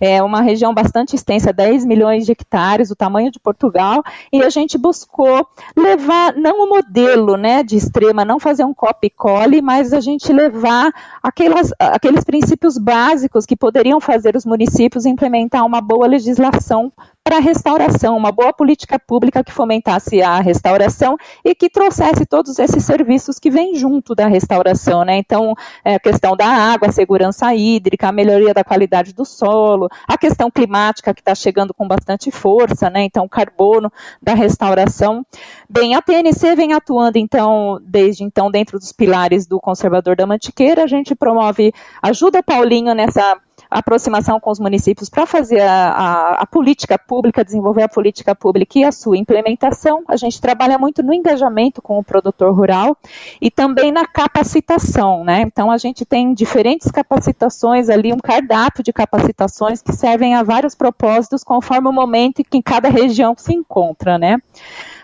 é, 0.00 0.22
uma 0.22 0.42
região 0.42 0.72
bastante 0.72 1.16
extensa, 1.16 1.52
10 1.52 1.84
milhões 1.84 2.24
de 2.24 2.30
hectares, 2.30 2.92
o 2.92 2.94
tamanho 2.94 3.32
de 3.32 3.40
Portugal, 3.40 4.00
e 4.32 4.42
a 4.42 4.50
gente 4.50 4.78
buscou 4.78 5.46
levar, 5.76 6.34
não 6.36 6.64
o 6.64 6.68
modelo 6.68 7.36
né, 7.36 7.62
de 7.62 7.76
Extrema, 7.76 8.24
não 8.24 8.38
fazer 8.38 8.64
um 8.64 8.72
copy-cole, 8.72 9.60
mas 9.60 9.92
a 9.92 10.00
gente 10.00 10.32
levar 10.32 10.92
aquelas, 11.22 11.72
aqueles 11.78 12.22
princípios 12.22 12.78
básicos 12.78 13.44
que 13.44 13.56
poderiam 13.56 14.00
fazer 14.00 14.36
os 14.36 14.46
municípios 14.46 15.04
implementar 15.04 15.66
uma 15.66 15.80
boa 15.80 16.06
legislação 16.06 16.92
para 17.30 17.38
a 17.38 17.40
restauração, 17.40 18.16
uma 18.16 18.32
boa 18.32 18.52
política 18.52 18.98
pública 18.98 19.44
que 19.44 19.52
fomentasse 19.52 20.20
a 20.20 20.40
restauração 20.40 21.16
e 21.44 21.54
que 21.54 21.70
trouxesse 21.70 22.26
todos 22.26 22.58
esses 22.58 22.84
serviços 22.84 23.38
que 23.38 23.48
vêm 23.48 23.76
junto 23.76 24.16
da 24.16 24.26
restauração, 24.26 25.04
né? 25.04 25.16
Então, 25.18 25.54
é, 25.84 25.94
a 25.94 26.00
questão 26.00 26.36
da 26.36 26.48
água, 26.48 26.88
a 26.88 26.92
segurança 26.92 27.54
hídrica, 27.54 28.08
a 28.08 28.12
melhoria 28.12 28.52
da 28.52 28.64
qualidade 28.64 29.14
do 29.14 29.24
solo, 29.24 29.88
a 30.08 30.18
questão 30.18 30.50
climática 30.50 31.14
que 31.14 31.20
está 31.20 31.32
chegando 31.32 31.72
com 31.72 31.86
bastante 31.86 32.32
força, 32.32 32.90
né? 32.90 33.04
Então, 33.04 33.26
o 33.26 33.28
carbono 33.28 33.92
da 34.20 34.34
restauração. 34.34 35.24
Bem, 35.68 35.94
a 35.94 36.02
PNC 36.02 36.56
vem 36.56 36.72
atuando, 36.72 37.16
então, 37.16 37.80
desde 37.80 38.24
então, 38.24 38.50
dentro 38.50 38.76
dos 38.76 38.90
pilares 38.90 39.46
do 39.46 39.60
Conservador 39.60 40.16
da 40.16 40.26
Mantiqueira, 40.26 40.82
a 40.82 40.88
gente 40.88 41.14
promove, 41.14 41.72
ajuda 42.02 42.42
Paulinho 42.42 42.92
nessa 42.92 43.38
aproximação 43.70 44.38
com 44.38 44.50
os 44.50 44.58
municípios 44.58 45.08
para 45.08 45.26
fazer 45.26 45.60
a, 45.60 45.90
a, 45.90 46.32
a, 46.42 46.46
política 46.46 46.98
pública, 46.98 47.44
desenvolver 47.44 47.82
a 47.82 47.88
política 47.88 48.34
pública 48.34 48.78
e 48.78 48.84
a 48.84 48.92
sua 48.92 49.16
implementação. 49.16 50.02
A 50.06 50.16
gente 50.16 50.40
trabalha 50.40 50.78
muito 50.78 51.02
no 51.02 51.12
engajamento 51.12 51.82
com 51.82 51.98
o 51.98 52.04
produtor 52.04 52.54
rural 52.54 52.96
e 53.40 53.50
também 53.50 53.90
na 53.90 54.06
capacitação, 54.06 55.24
né? 55.24 55.42
Então 55.42 55.70
a 55.70 55.78
gente 55.78 56.04
tem 56.04 56.32
diferentes 56.32 56.90
capacitações 56.90 57.88
ali, 57.88 58.12
um 58.12 58.18
cardápio 58.18 58.82
de 58.82 58.92
capacitações 58.92 59.82
que 59.82 59.92
servem 59.92 60.34
a 60.34 60.42
vários 60.42 60.74
propósitos 60.74 61.42
conforme 61.42 61.88
o 61.88 61.92
momento 61.92 62.40
em 62.40 62.44
que 62.44 62.62
cada 62.62 62.88
região 62.88 63.34
se 63.36 63.52
encontra, 63.52 64.18
né? 64.18 64.38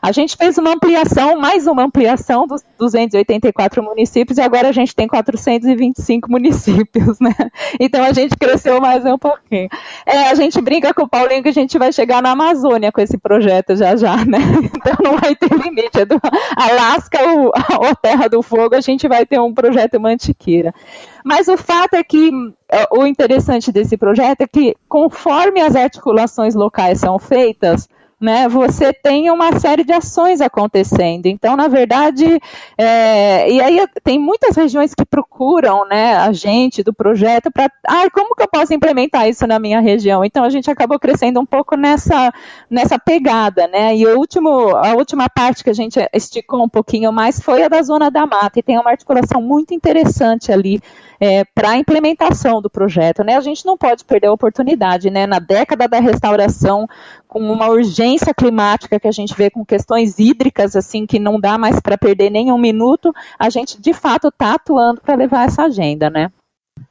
A 0.01 0.13
gente 0.13 0.37
fez 0.37 0.59
uma 0.59 0.73
ampliação, 0.75 1.39
mais 1.39 1.67
uma 1.67 1.85
ampliação 1.85 2.47
dos 2.47 2.63
284 2.79 3.83
municípios 3.83 4.39
e 4.39 4.43
agora 4.43 4.69
a 4.69 4.73
gente 4.73 4.95
tem 4.95 5.07
425 5.07 6.31
municípios, 6.31 7.19
né? 7.21 7.35
Então 7.81 8.03
a 8.05 8.13
gente 8.13 8.37
cresceu 8.37 8.81
mais 8.81 9.05
um 9.05 9.19
pouquinho. 9.19 9.69
É, 10.05 10.29
a 10.29 10.35
gente 10.35 10.61
brinca 10.61 10.93
com 10.93 11.03
o 11.03 11.09
Paulinho 11.09 11.43
que 11.43 11.49
a 11.49 11.53
gente 11.53 11.79
vai 11.79 11.93
chegar 11.93 12.23
na 12.23 12.33
Amazônia 12.33 12.93
com 12.93 13.01
esse 13.01 13.19
projeto 13.19 13.77
já 13.77 13.97
já, 13.97 14.25
né? 14.25 14.39
Então 14.87 14.97
não 15.03 15.19
vai 15.19 15.35
ter 15.35 15.51
limite. 15.51 15.99
É 15.99 16.05
do 16.05 16.21
Alasca 16.57 17.19
ou 17.25 17.53
a 17.87 17.95
Terra 17.95 18.29
do 18.29 18.43
Fogo, 18.43 18.75
a 18.75 18.81
gente 18.81 19.09
vai 19.09 19.27
ter 19.27 19.41
um 19.41 19.53
projeto 19.53 20.01
Mantiqueira. 20.01 20.73
Mas 21.25 21.49
o 21.49 21.57
fato 21.57 21.95
é 21.95 22.05
que 22.05 22.31
o 22.93 23.07
interessante 23.07 23.73
desse 23.73 23.97
projeto 23.97 24.43
é 24.43 24.47
que, 24.47 24.77
conforme 24.89 25.61
as 25.61 25.75
articulações 25.75 26.55
locais 26.55 27.01
são 27.01 27.19
feitas, 27.19 27.89
né, 28.21 28.49
você 28.49 28.95
tem 28.95 29.31
uma 29.31 29.59
série 29.59 29.85
de 29.85 29.93
ações 29.93 30.41
acontecendo. 30.41 31.27
Então, 31.27 31.55
na 31.55 31.69
verdade, 31.69 32.41
é, 32.79 33.51
e 33.51 33.61
aí 33.61 33.87
tem 34.03 34.19
muitas 34.19 34.57
regiões 34.57 34.95
que 34.95 35.05
procuram 35.05 35.87
né, 35.87 36.17
a 36.17 36.33
gente 36.33 36.83
do 36.83 36.95
projeto 36.95 37.51
para, 37.51 37.71
ah, 37.87 38.09
como 38.11 38.35
que 38.35 38.43
eu 38.43 38.49
posso 38.49 38.73
implementar 38.73 39.29
isso 39.29 39.47
na 39.47 39.59
minha 39.59 39.81
região? 39.81 40.25
Então, 40.25 40.45
a 40.45 40.51
gente 40.51 40.71
acabou 40.71 40.99
crescendo 40.99 41.39
um 41.41 41.47
pouco 41.47 41.77
nessa, 41.77 42.33
nessa 42.71 42.99
pegada, 42.99 43.67
né? 43.69 43.95
E 43.95 44.07
o 44.07 44.19
último, 44.19 44.75
a 44.77 44.95
última 44.95 45.29
parte 45.29 45.63
que 45.63 45.71
a 45.71 45.75
gente 45.75 46.01
esticou 46.13 46.65
um 46.65 46.69
pouquinho 46.69 47.13
mais 47.13 47.39
foi 47.39 47.63
a 47.65 47.69
da 47.69 47.83
Zona 47.83 48.11
da 48.11 48.27
Mata, 48.27 48.59
e 48.59 48.63
tem 48.63 48.79
uma 48.79 48.91
articulação 48.91 49.43
muito 49.43 49.75
interessante 49.75 50.51
ali 50.51 50.81
é, 51.21 51.45
para 51.45 51.71
a 51.71 51.77
implementação 51.77 52.61
do 52.61 52.71
projeto. 52.71 53.25
Né? 53.25 53.37
A 53.37 53.41
gente 53.41 53.65
não 53.65 53.77
pode 53.77 54.05
perder 54.05 54.29
a 54.29 54.33
oportunidade, 54.33 55.11
né? 55.11 55.27
Na 55.27 55.39
década 55.39 55.89
da 55.89 56.01
restauração, 56.01 56.87
com 57.27 57.41
uma 57.41 57.69
urgência 57.69 58.33
climática 58.35 58.99
que 59.01 59.09
a 59.09 59.13
gente 59.13 59.35
vê 59.35 59.51
com 59.51 59.65
questões 59.65 60.19
hídricas, 60.19 60.77
assim, 60.77 61.07
que 61.07 61.19
não 61.19 61.39
dá 61.39 61.59
mais 61.59 61.81
para 61.81 61.99
perder 61.99 62.31
nem 62.31 62.53
um 62.53 62.59
minuto, 62.59 63.13
a 63.39 63.51
gente 63.51 63.81
de 63.81 63.93
fato 63.93 64.29
está 64.29 64.55
atuando 64.55 65.01
para 65.01 65.15
levar 65.15 65.47
essa 65.47 65.65
agenda, 65.65 66.09
né? 66.09 66.31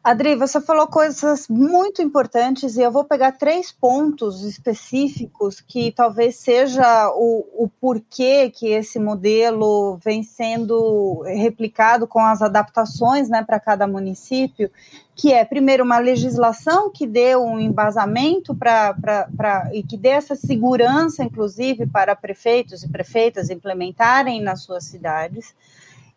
Adri, 0.06 0.36
você 0.36 0.62
falou 0.62 0.86
coisas 0.86 1.48
muito 1.48 2.00
importantes 2.00 2.78
e 2.78 2.82
eu 2.82 2.92
vou 2.92 3.04
pegar 3.04 3.32
três 3.32 3.72
pontos 3.72 4.44
específicos 4.44 5.60
que 5.62 5.92
talvez 5.92 6.36
seja 6.36 7.10
o, 7.16 7.64
o 7.64 7.68
porquê 7.82 8.52
que 8.52 8.68
esse 8.68 9.00
modelo 9.00 9.98
vem 9.98 10.22
sendo 10.22 11.24
replicado 11.24 12.06
com 12.06 12.20
as 12.20 12.44
adaptações 12.44 13.30
né, 13.30 13.44
para 13.44 13.60
cada 13.60 13.88
município, 13.88 14.70
que 15.16 15.34
é, 15.34 15.44
primeiro, 15.44 15.84
uma 15.84 15.98
legislação 15.98 16.92
que 16.92 17.08
dê 17.08 17.36
um 17.36 17.60
embasamento 17.60 18.54
para 18.54 19.72
e 19.74 19.82
que 19.82 19.98
dê 19.98 20.10
essa 20.10 20.36
segurança, 20.36 21.24
inclusive, 21.24 21.88
para 21.88 22.16
prefeitos 22.16 22.84
e 22.84 22.90
prefeitas 22.90 23.50
implementarem 23.50 24.40
nas 24.40 24.62
suas 24.62 24.84
cidades. 24.84 25.56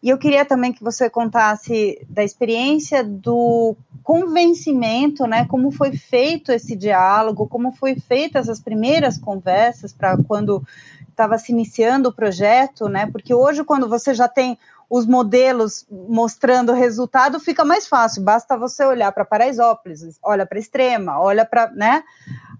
E 0.02 0.10
eu 0.10 0.18
queria 0.18 0.44
também 0.44 0.72
que 0.72 0.82
você 0.82 1.10
contasse 1.10 2.06
da 2.08 2.22
experiência 2.22 3.02
do 3.02 3.76
convencimento, 4.02 5.26
né? 5.26 5.44
Como 5.46 5.70
foi 5.72 5.96
feito 5.96 6.52
esse 6.52 6.76
diálogo, 6.76 7.48
como 7.48 7.72
foi 7.72 7.96
feitas 7.96 8.48
as 8.48 8.60
primeiras 8.60 9.18
conversas 9.18 9.92
para 9.92 10.16
quando 10.16 10.62
estava 11.10 11.36
se 11.36 11.50
iniciando 11.50 12.08
o 12.08 12.14
projeto, 12.14 12.88
né? 12.88 13.06
Porque 13.10 13.34
hoje, 13.34 13.64
quando 13.64 13.88
você 13.88 14.14
já 14.14 14.28
tem 14.28 14.56
os 14.88 15.04
modelos 15.04 15.84
mostrando 15.90 16.72
o 16.72 16.74
resultado, 16.74 17.40
fica 17.40 17.64
mais 17.64 17.86
fácil. 17.86 18.22
Basta 18.22 18.56
você 18.56 18.84
olhar 18.84 19.12
para 19.12 19.24
Paraisópolis, 19.24 20.18
olha 20.22 20.46
para 20.46 20.58
Extrema, 20.58 21.20
olha 21.20 21.44
para, 21.44 21.70
né? 21.72 22.02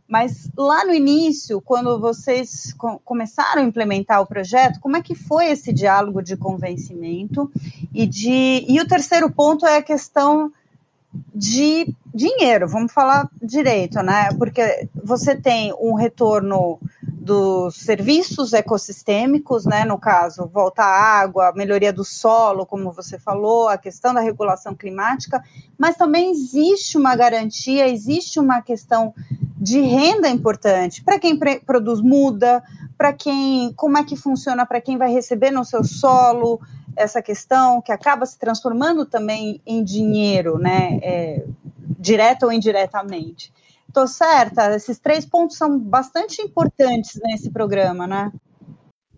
Mas 0.09 0.51
lá 0.57 0.87
no 0.87 0.95
início, 0.95 1.61
quando 1.61 2.01
vocês 2.01 2.75
começaram 3.05 3.61
a 3.61 3.65
implementar 3.65 4.23
o 4.23 4.27
projeto, 4.27 4.81
como 4.81 4.97
é 4.97 5.03
que 5.03 5.15
foi 5.15 5.51
esse 5.51 5.71
diálogo 5.71 6.23
de 6.23 6.35
convencimento? 6.35 7.51
E, 7.93 8.07
de, 8.07 8.65
e 8.67 8.81
o 8.81 8.89
terceiro 8.89 9.31
ponto 9.31 9.67
é 9.67 9.77
a 9.77 9.83
questão 9.83 10.51
de 11.35 11.95
dinheiro, 12.15 12.67
vamos 12.69 12.93
falar 12.93 13.29
direito, 13.43 14.03
né? 14.03 14.31
Porque 14.39 14.89
você 14.95 15.37
tem 15.37 15.75
um 15.75 15.95
retorno 15.95 16.79
dos 17.29 17.75
serviços 17.75 18.55
ecossistêmicos, 18.55 19.67
né? 19.67 19.85
No 19.85 19.99
caso, 19.99 20.49
volta 20.51 20.83
à 20.83 21.21
água, 21.21 21.53
melhoria 21.55 21.93
do 21.93 22.03
solo, 22.03 22.65
como 22.65 22.91
você 22.91 23.19
falou, 23.19 23.69
a 23.69 23.77
questão 23.77 24.15
da 24.15 24.21
regulação 24.23 24.75
climática, 24.75 25.45
mas 25.77 25.95
também 25.95 26.31
existe 26.31 26.97
uma 26.97 27.15
garantia, 27.15 27.87
existe 27.87 28.41
uma 28.41 28.63
questão 28.63 29.13
de 29.61 29.79
renda 29.83 30.27
importante 30.27 31.05
para 31.05 31.19
quem 31.19 31.39
produz 31.39 32.01
muda, 32.01 32.63
para 32.97 33.13
quem, 33.13 33.75
como 33.75 33.99
é 33.99 34.05
que 34.05 34.17
funciona 34.17 34.65
para 34.65 34.81
quem 34.81 34.97
vai 34.97 35.13
receber 35.13 35.51
no 35.51 35.67
seu 35.67 35.85
solo 35.85 36.59
essa 36.97 37.21
questão 37.21 37.83
que 37.83 37.93
acaba 37.93 38.25
se 38.25 38.39
transformando 38.39 39.05
também 39.05 39.61
em 39.67 39.85
dinheiro, 39.85 40.57
né, 40.57 40.99
é, 41.03 41.45
direto 41.99 42.45
ou 42.45 42.53
indiretamente. 42.53 43.53
Estou 43.89 44.07
certa? 44.07 44.75
Esses 44.75 44.99
três 44.99 45.25
pontos 45.25 45.57
são 45.57 45.79
bastante 45.79 46.43
importantes 46.43 47.19
nesse 47.25 47.51
programa, 47.51 48.07
né? 48.07 48.31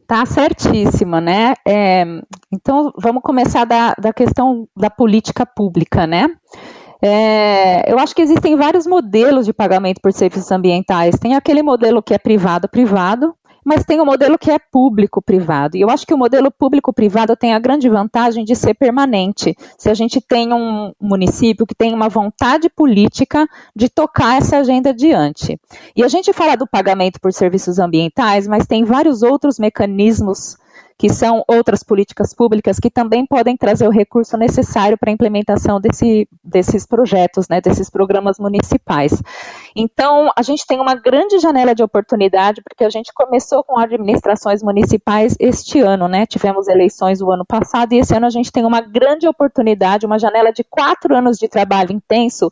Tá 0.07 0.25
certíssima, 0.25 1.21
né? 1.21 1.55
É, 1.67 2.05
então, 2.53 2.93
vamos 2.97 3.23
começar 3.23 3.65
da, 3.65 3.95
da 4.01 4.13
questão 4.13 4.69
da 4.77 4.89
política 4.89 5.45
pública, 5.45 6.07
né? 6.07 6.29
É, 7.03 7.91
eu 7.91 7.99
acho 7.99 8.15
que 8.15 8.21
existem 8.21 8.57
vários 8.57 8.87
modelos 8.87 9.47
de 9.47 9.53
pagamento 9.53 10.01
por 10.03 10.13
serviços 10.13 10.51
ambientais. 10.53 11.19
Tem 11.19 11.35
aquele 11.35 11.63
modelo 11.63 12.03
que 12.03 12.13
é 12.13 12.19
privado-privado, 12.19 13.35
mas 13.65 13.85
tem 13.85 13.99
o 14.01 14.03
um 14.03 14.07
modelo 14.07 14.39
que 14.39 14.51
é 14.51 14.59
público-privado. 14.59 15.77
E 15.77 15.81
eu 15.81 15.91
acho 15.91 16.07
que 16.07 16.15
o 16.15 16.19
modelo 16.19 16.51
público-privado 16.51 17.37
tem 17.37 17.55
a 17.55 17.59
grande 17.59 17.89
vantagem 17.89 18.45
de 18.45 18.55
ser 18.55 18.75
permanente. 18.75 19.57
Se 19.79 19.91
a 19.91 19.95
gente 19.95 20.21
tem 20.21 20.53
um 20.53 20.93
município 21.01 21.67
que 21.67 21.75
tem 21.75 21.95
uma 21.95 22.09
vontade 22.09 22.69
política 22.69 23.47
de 23.75 23.89
tocar 23.89 24.39
essa 24.39 24.59
agenda 24.59 24.91
adiante. 24.91 25.59
E 25.95 26.03
a 26.03 26.09
gente 26.09 26.33
fala 26.33 26.57
do 26.57 26.67
pagamento 26.67 27.21
por 27.21 27.33
serviços 27.33 27.79
ambientais, 27.79 28.47
mas 28.47 28.67
tem 28.67 28.85
vários 28.85 29.23
outros 29.23 29.59
mecanismos 29.59 30.57
que 31.01 31.09
são 31.09 31.43
outras 31.49 31.83
políticas 31.83 32.35
públicas 32.35 32.79
que 32.79 32.91
também 32.91 33.25
podem 33.25 33.57
trazer 33.57 33.89
o 33.89 33.91
recurso 33.91 34.37
necessário 34.37 34.99
para 34.99 35.09
a 35.09 35.15
implementação 35.15 35.81
desse, 35.81 36.29
desses 36.45 36.87
projetos, 36.87 37.49
né, 37.49 37.59
desses 37.59 37.89
programas 37.89 38.39
municipais. 38.39 39.23
Então, 39.75 40.31
a 40.37 40.43
gente 40.43 40.67
tem 40.67 40.81
uma 40.81 40.95
grande 40.95 41.39
janela 41.39 41.75
de 41.75 41.83
oportunidade, 41.83 42.63
porque 42.63 42.85
a 42.85 42.91
gente 42.91 43.13
começou 43.15 43.63
com 43.65 43.79
administrações 43.79 44.63
municipais 44.63 45.37
este 45.39 45.81
ano, 45.81 46.09
né? 46.09 46.27
Tivemos 46.27 46.69
eleições 46.69 47.21
o 47.21 47.31
ano 47.31 47.45
passado, 47.45 47.93
e 47.93 47.99
esse 47.99 48.15
ano 48.15 48.27
a 48.27 48.31
gente 48.31 48.53
tem 48.53 48.65
uma 48.65 48.81
grande 48.81 49.27
oportunidade, 49.27 50.07
uma 50.07 50.19
janela 50.19 50.53
de 50.53 50.65
quatro 50.65 51.15
anos 51.15 51.39
de 51.39 51.49
trabalho 51.49 51.93
intenso 51.93 52.51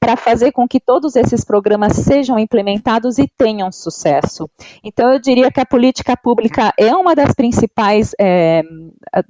para 0.00 0.16
fazer 0.16 0.52
com 0.52 0.66
que 0.66 0.78
todos 0.78 1.16
esses 1.16 1.44
programas 1.44 1.94
sejam 1.94 2.38
implementados 2.38 3.18
e 3.18 3.26
tenham 3.26 3.70
sucesso. 3.72 4.48
Então, 4.82 5.12
eu 5.12 5.18
diria 5.18 5.50
que 5.50 5.60
a 5.60 5.66
política 5.66 6.16
pública 6.16 6.72
é 6.78 6.94
uma 6.94 7.14
das 7.14 7.34
principais, 7.34 8.14
é, 8.20 8.62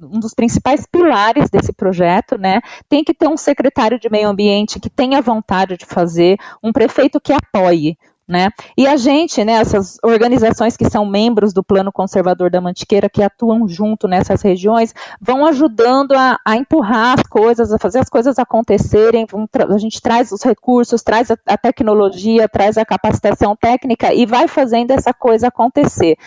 um 0.03 0.21
dos 0.21 0.35
principais 0.35 0.87
pilares 0.87 1.49
desse 1.49 1.73
projeto, 1.73 2.37
né? 2.37 2.61
Tem 2.89 3.03
que 3.03 3.15
ter 3.15 3.29
um 3.29 3.37
secretário 3.37 3.99
de 3.99 4.11
meio 4.11 4.29
ambiente 4.29 4.79
que 4.79 4.91
tenha 4.91 5.23
vontade 5.23 5.77
de 5.77 5.87
fazer, 5.87 6.37
um 6.63 6.73
prefeito 6.73 7.21
que 7.21 7.28
apoie, 7.33 7.97
né? 8.29 8.51
E 8.77 8.87
a 8.87 8.97
gente, 8.99 9.43
né, 9.43 9.55
essas 9.55 9.97
organizações 10.05 10.77
que 10.77 10.89
são 10.89 11.07
membros 11.07 11.55
do 11.55 11.65
Plano 11.65 11.91
Conservador 11.91 12.51
da 12.51 12.61
Mantiqueira, 12.61 13.09
que 13.09 13.23
atuam 13.23 13.67
junto 13.67 14.07
nessas 14.07 14.43
regiões, 14.43 14.95
vão 15.19 15.47
ajudando 15.47 16.13
a, 16.13 16.39
a 16.45 16.55
empurrar 16.55 17.19
as 17.19 17.23
coisas, 17.23 17.73
a 17.73 17.79
fazer 17.79 18.01
as 18.01 18.11
coisas 18.11 18.39
acontecerem. 18.39 19.27
a 19.55 19.79
gente 19.79 20.03
traz 20.03 20.31
os 20.31 20.43
recursos, 20.43 21.03
traz 21.03 21.31
a, 21.31 21.39
a, 21.47 21.57
tecnologia, 21.57 22.47
traz 22.47 22.77
a 22.77 22.85
capacitação 22.85 23.57
técnica 23.57 24.13
e 24.13 24.27
vai 24.27 24.47
fazendo 24.47 24.91
essa 24.91 25.15
coisa 25.15 25.49
acontecer. 25.49 26.19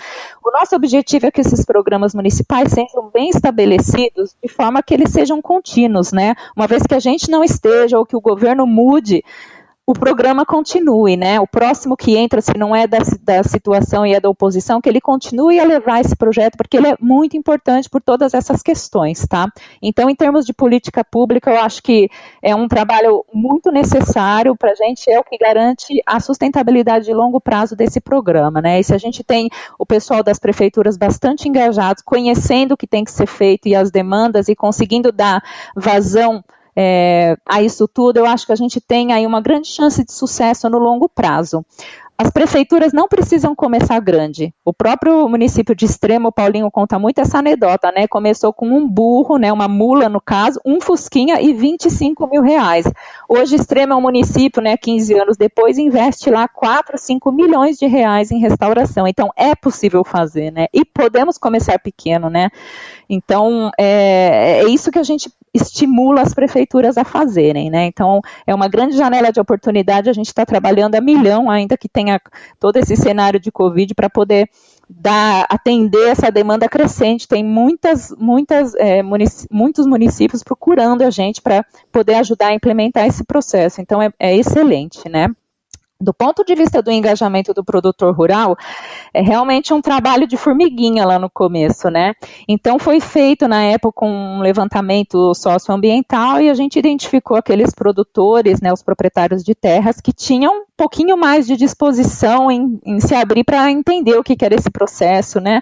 O 0.44 0.50
nosso 0.52 0.76
objetivo 0.76 1.28
é 1.28 1.32
que 1.32 1.42
esses 1.42 1.64
programas 1.64 2.16
municipais 2.16 2.72
sejam 2.72 3.12
bem 3.14 3.30
estabelecidos, 3.30 4.36
de 4.44 4.52
forma 4.52 4.82
que 4.82 4.96
eles 4.96 5.12
sejam 5.12 5.40
contínuos, 5.40 6.12
né? 6.12 6.34
Uma 6.58 6.66
vez 6.66 6.82
que 6.82 6.96
a 6.96 7.00
gente 7.00 7.30
não 7.30 7.44
esteja 7.44 8.00
ou 8.00 8.08
que 8.08 8.16
o 8.16 8.22
governo 8.22 8.66
mude, 8.66 9.24
o 9.86 9.94
programa 9.94 10.46
continue, 10.46 11.18
né? 11.18 11.40
O 11.40 11.48
próximo 11.48 11.98
que 11.98 12.16
entra, 12.16 12.40
se 12.40 12.56
não 12.56 12.76
é 12.76 12.86
da, 12.86 13.00
da 13.22 13.44
situação 13.44 14.06
e 14.06 14.14
é 14.14 14.20
da 14.20 14.30
oposição, 14.30 14.80
que 14.80 14.88
ele 14.88 15.02
continue 15.02 15.60
a 15.60 15.66
levar 15.66 16.02
esse 16.02 16.16
projeto, 16.16 16.56
porque 16.56 16.78
ele 16.78 16.88
é 16.88 16.96
muito 17.02 17.36
importante 17.36 17.90
por 17.90 18.00
todas 18.00 18.34
essas 18.34 18.62
questões, 18.62 19.26
tá? 19.28 19.48
Então, 19.82 20.10
em 20.10 20.16
termos 20.16 20.46
de 20.46 20.54
política 20.54 21.04
pública, 21.04 21.50
eu 21.50 21.60
acho 21.60 21.82
que 21.82 22.10
é 22.44 22.56
um 22.56 22.68
trabalho 22.68 23.26
muito 23.34 23.72
necessário 23.72 24.56
para 24.56 24.72
a 24.72 24.76
gente, 24.76 25.10
é 25.10 25.20
o 25.20 25.24
que 25.24 25.38
garante 25.38 26.02
a 26.06 26.20
sustentabilidade 26.20 27.06
de 27.06 27.14
longo 27.14 27.42
prazo 27.42 27.76
desse 27.76 28.00
programa, 28.00 28.62
né? 28.62 28.80
E 28.80 28.84
se 28.84 28.94
a 28.94 29.00
gente 29.00 29.24
tem 29.24 29.50
o 29.80 29.86
pessoal 29.86 30.24
das 30.24 30.38
prefeituras 30.38 30.96
bastante 30.96 31.50
engajados, 31.50 32.04
conhecendo 32.04 32.74
o 32.74 32.78
que 32.78 32.88
tem 32.88 33.04
que 33.04 33.12
ser 33.12 33.28
feito 33.28 33.68
e 33.68 33.76
as 33.76 33.90
demandas 33.90 34.48
e 34.48 34.56
conseguindo 34.56 35.12
dar 35.12 35.44
vazão 35.76 36.44
é, 36.76 37.36
a 37.46 37.62
isso 37.62 37.88
tudo, 37.88 38.18
eu 38.18 38.26
acho 38.26 38.46
que 38.46 38.52
a 38.52 38.56
gente 38.56 38.80
tem 38.80 39.14
aí 39.14 39.26
uma 39.26 39.42
grande 39.42 39.68
chance 39.68 40.04
de 40.04 40.14
sucesso 40.14 40.70
no 40.70 40.78
longo 40.78 41.10
prazo. 41.10 41.66
As 42.22 42.30
prefeituras 42.30 42.94
não 42.94 43.08
precisam 43.08 43.56
começar 43.56 44.00
grande. 44.00 44.54
O 44.64 44.72
próprio 44.72 45.28
município 45.28 45.74
de 45.74 45.86
Extremo, 45.86 46.32
Paulinho 46.32 46.70
conta 46.70 47.00
muito 47.00 47.20
essa 47.20 47.40
anedota, 47.40 47.92
né? 47.92 48.08
Começou 48.08 48.54
com 48.54 48.68
um 48.68 48.88
burro, 48.88 49.38
né? 49.38 49.52
Uma 49.52 49.68
mula 49.68 50.08
no 50.08 50.22
caso, 50.22 50.62
um 50.64 50.80
fusquinha 50.80 51.42
e 51.42 51.52
25 51.52 52.28
mil 52.28 52.44
reais. 52.44 52.86
Hoje 53.28 53.56
Extremo 53.56 53.94
é 53.94 53.96
um 53.96 54.02
município, 54.02 54.62
né? 54.62 54.78
15 54.78 55.16
anos 55.16 55.36
depois 55.36 55.80
investe 55.80 56.30
lá 56.30 56.48
4, 56.48 56.96
5 56.96 57.32
milhões 57.32 57.80
de 57.80 57.88
reais 57.88 58.30
em 58.30 58.38
restauração. 58.38 59.08
Então 59.08 59.32
é 59.36 59.56
possível 59.56 60.04
fazer, 60.04 60.52
né? 60.52 60.68
E 60.72 60.86
podemos 60.86 61.40
começar 61.40 61.80
pequeno, 61.80 62.30
né? 62.30 62.52
Então 63.14 63.70
é, 63.78 64.62
é 64.62 64.70
isso 64.70 64.90
que 64.90 64.98
a 64.98 65.04
gente 65.04 65.30
estimula 65.54 66.22
as 66.22 66.34
prefeituras 66.34 66.98
a 66.98 67.04
fazerem, 67.04 67.70
né? 67.70 67.86
Então, 67.86 68.22
é 68.48 68.56
uma 68.56 68.70
grande 68.70 68.96
janela 68.96 69.32
de 69.32 69.40
oportunidade, 69.40 70.10
a 70.10 70.14
gente 70.14 70.28
está 70.28 70.46
trabalhando 70.46 70.96
a 70.96 71.02
milhão, 71.02 71.52
ainda 71.52 71.76
que 71.78 71.90
tenha 71.90 72.22
todo 72.58 72.78
esse 72.78 72.96
cenário 72.96 73.38
de 73.38 73.52
Covid, 73.52 73.94
para 73.94 74.10
poder 74.10 74.50
dar, 74.90 75.46
atender 75.50 76.08
essa 76.08 76.32
demanda 76.32 76.70
crescente. 76.70 77.28
Tem 77.28 77.44
muitas, 77.44 78.16
muitas, 78.18 78.74
é, 78.76 79.04
munic 79.04 79.46
muitos 79.52 79.86
municípios 79.86 80.42
procurando 80.42 81.02
a 81.02 81.10
gente 81.10 81.42
para 81.42 81.66
poder 81.92 82.16
ajudar 82.16 82.48
a 82.48 82.54
implementar 82.54 83.06
esse 83.06 83.26
processo. 83.26 83.82
Então, 83.82 84.02
é, 84.02 84.10
é 84.18 84.36
excelente, 84.36 85.10
né? 85.10 85.28
Do 86.02 86.14
ponto 86.14 86.44
de 86.44 86.56
vista 86.56 86.82
do 86.82 86.92
engajamento 86.92 87.54
do 87.54 87.64
produtor 87.64 88.16
rural, 88.16 88.58
é 89.14 89.22
realmente 89.22 89.74
um 89.74 89.82
trabalho 89.82 90.28
de 90.28 90.36
formiguinha 90.36 91.06
lá 91.06 91.20
no 91.20 91.30
começo, 91.30 91.90
né? 91.90 92.14
Então 92.48 92.80
foi 92.80 93.00
feito 93.00 93.48
na 93.48 93.64
época 93.64 94.06
um 94.06 94.40
levantamento 94.40 95.34
socioambiental 95.34 96.42
e 96.42 96.50
a 96.50 96.54
gente 96.54 96.80
identificou 96.80 97.38
aqueles 97.38 97.74
produtores, 97.74 98.62
né, 98.62 98.74
os 98.74 98.82
proprietários 98.82 99.44
de 99.44 99.54
terras 99.54 100.02
que 100.02 100.12
tinham 100.12 100.62
um 100.62 100.66
pouquinho 100.76 101.16
mais 101.16 101.46
de 101.46 101.56
disposição 101.56 102.50
em, 102.50 102.80
em 102.86 103.00
se 103.00 103.14
abrir 103.14 103.44
para 103.44 103.70
entender 103.70 104.18
o 104.18 104.24
que, 104.24 104.36
que 104.36 104.44
era 104.44 104.56
esse 104.56 104.70
processo, 104.70 105.40
né? 105.40 105.62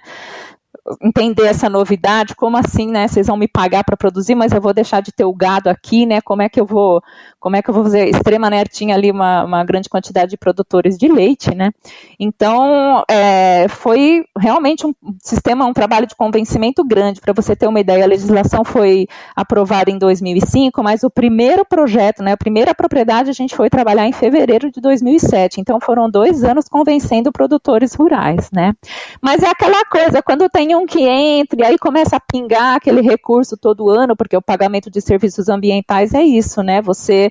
Entender 1.02 1.46
essa 1.46 1.68
novidade, 1.68 2.34
como 2.34 2.56
assim, 2.56 2.86
né? 2.86 3.06
Vocês 3.06 3.26
vão 3.26 3.36
me 3.36 3.48
pagar 3.48 3.84
para 3.84 3.96
produzir, 3.96 4.34
mas 4.34 4.52
eu 4.52 4.60
vou 4.60 4.72
deixar 4.72 5.00
de 5.00 5.12
ter 5.12 5.24
o 5.24 5.34
gado 5.34 5.68
aqui, 5.68 6.06
né? 6.06 6.20
Como 6.20 6.42
é 6.42 6.48
que 6.48 6.60
eu 6.60 6.66
vou, 6.66 7.02
como 7.38 7.56
é 7.56 7.62
que 7.62 7.70
eu 7.70 7.74
vou 7.74 7.84
fazer? 7.84 8.08
Extrema 8.08 8.48
né, 8.48 8.64
tinha 8.64 8.94
ali 8.94 9.10
uma, 9.10 9.44
uma 9.44 9.64
grande 9.64 9.88
quantidade 9.88 10.30
de 10.30 10.36
produtores 10.36 10.96
de 10.96 11.08
leite, 11.08 11.54
né? 11.54 11.70
Então 12.18 13.04
é, 13.08 13.66
foi 13.68 14.24
realmente 14.38 14.86
um 14.86 14.94
sistema, 15.22 15.66
um 15.66 15.72
trabalho 15.72 16.06
de 16.06 16.14
convencimento 16.14 16.84
grande. 16.84 17.20
Para 17.20 17.32
você 17.32 17.56
ter 17.56 17.66
uma 17.66 17.80
ideia, 17.80 18.04
a 18.04 18.08
legislação 18.08 18.64
foi 18.64 19.06
aprovada 19.34 19.90
em 19.90 19.98
2005, 19.98 20.82
mas 20.82 21.02
o 21.02 21.10
primeiro 21.10 21.64
projeto, 21.64 22.22
né? 22.22 22.32
A 22.32 22.36
primeira 22.36 22.74
propriedade 22.74 23.30
a 23.30 23.34
gente 23.34 23.54
foi 23.56 23.68
trabalhar 23.68 24.06
em 24.06 24.12
fevereiro 24.12 24.70
de 24.70 24.80
2007. 24.80 25.60
Então 25.60 25.80
foram 25.80 26.10
dois 26.10 26.44
anos 26.44 26.68
convencendo 26.68 27.32
produtores 27.32 27.94
rurais, 27.94 28.50
né? 28.52 28.74
Mas 29.20 29.42
é 29.42 29.48
aquela 29.48 29.84
coisa, 29.84 30.22
quando 30.22 30.48
tem 30.48 30.59
um 30.68 30.86
que 30.86 31.02
entre, 31.02 31.64
aí 31.64 31.78
começa 31.78 32.16
a 32.16 32.20
pingar 32.20 32.76
aquele 32.76 33.00
recurso 33.00 33.56
todo 33.56 33.90
ano, 33.90 34.16
porque 34.16 34.36
o 34.36 34.42
pagamento 34.42 34.90
de 34.90 35.00
serviços 35.00 35.48
ambientais 35.48 36.14
é 36.14 36.22
isso, 36.22 36.62
né? 36.62 36.80
Você 36.82 37.30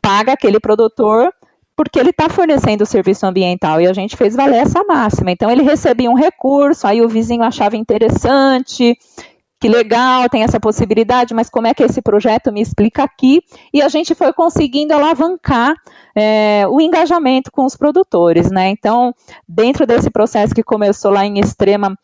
paga 0.00 0.32
aquele 0.32 0.58
produtor 0.58 1.32
porque 1.76 1.98
ele 1.98 2.10
está 2.10 2.28
fornecendo 2.28 2.84
o 2.84 2.86
serviço 2.86 3.24
ambiental 3.24 3.80
e 3.80 3.86
a 3.86 3.92
gente 3.92 4.16
fez 4.16 4.36
valer 4.36 4.62
essa 4.62 4.84
máxima. 4.84 5.30
Então 5.30 5.50
ele 5.50 5.62
recebia 5.62 6.10
um 6.10 6.14
recurso, 6.14 6.86
aí 6.86 7.00
o 7.00 7.08
vizinho 7.08 7.42
achava 7.42 7.76
interessante, 7.76 8.98
que 9.60 9.68
legal, 9.68 10.26
tem 10.28 10.42
essa 10.42 10.58
possibilidade, 10.58 11.34
mas 11.34 11.50
como 11.50 11.66
é 11.66 11.74
que 11.74 11.82
esse 11.82 12.00
projeto 12.00 12.50
me 12.50 12.62
explica 12.62 13.04
aqui? 13.04 13.42
E 13.72 13.82
a 13.82 13.88
gente 13.88 14.14
foi 14.14 14.32
conseguindo 14.32 14.94
alavancar 14.94 15.74
é, 16.16 16.66
o 16.66 16.80
engajamento 16.80 17.52
com 17.52 17.66
os 17.66 17.76
produtores, 17.76 18.50
né? 18.50 18.70
Então, 18.70 19.14
dentro 19.46 19.86
desse 19.86 20.10
processo 20.10 20.54
que 20.54 20.62
começou 20.62 21.10
lá 21.10 21.26
em 21.26 21.38
Extrema, 21.38 21.94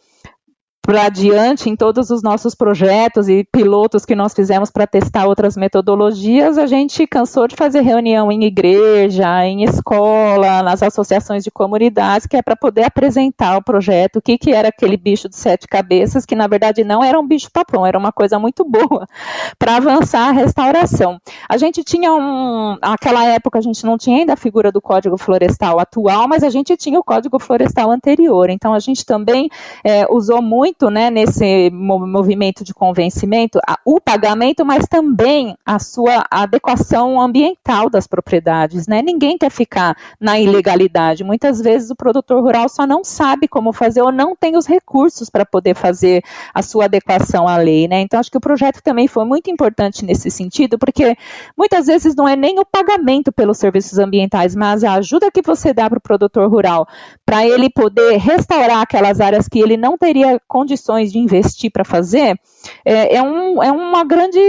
para 0.86 1.06
adiante 1.06 1.68
em 1.68 1.74
todos 1.74 2.10
os 2.10 2.22
nossos 2.22 2.54
projetos 2.54 3.28
e 3.28 3.42
pilotos 3.42 4.04
que 4.04 4.14
nós 4.14 4.32
fizemos 4.32 4.70
para 4.70 4.86
testar 4.86 5.26
outras 5.26 5.56
metodologias, 5.56 6.56
a 6.56 6.66
gente 6.66 7.04
cansou 7.08 7.48
de 7.48 7.56
fazer 7.56 7.80
reunião 7.80 8.30
em 8.30 8.44
igreja, 8.44 9.44
em 9.44 9.64
escola, 9.64 10.62
nas 10.62 10.84
associações 10.84 11.42
de 11.42 11.50
comunidades, 11.50 12.28
que 12.28 12.36
é 12.36 12.42
para 12.42 12.54
poder 12.54 12.84
apresentar 12.84 13.56
o 13.56 13.64
projeto, 13.64 14.16
o 14.16 14.22
que, 14.22 14.38
que 14.38 14.52
era 14.52 14.68
aquele 14.68 14.96
bicho 14.96 15.28
de 15.28 15.34
sete 15.34 15.66
cabeças, 15.66 16.24
que 16.24 16.36
na 16.36 16.46
verdade 16.46 16.84
não 16.84 17.02
era 17.02 17.18
um 17.18 17.26
bicho 17.26 17.50
papão, 17.52 17.84
era 17.84 17.98
uma 17.98 18.12
coisa 18.12 18.38
muito 18.38 18.64
boa 18.64 19.08
para 19.58 19.78
avançar 19.78 20.28
a 20.28 20.32
restauração. 20.32 21.18
A 21.48 21.56
gente 21.56 21.82
tinha 21.82 22.14
um, 22.14 22.78
naquela 22.80 23.24
época 23.24 23.58
a 23.58 23.62
gente 23.62 23.84
não 23.84 23.98
tinha 23.98 24.18
ainda 24.18 24.34
a 24.34 24.36
figura 24.36 24.70
do 24.70 24.80
Código 24.80 25.16
Florestal 25.16 25.80
atual, 25.80 26.28
mas 26.28 26.44
a 26.44 26.48
gente 26.48 26.76
tinha 26.76 27.00
o 27.00 27.02
Código 27.02 27.40
Florestal 27.40 27.90
anterior, 27.90 28.50
então 28.50 28.72
a 28.72 28.78
gente 28.78 29.04
também 29.04 29.50
é, 29.82 30.06
usou 30.08 30.40
muito 30.40 30.75
muito 30.76 30.90
né, 30.90 31.10
nesse 31.10 31.70
movimento 31.70 32.62
de 32.62 32.74
convencimento 32.74 33.58
o 33.84 34.00
pagamento, 34.00 34.64
mas 34.64 34.86
também 34.86 35.56
a 35.64 35.78
sua 35.78 36.26
adequação 36.30 37.20
ambiental 37.20 37.88
das 37.88 38.06
propriedades. 38.06 38.86
Né? 38.86 39.00
Ninguém 39.00 39.38
quer 39.38 39.50
ficar 39.50 39.96
na 40.20 40.38
ilegalidade. 40.38 41.24
Muitas 41.24 41.60
vezes 41.60 41.90
o 41.90 41.96
produtor 41.96 42.42
rural 42.42 42.68
só 42.68 42.86
não 42.86 43.02
sabe 43.02 43.48
como 43.48 43.72
fazer 43.72 44.02
ou 44.02 44.12
não 44.12 44.36
tem 44.36 44.56
os 44.56 44.66
recursos 44.66 45.30
para 45.30 45.46
poder 45.46 45.74
fazer 45.74 46.22
a 46.52 46.60
sua 46.62 46.84
adequação 46.84 47.48
à 47.48 47.56
lei. 47.56 47.88
Né? 47.88 48.00
Então, 48.00 48.20
acho 48.20 48.30
que 48.30 48.38
o 48.38 48.40
projeto 48.40 48.82
também 48.82 49.08
foi 49.08 49.24
muito 49.24 49.50
importante 49.50 50.04
nesse 50.04 50.30
sentido, 50.30 50.78
porque 50.78 51.16
muitas 51.56 51.86
vezes 51.86 52.14
não 52.14 52.28
é 52.28 52.36
nem 52.36 52.58
o 52.58 52.66
pagamento 52.66 53.32
pelos 53.32 53.58
serviços 53.58 53.98
ambientais, 53.98 54.54
mas 54.54 54.84
a 54.84 54.94
ajuda 54.94 55.30
que 55.30 55.42
você 55.42 55.72
dá 55.72 55.88
para 55.88 55.98
o 55.98 56.02
produtor 56.02 56.50
rural 56.50 56.86
para 57.24 57.46
ele 57.46 57.70
poder 57.70 58.18
restaurar 58.18 58.82
aquelas 58.82 59.20
áreas 59.20 59.48
que 59.48 59.58
ele 59.58 59.76
não 59.76 59.96
teria 59.96 60.40
condições 60.46 60.65
condições 60.66 61.12
de 61.12 61.18
investir 61.18 61.70
para 61.70 61.84
fazer, 61.84 62.36
é, 62.84 63.16
é, 63.16 63.22
um, 63.22 63.62
é 63.62 63.70
uma 63.70 64.04
grande 64.04 64.40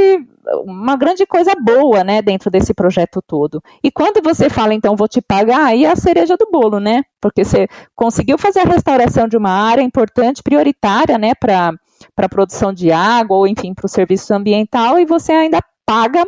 uma 0.64 0.96
grande 0.96 1.26
coisa 1.26 1.52
boa, 1.62 2.06
né, 2.06 2.22
dentro 2.22 2.50
desse 2.50 2.74
projeto 2.74 3.22
todo. 3.22 3.62
E 3.84 3.92
quando 3.92 4.24
você 4.24 4.50
fala, 4.50 4.74
então, 4.74 4.96
vou 4.96 5.08
te 5.08 5.22
pagar, 5.22 5.66
aí 5.66 5.84
é 5.84 5.92
a 5.92 5.96
cereja 5.96 6.38
do 6.38 6.48
bolo, 6.50 6.80
né, 6.80 7.04
porque 7.22 7.44
você 7.44 7.68
conseguiu 7.94 8.38
fazer 8.38 8.62
a 8.62 8.64
restauração 8.64 9.28
de 9.28 9.36
uma 9.36 9.52
área 9.52 9.82
importante, 9.82 10.42
prioritária, 10.42 11.18
né, 11.18 11.34
para 11.36 11.74
a 12.16 12.30
produção 12.30 12.72
de 12.72 12.94
água, 12.94 13.36
ou 13.36 13.46
enfim, 13.46 13.74
para 13.74 13.86
o 13.86 13.90
serviço 13.90 14.34
ambiental, 14.34 14.98
e 14.98 15.06
você 15.06 15.34
ainda 15.34 15.60
paga 15.86 16.24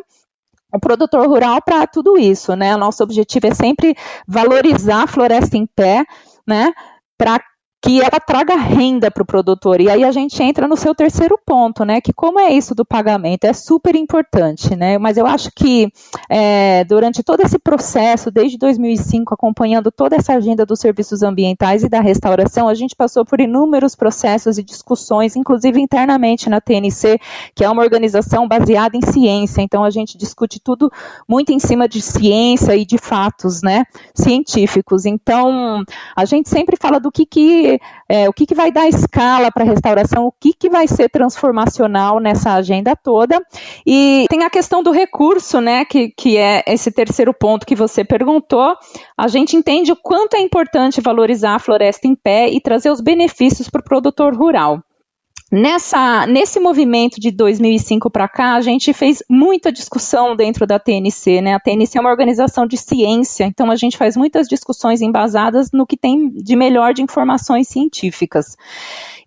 o 0.74 0.80
produtor 0.80 1.26
rural 1.26 1.62
para 1.62 1.88
tudo 1.88 2.18
isso, 2.18 2.58
né, 2.58 2.76
nosso 2.76 3.02
objetivo 3.02 3.48
é 3.48 3.54
sempre 3.54 3.96
valorizar 4.28 5.04
a 5.04 5.08
floresta 5.08 5.56
em 5.56 5.66
pé, 5.66 6.04
né, 6.46 6.74
para 7.18 7.40
que 7.82 8.02
ela 8.02 8.20
traga 8.20 8.56
renda 8.56 9.10
para 9.10 9.24
o 9.24 9.26
produtor. 9.26 9.80
E 9.80 9.90
aí 9.90 10.04
a 10.04 10.12
gente 10.12 10.42
entra 10.44 10.68
no 10.68 10.76
seu 10.76 10.94
terceiro 10.94 11.40
ponto, 11.46 11.86
né? 11.86 12.02
Que 12.02 12.12
como 12.12 12.40
é 12.40 12.52
isso 12.52 12.76
do 12.76 12.86
pagamento? 12.86 13.46
É 13.46 13.54
super 13.54 13.96
importante, 13.96 14.76
né? 14.76 14.98
Mas 14.98 15.18
eu 15.18 15.26
acho 15.26 15.50
que 15.56 15.90
é, 16.30 16.84
durante 16.84 17.24
todo 17.24 17.40
esse 17.42 17.58
processo, 17.58 18.30
desde 18.30 18.58
2005, 18.58 19.34
acompanhando 19.34 19.92
toda 19.92 20.18
essa 20.18 20.34
agenda 20.34 20.66
dos 20.66 20.80
serviços 20.80 21.24
ambientais 21.24 21.84
e 21.84 21.90
da 21.90 22.02
restauração, 22.02 22.68
a 22.68 22.74
gente 22.74 22.96
passou 22.96 23.24
por 23.24 23.40
inúmeros 23.40 23.96
processos 23.96 24.58
e 24.58 24.64
discussões, 24.64 25.38
inclusive 25.38 25.80
internamente 25.80 26.50
na 26.50 26.60
TNC, 26.60 27.18
que 27.56 27.64
é 27.64 27.70
uma 27.70 27.82
organização 27.82 28.46
baseada 28.46 28.98
em 28.98 29.02
ciência. 29.02 29.62
Então 29.62 29.86
a 29.86 29.90
gente 29.90 30.18
discute 30.18 30.60
tudo 30.60 30.92
muito 31.28 31.54
em 31.54 31.60
cima 31.60 31.88
de 31.88 32.02
ciência 32.02 32.76
e 32.76 32.86
de 32.86 32.98
fatos, 32.98 33.62
né? 33.62 33.86
Científicos. 34.14 35.06
Então 35.06 35.82
a 36.14 36.26
gente 36.26 36.50
sempre 36.50 36.76
fala 36.76 37.00
do 37.00 37.10
que 37.10 37.26
que 37.26 37.69
é, 38.08 38.30
o 38.30 38.34
que, 38.34 38.46
que 38.46 38.56
vai 38.56 38.72
dar 38.72 38.88
escala 38.88 39.52
para 39.52 39.64
a 39.64 39.68
restauração, 39.68 40.26
o 40.26 40.32
que, 40.32 40.54
que 40.54 40.70
vai 40.70 40.88
ser 40.88 41.10
transformacional 41.10 42.20
nessa 42.20 42.54
agenda 42.54 42.96
toda. 42.96 43.40
E 43.86 44.26
tem 44.30 44.44
a 44.44 44.50
questão 44.50 44.82
do 44.82 44.92
recurso, 44.92 45.60
né, 45.60 45.86
que, 45.86 46.10
que 46.10 46.38
é 46.38 46.64
esse 46.66 46.92
terceiro 46.92 47.34
ponto 47.34 47.66
que 47.66 47.76
você 47.76 48.04
perguntou. 48.04 48.76
A 49.18 49.28
gente 49.28 49.56
entende 49.56 49.92
o 49.92 49.96
quanto 49.96 50.36
é 50.36 50.40
importante 50.40 51.02
valorizar 51.02 51.56
a 51.56 51.60
floresta 51.60 52.08
em 52.08 52.16
pé 52.16 52.50
e 52.50 52.62
trazer 52.62 52.90
os 52.90 53.02
benefícios 53.02 53.70
para 53.70 53.82
o 53.82 53.84
produtor 53.84 54.34
rural. 54.34 54.82
Nessa, 55.52 56.28
nesse 56.28 56.60
movimento 56.60 57.20
de 57.20 57.32
2005 57.32 58.12
para 58.12 58.28
cá, 58.28 58.54
a 58.54 58.62
gente 58.62 58.94
fez 58.94 59.24
muita 59.28 59.72
discussão 59.72 60.36
dentro 60.36 60.68
da 60.68 60.78
TNC, 60.78 61.42
né? 61.42 61.56
A 61.56 61.60
TNC 61.60 61.98
é 61.98 62.02
uma 62.02 62.12
organização 62.12 62.68
de 62.68 62.78
ciência, 62.78 63.46
então 63.46 63.72
a 63.72 63.76
gente 63.76 63.98
faz 63.98 64.16
muitas 64.16 64.48
discussões 64.48 65.02
embasadas 65.02 65.72
no 65.72 65.88
que 65.88 65.98
tem 65.98 66.30
de 66.30 66.56
melhor 66.56 66.94
de 66.94 67.02
informações 67.02 67.68
científicas. 67.68 68.56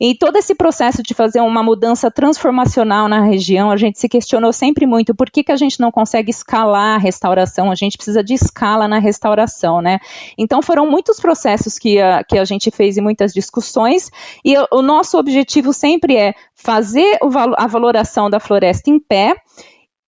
E 0.04 0.16
todo 0.16 0.36
esse 0.36 0.52
processo 0.52 1.00
de 1.00 1.14
fazer 1.14 1.40
uma 1.40 1.62
mudança 1.62 2.10
transformacional 2.10 3.08
na 3.08 3.20
região, 3.20 3.70
a 3.70 3.76
gente 3.76 4.00
se 4.00 4.08
questionou 4.08 4.52
sempre 4.52 4.84
muito 4.84 5.14
por 5.14 5.30
que, 5.30 5.44
que 5.44 5.52
a 5.52 5.56
gente 5.56 5.78
não 5.78 5.92
consegue 5.92 6.28
escalar 6.28 6.96
a 6.96 6.98
restauração, 6.98 7.70
a 7.70 7.76
gente 7.76 7.96
precisa 7.96 8.22
de 8.22 8.34
escala 8.34 8.88
na 8.88 8.98
restauração, 8.98 9.80
né? 9.80 10.00
Então 10.36 10.60
foram 10.60 10.90
muitos 10.90 11.20
processos 11.20 11.78
que 11.78 12.00
a, 12.00 12.24
que 12.24 12.36
a 12.36 12.44
gente 12.44 12.68
fez 12.70 12.96
e 12.96 13.00
muitas 13.00 13.32
discussões, 13.32 14.10
e 14.44 14.56
o 14.72 14.82
nosso 14.82 15.16
objetivo 15.18 15.72
sempre 15.72 16.11
é 16.16 16.34
fazer 16.54 17.18
a 17.56 17.66
valoração 17.66 18.28
da 18.30 18.40
floresta 18.40 18.90
em 18.90 18.98
pé 18.98 19.36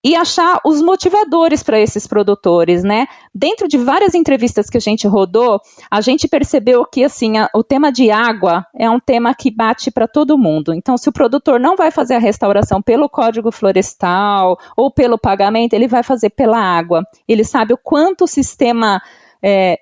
e 0.04 0.14
achar 0.14 0.60
os 0.66 0.82
motivadores 0.82 1.62
para 1.62 1.80
esses 1.80 2.06
produtores, 2.06 2.84
né? 2.84 3.06
Dentro 3.34 3.66
de 3.66 3.78
várias 3.78 4.14
entrevistas 4.14 4.68
que 4.68 4.76
a 4.76 4.80
gente 4.80 5.08
rodou, 5.08 5.58
a 5.90 6.02
gente 6.02 6.28
percebeu 6.28 6.84
que 6.84 7.02
assim, 7.02 7.38
a, 7.38 7.48
o 7.54 7.64
tema 7.64 7.90
de 7.90 8.10
água 8.10 8.66
é 8.78 8.88
um 8.90 9.00
tema 9.00 9.34
que 9.34 9.50
bate 9.50 9.90
para 9.90 10.06
todo 10.06 10.36
mundo. 10.36 10.74
Então, 10.74 10.98
se 10.98 11.08
o 11.08 11.12
produtor 11.12 11.58
não 11.58 11.74
vai 11.74 11.90
fazer 11.90 12.14
a 12.14 12.18
restauração 12.18 12.82
pelo 12.82 13.08
Código 13.08 13.50
Florestal 13.50 14.58
ou 14.76 14.92
pelo 14.92 15.16
pagamento, 15.16 15.72
ele 15.72 15.88
vai 15.88 16.02
fazer 16.02 16.28
pela 16.30 16.58
água. 16.58 17.02
Ele 17.26 17.42
sabe 17.42 17.72
o 17.72 17.78
quanto 17.78 18.24
o 18.24 18.28
sistema 18.28 19.00
é, 19.46 19.78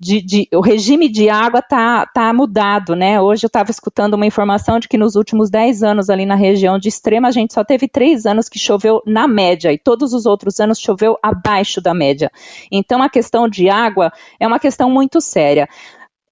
de, 0.00 0.22
de, 0.22 0.48
o 0.54 0.62
regime 0.62 1.10
de 1.10 1.28
água 1.28 1.60
está 1.60 2.06
tá 2.06 2.32
mudado, 2.32 2.96
né? 2.96 3.20
Hoje 3.20 3.44
eu 3.44 3.48
estava 3.48 3.70
escutando 3.70 4.14
uma 4.14 4.24
informação 4.24 4.80
de 4.80 4.88
que 4.88 4.96
nos 4.96 5.14
últimos 5.14 5.50
10 5.50 5.82
anos 5.82 6.08
ali 6.08 6.24
na 6.24 6.34
região 6.34 6.78
de 6.78 6.88
extrema, 6.88 7.28
a 7.28 7.30
gente 7.30 7.52
só 7.52 7.62
teve 7.62 7.86
três 7.86 8.24
anos 8.24 8.48
que 8.48 8.58
choveu 8.58 9.02
na 9.06 9.28
média 9.28 9.70
e 9.70 9.76
todos 9.76 10.14
os 10.14 10.24
outros 10.24 10.58
anos 10.58 10.80
choveu 10.80 11.18
abaixo 11.22 11.82
da 11.82 11.92
média. 11.92 12.32
Então 12.72 13.02
a 13.02 13.10
questão 13.10 13.46
de 13.46 13.68
água 13.68 14.10
é 14.40 14.46
uma 14.46 14.58
questão 14.58 14.88
muito 14.88 15.20
séria 15.20 15.68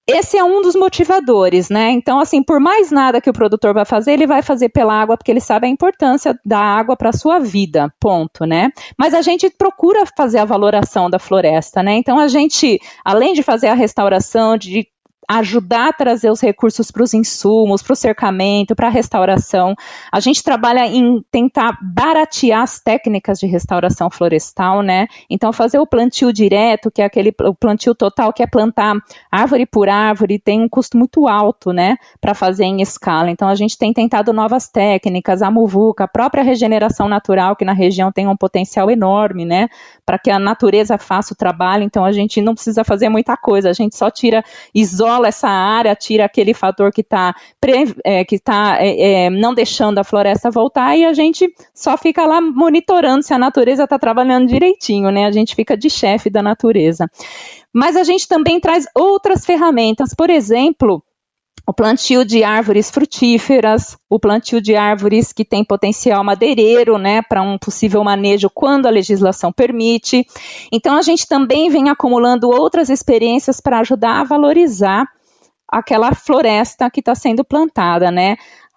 esse 0.07 0.37
é 0.37 0.43
um 0.43 0.61
dos 0.61 0.75
motivadores, 0.75 1.69
né? 1.69 1.91
Então, 1.91 2.19
assim, 2.19 2.43
por 2.43 2.59
mais 2.59 2.91
nada 2.91 3.21
que 3.21 3.29
o 3.29 3.33
produtor 3.33 3.73
vai 3.73 3.85
fazer, 3.85 4.11
ele 4.11 4.27
vai 4.27 4.41
fazer 4.41 4.69
pela 4.69 4.93
água, 4.93 5.15
porque 5.17 5.31
ele 5.31 5.39
sabe 5.39 5.65
a 5.65 5.69
importância 5.69 6.37
da 6.45 6.59
água 6.59 6.97
para 6.97 7.09
a 7.09 7.13
sua 7.13 7.39
vida, 7.39 7.93
ponto, 7.99 8.45
né? 8.45 8.69
Mas 8.97 9.13
a 9.13 9.21
gente 9.21 9.49
procura 9.49 10.03
fazer 10.17 10.39
a 10.39 10.45
valoração 10.45 11.09
da 11.09 11.19
floresta, 11.19 11.81
né? 11.81 11.93
Então, 11.93 12.19
a 12.19 12.27
gente, 12.27 12.79
além 13.03 13.33
de 13.33 13.41
fazer 13.41 13.67
a 13.67 13.73
restauração, 13.73 14.57
de 14.57 14.87
ajudar 15.29 15.89
a 15.89 15.93
trazer 15.93 16.29
os 16.29 16.41
recursos 16.41 16.91
para 16.91 17.03
os 17.03 17.13
insumos, 17.13 17.81
para 17.81 17.93
o 17.93 17.95
cercamento, 17.95 18.75
para 18.75 18.87
a 18.87 18.91
restauração. 18.91 19.75
A 20.11 20.19
gente 20.19 20.43
trabalha 20.43 20.85
em 20.85 21.23
tentar 21.31 21.77
baratear 21.81 22.61
as 22.61 22.79
técnicas 22.79 23.39
de 23.39 23.47
restauração 23.47 24.09
florestal, 24.09 24.81
né? 24.81 25.07
Então, 25.29 25.53
fazer 25.53 25.79
o 25.79 25.87
plantio 25.87 26.31
direto, 26.33 26.91
que 26.91 27.01
é 27.01 27.05
aquele 27.05 27.33
o 27.41 27.53
plantio 27.53 27.95
total, 27.95 28.33
que 28.33 28.43
é 28.43 28.47
plantar 28.47 28.95
árvore 29.31 29.65
por 29.65 29.89
árvore, 29.89 30.39
tem 30.39 30.61
um 30.61 30.69
custo 30.69 30.97
muito 30.97 31.27
alto, 31.27 31.71
né, 31.71 31.97
para 32.21 32.33
fazer 32.33 32.65
em 32.65 32.81
escala. 32.81 33.29
Então, 33.29 33.47
a 33.47 33.55
gente 33.55 33.77
tem 33.77 33.93
tentado 33.93 34.33
novas 34.33 34.67
técnicas, 34.67 35.41
a 35.41 35.49
muvuca, 35.49 36.03
a 36.03 36.07
própria 36.07 36.43
regeneração 36.43 37.07
natural, 37.07 37.55
que 37.55 37.65
na 37.65 37.73
região 37.73 38.11
tem 38.11 38.27
um 38.27 38.37
potencial 38.37 38.89
enorme, 38.91 39.45
né, 39.45 39.69
para 40.05 40.19
que 40.19 40.29
a 40.29 40.39
natureza 40.39 40.97
faça 40.97 41.33
o 41.33 41.37
trabalho. 41.37 41.83
Então, 41.83 42.03
a 42.03 42.11
gente 42.11 42.41
não 42.41 42.53
precisa 42.53 42.83
fazer 42.83 43.09
muita 43.09 43.35
coisa, 43.37 43.69
a 43.69 43.73
gente 43.73 43.95
só 43.95 44.09
tira, 44.09 44.43
isola 44.73 45.12
isola 45.13 45.27
essa 45.27 45.47
área, 45.47 45.95
tira 45.95 46.25
aquele 46.25 46.53
fator 46.53 46.91
que 46.91 47.01
está 47.01 47.35
é, 48.03 48.25
que 48.25 48.39
tá, 48.39 48.77
é, 48.79 49.25
é, 49.25 49.29
não 49.29 49.53
deixando 49.53 49.99
a 49.99 50.03
floresta 50.03 50.49
voltar 50.49 50.97
e 50.97 51.05
a 51.05 51.13
gente 51.13 51.53
só 51.73 51.97
fica 51.97 52.25
lá 52.25 52.41
monitorando 52.41 53.23
se 53.23 53.33
a 53.33 53.37
natureza 53.37 53.83
está 53.83 53.99
trabalhando 53.99 54.47
direitinho, 54.47 55.11
né? 55.11 55.25
A 55.25 55.31
gente 55.31 55.55
fica 55.55 55.77
de 55.77 55.89
chefe 55.89 56.29
da 56.29 56.41
natureza. 56.41 57.09
Mas 57.71 57.95
a 57.95 58.03
gente 58.03 58.27
também 58.27 58.59
traz 58.59 58.85
outras 58.95 59.45
ferramentas, 59.45 60.13
por 60.15 60.29
exemplo, 60.29 61.03
o 61.65 61.73
plantio 61.73 62.25
de 62.25 62.43
árvores 62.43 62.91
frutíferas, 62.91 63.97
o 64.09 64.19
plantio 64.19 64.61
de 64.61 64.75
árvores 64.75 65.31
que 65.31 65.45
têm 65.45 65.63
potencial 65.63 66.23
madeireiro, 66.23 66.97
né, 66.97 67.21
para 67.21 67.41
um 67.41 67.57
possível 67.57 68.03
manejo 68.03 68.49
quando 68.49 68.85
a 68.85 68.91
legislação 68.91 69.51
permite. 69.51 70.25
Então 70.71 70.97
a 70.97 71.01
gente 71.01 71.27
também 71.27 71.69
vem 71.69 71.89
acumulando 71.89 72.49
outras 72.49 72.89
experiências 72.89 73.61
para 73.61 73.79
ajudar 73.79 74.19
a 74.19 74.23
valorizar 74.23 75.07
aquela 75.67 76.13
floresta 76.13 76.89
que 76.89 76.99
está 76.99 77.15
sendo 77.15 77.43
plantada, 77.43 78.11
né? 78.11 78.35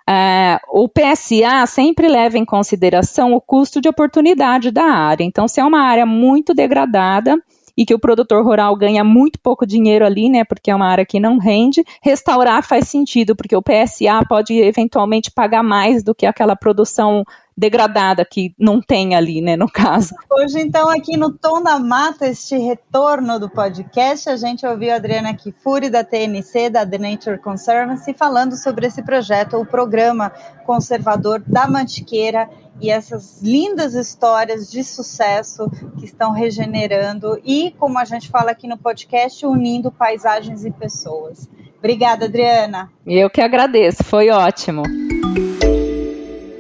é, 0.08 0.60
o 0.68 0.88
PSA 0.88 1.66
sempre 1.66 2.08
leva 2.08 2.38
em 2.38 2.44
consideração 2.44 3.32
o 3.32 3.40
custo 3.40 3.80
de 3.80 3.88
oportunidade 3.88 4.70
da 4.70 4.84
área. 4.84 5.24
Então, 5.24 5.48
se 5.48 5.60
é 5.60 5.64
uma 5.64 5.80
área 5.80 6.06
muito 6.06 6.54
degradada, 6.54 7.36
e 7.76 7.84
que 7.84 7.94
o 7.94 7.98
produtor 7.98 8.44
rural 8.44 8.74
ganha 8.76 9.04
muito 9.04 9.38
pouco 9.40 9.66
dinheiro 9.66 10.04
ali, 10.04 10.28
né, 10.28 10.44
porque 10.44 10.70
é 10.70 10.74
uma 10.74 10.88
área 10.88 11.04
que 11.04 11.20
não 11.20 11.38
rende, 11.38 11.84
restaurar 12.02 12.62
faz 12.62 12.88
sentido, 12.88 13.36
porque 13.36 13.56
o 13.56 13.62
PSA 13.62 14.24
pode 14.28 14.54
eventualmente 14.54 15.30
pagar 15.30 15.62
mais 15.62 16.02
do 16.02 16.14
que 16.14 16.26
aquela 16.26 16.56
produção 16.56 17.24
degradada 17.56 18.22
que 18.24 18.54
não 18.58 18.82
tem 18.82 19.14
ali, 19.14 19.40
né, 19.40 19.56
no 19.56 19.70
caso. 19.70 20.14
Hoje, 20.30 20.60
então, 20.60 20.90
aqui 20.90 21.16
no 21.16 21.32
Tom 21.32 21.62
da 21.62 21.78
Mata, 21.78 22.26
este 22.26 22.56
retorno 22.58 23.40
do 23.40 23.48
podcast, 23.48 24.28
a 24.28 24.36
gente 24.36 24.66
ouviu 24.66 24.92
a 24.92 24.96
Adriana 24.96 25.34
Kifuri, 25.34 25.88
da 25.88 26.04
TNC, 26.04 26.68
da 26.68 26.84
The 26.84 26.98
Nature 26.98 27.38
Conservancy, 27.38 28.12
falando 28.12 28.56
sobre 28.56 28.86
esse 28.86 29.02
projeto, 29.02 29.56
o 29.56 29.64
programa 29.64 30.30
conservador 30.66 31.42
da 31.46 31.66
Mantiqueira 31.66 32.46
e 32.80 32.90
essas 32.90 33.40
lindas 33.42 33.94
histórias 33.94 34.70
de 34.70 34.84
sucesso 34.84 35.70
que 35.98 36.04
estão 36.04 36.32
regenerando 36.32 37.40
e, 37.44 37.74
como 37.78 37.98
a 37.98 38.04
gente 38.04 38.28
fala 38.28 38.50
aqui 38.50 38.66
no 38.66 38.76
podcast, 38.76 39.44
unindo 39.46 39.90
paisagens 39.90 40.64
e 40.64 40.70
pessoas. 40.70 41.48
Obrigada, 41.78 42.26
Adriana. 42.26 42.90
Eu 43.06 43.30
que 43.30 43.40
agradeço, 43.40 44.02
foi 44.04 44.30
ótimo. 44.30 44.82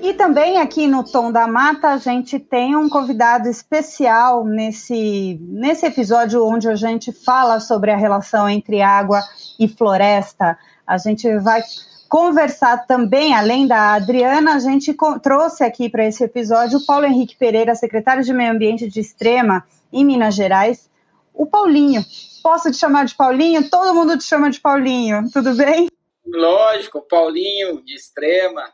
E 0.02 0.14
também 0.14 0.58
aqui 0.58 0.86
no 0.86 1.02
Tom 1.02 1.32
da 1.32 1.48
Mata 1.48 1.88
a 1.88 1.96
gente 1.96 2.38
tem 2.38 2.76
um 2.76 2.88
convidado 2.88 3.48
especial 3.48 4.44
nesse, 4.44 5.36
nesse 5.42 5.84
episódio 5.84 6.46
onde 6.46 6.68
a 6.68 6.76
gente 6.76 7.10
fala 7.10 7.58
sobre 7.58 7.90
a 7.90 7.96
relação 7.96 8.48
entre 8.48 8.80
água 8.80 9.20
e 9.58 9.66
floresta. 9.66 10.56
A 10.86 10.98
gente 10.98 11.28
vai 11.38 11.62
conversar 12.08 12.86
também, 12.86 13.34
além 13.34 13.66
da 13.66 13.94
Adriana, 13.94 14.54
a 14.54 14.58
gente 14.58 14.96
trouxe 15.22 15.64
aqui 15.64 15.88
para 15.88 16.06
esse 16.06 16.22
episódio 16.22 16.78
o 16.78 16.86
Paulo 16.86 17.04
Henrique 17.04 17.36
Pereira, 17.36 17.74
secretário 17.74 18.22
de 18.22 18.32
Meio 18.32 18.52
Ambiente 18.52 18.88
de 18.88 19.00
Extrema, 19.00 19.66
em 19.92 20.04
Minas 20.04 20.34
Gerais. 20.34 20.88
O 21.34 21.46
Paulinho. 21.46 22.02
Posso 22.42 22.70
te 22.70 22.76
chamar 22.76 23.04
de 23.04 23.14
Paulinho? 23.14 23.68
Todo 23.68 23.94
mundo 23.94 24.16
te 24.16 24.24
chama 24.24 24.50
de 24.50 24.60
Paulinho, 24.60 25.28
tudo 25.32 25.54
bem? 25.54 25.88
Lógico, 26.24 27.00
Paulinho 27.02 27.82
de 27.84 27.94
Extrema. 27.94 28.72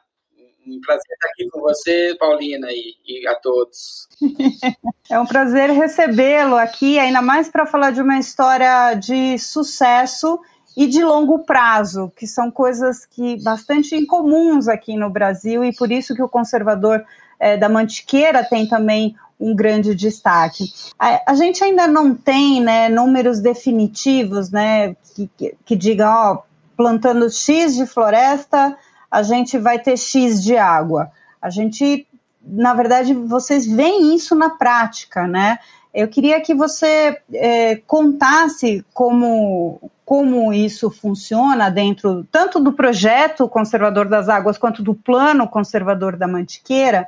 Um 0.67 0.81
prazer 0.81 1.03
estar 1.15 1.29
aqui 1.29 1.49
com 1.51 1.61
você, 1.61 2.17
Paulina, 2.21 2.69
e, 2.71 2.95
e 3.05 3.27
a 3.27 3.35
todos. 3.35 4.09
é 5.11 5.19
um 5.19 5.27
prazer 5.27 5.71
recebê-lo 5.71 6.55
aqui, 6.55 7.01
ainda 7.01 7.21
mais 7.21 7.49
para 7.49 7.67
falar 7.67 7.91
de 7.91 8.01
uma 8.01 8.19
história 8.19 8.95
de 8.95 9.37
sucesso 9.39 10.39
e 10.77 10.87
de 10.87 11.05
longo 11.05 11.41
prazo, 11.41 12.13
que 12.17 12.27
são 12.27 12.51
coisas 12.51 13.05
que 13.05 13.43
bastante 13.43 13.95
incomuns 13.95 14.69
aqui 14.69 14.97
no 14.97 15.11
Brasil 15.11 15.65
e 15.65 15.75
por 15.75 15.91
isso 15.93 16.15
que 16.15 16.23
o 16.23 16.29
conservador 16.29 17.05
é, 17.39 17.57
da 17.57 17.69
Mantiqueira 17.69 18.45
tem 18.45 18.67
também 18.67 19.15
um 19.39 19.55
grande 19.55 19.95
destaque. 19.95 20.73
A, 20.99 21.33
a, 21.33 21.35
gente 21.35 21.63
ainda 21.65 21.89
não 21.89 22.15
tem 22.15 22.63
né, 22.63 22.89
números 22.89 23.41
definitivos 23.41 24.51
né, 24.51 24.95
que, 25.15 25.29
que, 25.37 25.55
que 25.65 25.77
digam, 25.77 26.09
ó, 26.09 26.43
plantando 26.77 27.29
X 27.29 27.75
de 27.75 27.85
floresta, 27.85 28.77
a 29.11 29.23
gente 29.23 29.59
vai 29.59 29.79
ter 29.79 29.99
X 29.99 30.43
de 30.43 30.57
água. 30.57 31.11
A 31.41 31.51
gente, 31.51 32.07
na 32.41 32.73
verdade, 32.73 33.13
vocês 33.13 33.67
veem 33.67 34.15
isso 34.15 34.35
na 34.35 34.51
prática, 34.51 35.27
né? 35.27 35.59
Eu 35.95 36.09
queria 36.09 36.41
que 36.41 36.55
você 36.55 37.21
é, 37.35 37.77
contasse 37.87 38.85
como, 38.95 39.91
como 40.05 40.53
isso 40.53 40.91
funciona 40.91 41.71
dentro 41.71 42.27
tanto 42.33 42.59
do 42.59 42.73
projeto 42.73 43.49
Conservador 43.49 44.09
das 44.09 44.29
Águas 44.29 44.57
quanto 44.57 44.83
do 44.83 44.95
plano 44.95 45.47
Conservador 45.47 46.17
da 46.17 46.27
Mantiqueira. 46.27 47.07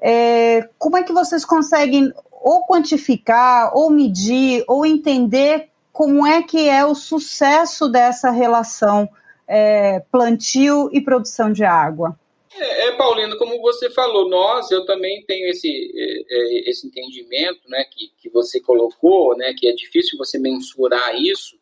É, 0.00 0.68
como 0.78 0.96
é 0.96 1.04
que 1.04 1.12
vocês 1.12 1.44
conseguem 1.44 2.12
ou 2.30 2.66
quantificar, 2.66 3.70
ou 3.72 3.88
medir, 3.88 4.64
ou 4.66 4.84
entender 4.84 5.68
como 5.92 6.26
é 6.26 6.42
que 6.42 6.68
é 6.68 6.84
o 6.84 6.94
sucesso 6.94 7.88
dessa 7.88 8.30
relação 8.30 9.08
é, 9.46 10.00
plantio 10.10 10.90
e 10.92 11.00
produção 11.00 11.52
de 11.52 11.64
água? 11.64 12.18
É, 12.54 12.88
é, 12.88 12.92
Paulino, 12.92 13.36
como 13.38 13.60
você 13.60 13.90
falou, 13.90 14.28
nós, 14.28 14.70
eu 14.70 14.84
também 14.84 15.24
tenho 15.24 15.48
esse, 15.48 15.68
é, 15.68 16.24
é, 16.28 16.70
esse 16.70 16.86
entendimento 16.86 17.68
né, 17.68 17.84
que, 17.84 18.12
que 18.18 18.28
você 18.28 18.60
colocou, 18.60 19.36
né, 19.36 19.54
que 19.56 19.66
é 19.66 19.72
difícil 19.72 20.18
você 20.18 20.38
mensurar 20.38 21.14
isso, 21.16 21.56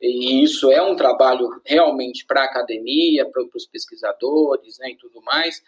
e 0.00 0.42
isso 0.42 0.70
é 0.70 0.82
um 0.82 0.96
trabalho 0.96 1.48
realmente 1.64 2.26
para 2.26 2.42
a 2.42 2.46
academia, 2.46 3.24
para 3.24 3.44
os 3.54 3.66
pesquisadores 3.66 4.78
né, 4.80 4.90
e 4.90 4.96
tudo 4.96 5.22
mais, 5.22 5.62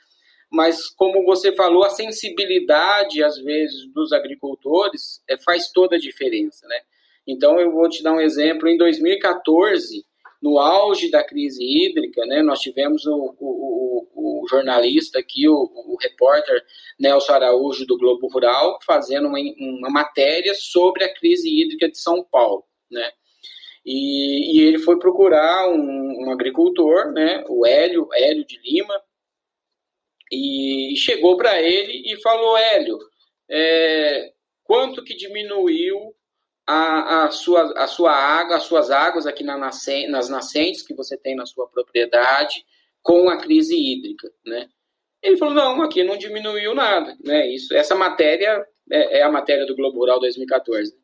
mas 0.55 0.89
como 0.89 1.25
você 1.25 1.53
falou, 1.53 1.85
a 1.85 1.91
sensibilidade, 1.91 3.23
às 3.23 3.37
vezes, 3.39 3.87
dos 3.93 4.13
agricultores 4.13 5.21
é, 5.29 5.37
faz 5.37 5.71
toda 5.71 5.97
a 5.97 5.99
diferença. 5.99 6.67
Né? 6.69 6.81
Então, 7.27 7.59
eu 7.59 7.73
vou 7.73 7.89
te 7.89 8.03
dar 8.03 8.13
um 8.13 8.21
exemplo. 8.21 8.69
Em 8.69 8.77
2014, 8.77 10.05
no 10.45 10.59
auge 10.59 11.11
da 11.11 11.25
crise 11.25 11.65
hídrica, 11.65 12.27
né, 12.27 12.43
nós 12.43 12.61
tivemos 12.61 13.07
o, 13.07 13.35
o, 13.41 14.43
o, 14.43 14.47
jornalista 14.47 15.19
aqui, 15.19 15.49
o, 15.49 15.55
o, 15.55 15.97
repórter 15.99 16.63
Nelson 17.01 17.33
Araújo 17.33 17.87
do 17.87 17.97
Globo 17.97 18.29
Rural, 18.29 18.79
fazendo 18.85 19.27
uma, 19.27 19.39
uma 19.39 19.89
matéria 19.89 20.53
sobre 20.55 21.03
a 21.03 21.15
crise 21.15 21.49
hídrica 21.49 21.91
de 21.91 21.97
São 21.97 22.23
Paulo, 22.23 22.63
né? 22.91 23.11
E, 23.87 24.59
e 24.59 24.61
ele 24.67 24.79
foi 24.79 24.99
procurar 24.99 25.71
um, 25.71 26.27
um, 26.27 26.31
agricultor, 26.31 27.11
né, 27.11 27.43
o 27.49 27.65
Hélio, 27.65 28.07
Hélio 28.13 28.47
de 28.47 28.61
Lima, 28.63 29.01
e 30.31 30.95
chegou 30.99 31.39
para 31.39 31.63
ele 31.63 32.03
e 32.05 32.21
falou, 32.21 32.55
Hélio, 32.59 32.99
é, 33.51 34.31
quanto 34.63 35.03
que 35.03 35.17
diminuiu 35.17 36.14
a, 36.67 37.25
a, 37.25 37.31
sua, 37.31 37.73
a 37.77 37.87
sua 37.87 38.13
água, 38.13 38.57
as 38.57 38.65
suas 38.65 38.91
águas 38.91 39.27
aqui 39.27 39.45
na 39.45 39.59
nas 39.59 40.29
nascentes 40.29 40.83
que 40.83 40.95
você 40.95 41.17
tem 41.17 41.35
na 41.35 41.47
sua 41.47 41.69
propriedade 41.69 42.65
com 43.03 43.29
a 43.29 43.37
crise 43.37 43.77
hídrica, 43.77 44.33
né? 44.47 44.69
Ele 45.23 45.37
falou, 45.37 45.55
não, 45.55 45.83
aqui 45.83 46.03
não 46.05 46.17
diminuiu 46.17 46.75
nada, 46.75 47.17
né? 47.23 47.51
Isso, 47.51 47.75
essa 47.75 47.95
matéria 47.95 48.67
é, 48.91 49.21
é 49.21 49.23
a 49.23 49.31
matéria 49.31 49.67
do 49.67 49.77
Globo 49.77 49.99
Rural 49.99 50.21
2014. 50.21 50.95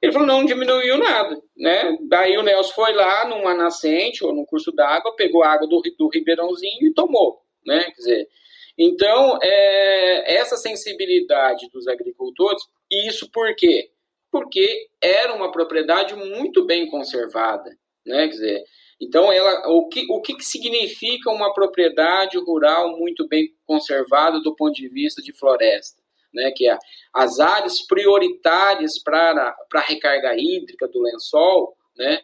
Ele 0.00 0.12
falou, 0.12 0.26
não, 0.26 0.40
não 0.40 0.46
diminuiu 0.46 0.98
nada, 0.98 1.40
né? 1.56 1.96
Daí 2.08 2.36
o 2.36 2.42
Nelson 2.42 2.72
foi 2.74 2.92
lá 2.92 3.26
numa 3.28 3.54
nascente 3.54 4.24
ou 4.24 4.34
num 4.34 4.44
curso 4.44 4.72
d'água, 4.72 5.14
pegou 5.14 5.44
a 5.44 5.52
água 5.52 5.66
do, 5.66 5.80
do 5.96 6.08
Ribeirãozinho 6.08 6.88
e 6.88 6.92
tomou, 6.92 7.40
né? 7.64 7.84
Quer 7.84 7.92
dizer, 7.92 8.28
então, 8.76 9.38
é, 9.42 10.36
essa 10.36 10.56
sensibilidade 10.56 11.68
dos 11.70 11.86
agricultores, 11.86 12.62
e 12.90 13.08
isso 13.08 13.30
por 13.30 13.54
quê? 13.54 13.90
Porque 14.32 14.88
era 14.98 15.34
uma 15.34 15.52
propriedade 15.52 16.16
muito 16.16 16.64
bem 16.64 16.88
conservada, 16.88 17.70
né? 18.04 18.26
Quer 18.26 18.28
dizer, 18.28 18.64
então 18.98 19.30
ela, 19.30 19.68
o 19.68 19.88
que, 19.88 20.06
o 20.08 20.22
que 20.22 20.42
significa 20.42 21.30
uma 21.30 21.52
propriedade 21.52 22.38
rural 22.38 22.96
muito 22.96 23.28
bem 23.28 23.54
conservada 23.66 24.40
do 24.40 24.56
ponto 24.56 24.72
de 24.72 24.88
vista 24.88 25.20
de 25.20 25.34
floresta, 25.34 26.00
né? 26.32 26.50
Que 26.56 26.66
é 26.66 26.78
as 27.12 27.38
áreas 27.38 27.86
prioritárias 27.86 28.98
para 29.02 29.54
a 29.74 29.80
recarga 29.80 30.34
hídrica 30.34 30.88
do 30.88 31.02
lençol, 31.02 31.76
né? 31.94 32.22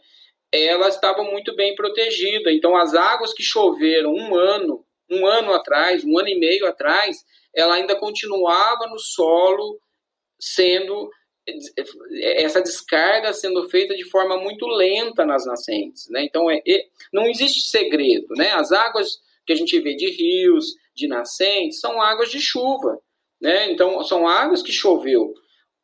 Ela 0.51 0.89
estava 0.89 1.23
muito 1.23 1.55
bem 1.55 1.75
protegida. 1.75 2.51
Então 2.51 2.75
as 2.75 2.95
águas 2.95 3.35
que 3.35 3.43
choveram 3.43 4.15
um 4.15 4.35
ano, 4.35 4.83
um 5.11 5.27
ano 5.27 5.53
atrás, 5.53 6.03
um 6.05 6.19
ano 6.19 6.29
e 6.29 6.39
meio 6.39 6.67
atrás, 6.67 7.19
ela 7.55 7.75
ainda 7.75 7.95
continuava 7.97 8.87
no 8.87 8.99
solo 8.99 9.79
sendo 10.41 11.11
essa 12.37 12.61
descarga 12.61 13.33
sendo 13.33 13.69
feita 13.69 13.95
de 13.95 14.05
forma 14.05 14.37
muito 14.39 14.67
lenta 14.67 15.25
nas 15.25 15.47
nascentes, 15.47 16.09
né? 16.09 16.25
Então 16.25 16.51
é, 16.51 16.63
não 17.13 17.27
existe 17.27 17.71
segredo, 17.71 18.35
né? 18.37 18.51
As 18.53 18.73
águas 18.73 19.21
que 19.47 19.53
a 19.53 19.57
gente 19.57 19.79
vê 19.81 19.95
de 19.95 20.11
rios, 20.11 20.75
de 20.95 21.07
nascentes, 21.07 21.81
são 21.81 22.01
águas 22.01 22.31
de 22.31 22.41
chuva, 22.41 22.99
né? 23.41 23.71
Então 23.71 24.03
são 24.05 24.27
águas 24.27 24.63
que 24.63 24.73
choveu. 24.73 25.33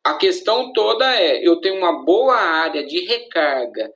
A 0.03 0.15
questão 0.15 0.71
toda 0.71 1.15
é, 1.19 1.45
eu 1.45 1.59
tenho 1.59 1.77
uma 1.77 2.03
boa 2.03 2.35
área 2.35 2.85
de 2.85 2.99
recarga 3.05 3.91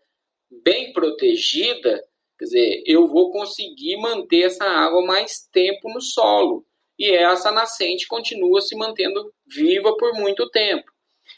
bem 0.64 0.92
protegida, 0.92 2.04
quer 2.38 2.46
dizer, 2.46 2.84
eu 2.86 3.08
vou 3.08 3.32
conseguir 3.32 3.98
manter 3.98 4.46
essa 4.46 4.66
água 4.66 5.06
mais 5.06 5.48
tempo 5.52 5.88
no 5.94 6.02
solo 6.02 6.66
e 6.98 7.12
essa 7.12 7.52
nascente 7.52 8.08
continua 8.08 8.60
se 8.60 8.76
mantendo 8.76 9.32
viva 9.48 9.96
por 9.96 10.14
muito 10.16 10.50
tempo. 10.50 10.92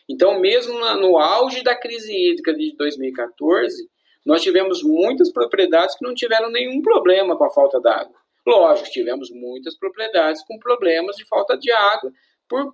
Então, 0.10 0.40
mesmo 0.40 0.74
no 0.98 1.18
auge 1.18 1.64
da 1.64 1.76
crise 1.76 2.12
hídrica 2.14 2.54
de 2.54 2.76
2014, 2.76 3.90
nós 4.26 4.42
tivemos 4.42 4.84
muitas 4.84 5.32
propriedades 5.32 5.98
que 5.98 6.06
não 6.06 6.14
tiveram 6.14 6.52
nenhum 6.52 6.82
problema 6.82 7.38
com 7.38 7.44
a 7.44 7.50
falta 7.50 7.80
d'água. 7.80 8.16
Lógico, 8.46 8.90
tivemos 8.90 9.30
muitas 9.32 9.78
propriedades 9.78 10.44
com 10.44 10.58
problemas 10.58 11.16
de 11.16 11.26
falta 11.26 11.58
de 11.58 11.72
água 11.72 12.12
por, 12.48 12.74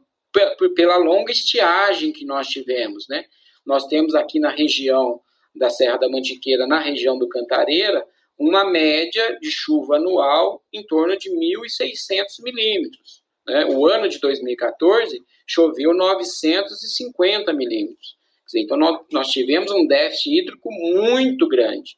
por, 0.58 0.74
pela 0.74 0.98
longa 0.98 1.32
estiagem 1.32 2.12
que 2.12 2.26
nós 2.26 2.48
tivemos, 2.48 3.06
né? 3.10 3.26
Nós 3.66 3.86
temos 3.86 4.16
aqui 4.16 4.40
na 4.40 4.50
região 4.50 5.20
da 5.54 5.70
Serra 5.70 5.98
da 5.98 6.10
Mantiqueira, 6.10 6.66
na 6.66 6.80
região 6.80 7.18
do 7.18 7.28
Cantareira, 7.28 8.06
uma 8.38 8.64
média 8.64 9.38
de 9.42 9.52
chuva 9.52 9.98
anual 9.98 10.64
em 10.72 10.86
torno 10.86 11.18
de 11.18 11.30
1.600 11.30 12.44
milímetros. 12.44 13.24
Né? 13.46 13.66
O 13.66 13.88
ano 13.88 14.08
de 14.08 14.20
2014 14.20 15.24
choveu 15.48 15.94
950 15.94 17.54
milímetros. 17.54 18.18
Então, 18.56 18.78
nós, 19.12 19.28
tivemos 19.30 19.72
um 19.72 19.86
déficit 19.86 20.38
hídrico 20.38 20.70
muito 20.72 21.48
grande. 21.48 21.98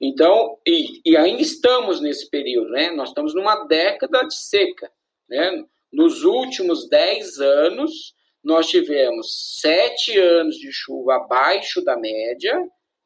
Então, 0.00 0.58
e, 0.66 1.00
e, 1.04 1.16
ainda 1.16 1.40
estamos 1.40 2.00
nesse 2.00 2.28
período, 2.28 2.70
né? 2.70 2.90
Nós 2.90 3.08
estamos 3.08 3.34
numa 3.34 3.64
década 3.64 4.22
de 4.22 4.36
seca, 4.36 4.90
né? 5.28 5.64
Nos 5.90 6.22
últimos 6.22 6.86
10 6.88 7.40
anos, 7.40 8.14
nós 8.44 8.68
tivemos 8.68 9.58
sete 9.60 10.16
anos 10.18 10.56
de 10.56 10.70
chuva 10.70 11.16
abaixo 11.16 11.82
da 11.82 11.96
média, 11.96 12.56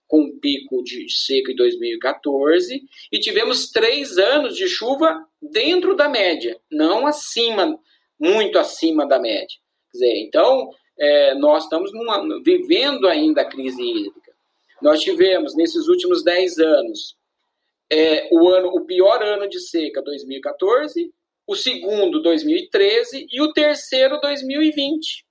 com 0.07 0.39
pico 0.39 0.83
de 0.83 1.09
seca 1.09 1.53
em 1.53 1.57
2014, 1.57 2.83
e 3.11 3.19
tivemos 3.19 3.71
três 3.71 4.19
anos 4.19 4.57
de 4.57 4.69
chuva 4.69 5.25
dentro 5.41 5.95
da 5.95 6.09
média, 6.09 6.61
não 6.71 7.07
acima, 7.07 7.79
muito 8.19 8.59
acima 8.59 9.07
da 9.07 9.19
média. 9.19 9.57
Dizer, 9.93 10.17
então, 10.19 10.71
é, 10.99 11.35
nós 11.35 11.65
estamos 11.65 11.93
numa, 11.93 12.43
vivendo 12.43 13.07
ainda 13.09 13.43
a 13.43 13.49
crise 13.49 13.83
hídrica. 13.83 14.33
Nós 14.81 15.01
tivemos, 15.01 15.55
nesses 15.57 15.89
últimos 15.89 16.23
10 16.23 16.59
anos, 16.59 17.17
é, 17.91 18.29
o, 18.31 18.49
ano, 18.49 18.69
o 18.69 18.85
pior 18.87 19.23
ano 19.23 19.49
de 19.49 19.61
seca, 19.61 20.01
2014, 20.03 21.13
o 21.47 21.57
segundo, 21.57 22.23
2013, 22.23 23.27
e 23.31 23.43
o 23.43 23.53
terceiro, 23.53 24.21
2020. 24.21 25.25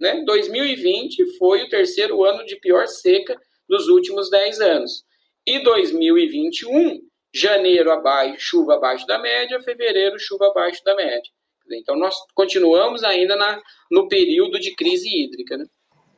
Né? 0.00 0.22
2020 0.24 1.36
foi 1.36 1.64
o 1.64 1.68
terceiro 1.68 2.24
ano 2.24 2.44
de 2.44 2.56
pior 2.56 2.86
seca 2.86 3.36
dos 3.68 3.88
últimos 3.88 4.30
10 4.30 4.60
anos. 4.60 5.04
E 5.46 5.58
2021, 5.58 7.00
janeiro 7.34 7.90
abaixo, 7.90 8.36
chuva 8.38 8.74
abaixo 8.74 9.06
da 9.06 9.18
média, 9.18 9.60
fevereiro, 9.60 10.18
chuva 10.18 10.46
abaixo 10.46 10.82
da 10.84 10.94
média. 10.94 11.30
Então, 11.70 11.96
nós 11.96 12.14
continuamos 12.34 13.02
ainda 13.02 13.36
na, 13.36 13.60
no 13.90 14.08
período 14.08 14.58
de 14.58 14.74
crise 14.74 15.08
hídrica. 15.08 15.56
Né? 15.56 15.64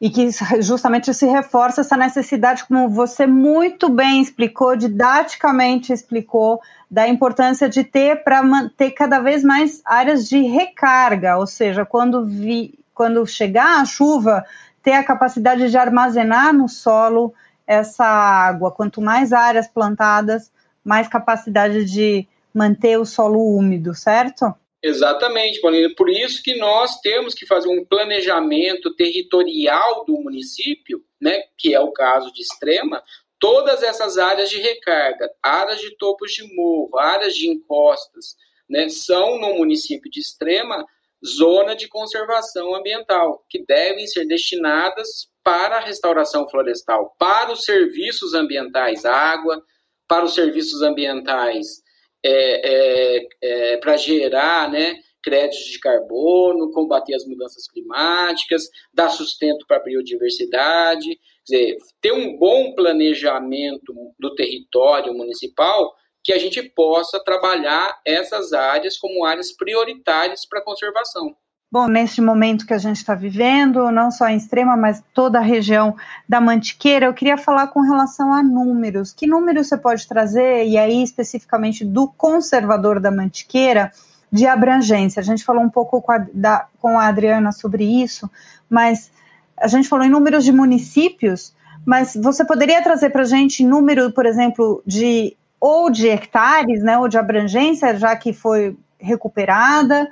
E 0.00 0.10
que 0.10 0.28
justamente 0.60 1.12
se 1.14 1.26
reforça 1.26 1.80
essa 1.80 1.96
necessidade, 1.96 2.64
como 2.64 2.88
você 2.88 3.26
muito 3.26 3.88
bem 3.88 4.20
explicou, 4.20 4.76
didaticamente 4.76 5.92
explicou, 5.92 6.60
da 6.90 7.08
importância 7.08 7.68
de 7.68 7.82
ter 7.82 8.22
para 8.22 8.42
manter 8.42 8.90
cada 8.90 9.20
vez 9.20 9.42
mais 9.42 9.80
áreas 9.84 10.28
de 10.28 10.40
recarga, 10.42 11.38
ou 11.38 11.46
seja, 11.46 11.84
quando, 11.84 12.24
vi, 12.24 12.78
quando 12.94 13.26
chegar 13.26 13.80
a 13.80 13.84
chuva, 13.84 14.44
ter 14.82 14.92
a 14.92 15.04
capacidade 15.04 15.70
de 15.70 15.76
armazenar 15.76 16.52
no 16.52 16.68
solo 16.68 17.34
essa 17.66 18.04
água. 18.04 18.70
Quanto 18.70 19.00
mais 19.00 19.32
áreas 19.32 19.66
plantadas, 19.66 20.52
mais 20.84 21.08
capacidade 21.08 21.84
de 21.84 22.28
manter 22.54 22.98
o 22.98 23.04
solo 23.04 23.40
úmido, 23.56 23.94
certo? 23.94 24.54
Exatamente, 24.86 25.60
Paulina. 25.60 25.92
Por 25.96 26.08
isso 26.08 26.40
que 26.40 26.54
nós 26.54 27.00
temos 27.00 27.34
que 27.34 27.44
fazer 27.44 27.68
um 27.68 27.84
planejamento 27.84 28.94
territorial 28.94 30.04
do 30.04 30.12
município, 30.20 31.02
né, 31.20 31.42
que 31.58 31.74
é 31.74 31.80
o 31.80 31.90
caso 31.90 32.32
de 32.32 32.42
Extrema, 32.42 33.02
todas 33.40 33.82
essas 33.82 34.16
áreas 34.16 34.48
de 34.48 34.58
recarga, 34.58 35.28
áreas 35.42 35.80
de 35.80 35.96
topos 35.96 36.30
de 36.30 36.44
morro, 36.54 36.96
áreas 36.96 37.34
de 37.34 37.48
encostas, 37.48 38.36
né, 38.70 38.88
são 38.88 39.40
no 39.40 39.54
município 39.54 40.08
de 40.08 40.20
Extrema 40.20 40.86
zona 41.26 41.74
de 41.74 41.88
conservação 41.88 42.72
ambiental, 42.72 43.44
que 43.50 43.64
devem 43.66 44.06
ser 44.06 44.24
destinadas 44.24 45.28
para 45.42 45.78
a 45.78 45.84
restauração 45.84 46.48
florestal, 46.48 47.12
para 47.18 47.50
os 47.50 47.64
serviços 47.64 48.34
ambientais, 48.34 49.04
água, 49.04 49.60
para 50.06 50.24
os 50.24 50.34
serviços 50.34 50.80
ambientais 50.80 51.84
é, 52.24 53.18
é, 53.18 53.28
é, 53.42 53.76
para 53.78 53.96
gerar 53.96 54.70
né, 54.70 54.96
créditos 55.22 55.66
de 55.66 55.80
carbono, 55.80 56.70
combater 56.72 57.14
as 57.14 57.26
mudanças 57.26 57.68
climáticas, 57.68 58.68
dar 58.92 59.08
sustento 59.08 59.66
para 59.66 59.78
a 59.78 59.82
biodiversidade. 59.82 61.18
Dizer, 61.44 61.76
ter 62.00 62.12
um 62.12 62.36
bom 62.36 62.74
planejamento 62.74 63.94
do 64.18 64.34
território 64.34 65.14
municipal 65.14 65.94
que 66.24 66.32
a 66.32 66.38
gente 66.38 66.60
possa 66.60 67.22
trabalhar 67.22 68.00
essas 68.04 68.52
áreas 68.52 68.98
como 68.98 69.24
áreas 69.24 69.52
prioritárias 69.52 70.44
para 70.44 70.58
a 70.58 70.64
conservação. 70.64 71.36
Bom, 71.70 71.88
neste 71.88 72.20
momento 72.20 72.64
que 72.64 72.72
a 72.72 72.78
gente 72.78 72.98
está 72.98 73.12
vivendo, 73.12 73.90
não 73.90 74.08
só 74.12 74.28
em 74.28 74.36
Extrema, 74.36 74.76
mas 74.76 75.02
toda 75.12 75.38
a 75.38 75.42
região 75.42 75.96
da 76.28 76.40
Mantiqueira, 76.40 77.06
eu 77.06 77.14
queria 77.14 77.36
falar 77.36 77.66
com 77.66 77.80
relação 77.80 78.32
a 78.32 78.40
números. 78.40 79.12
Que 79.12 79.26
números 79.26 79.68
você 79.68 79.76
pode 79.76 80.06
trazer, 80.06 80.64
e 80.64 80.78
aí 80.78 81.02
especificamente 81.02 81.84
do 81.84 82.06
conservador 82.06 83.00
da 83.00 83.10
Mantiqueira, 83.10 83.90
de 84.30 84.46
abrangência? 84.46 85.18
A 85.18 85.24
gente 85.24 85.44
falou 85.44 85.62
um 85.62 85.68
pouco 85.68 86.00
com 86.00 86.12
a, 86.12 86.24
da, 86.32 86.66
com 86.80 86.98
a 87.00 87.08
Adriana 87.08 87.50
sobre 87.50 87.84
isso, 87.84 88.30
mas 88.70 89.10
a 89.56 89.66
gente 89.66 89.88
falou 89.88 90.04
em 90.04 90.10
números 90.10 90.44
de 90.44 90.52
municípios, 90.52 91.52
mas 91.84 92.14
você 92.14 92.44
poderia 92.44 92.80
trazer 92.80 93.10
para 93.10 93.22
a 93.22 93.26
gente 93.26 93.64
número, 93.64 94.12
por 94.12 94.24
exemplo, 94.24 94.82
de 94.86 95.36
ou 95.60 95.90
de 95.90 96.08
hectares, 96.08 96.80
né, 96.82 96.96
ou 96.96 97.08
de 97.08 97.18
abrangência, 97.18 97.96
já 97.96 98.14
que 98.14 98.32
foi 98.32 98.76
recuperada, 99.00 100.08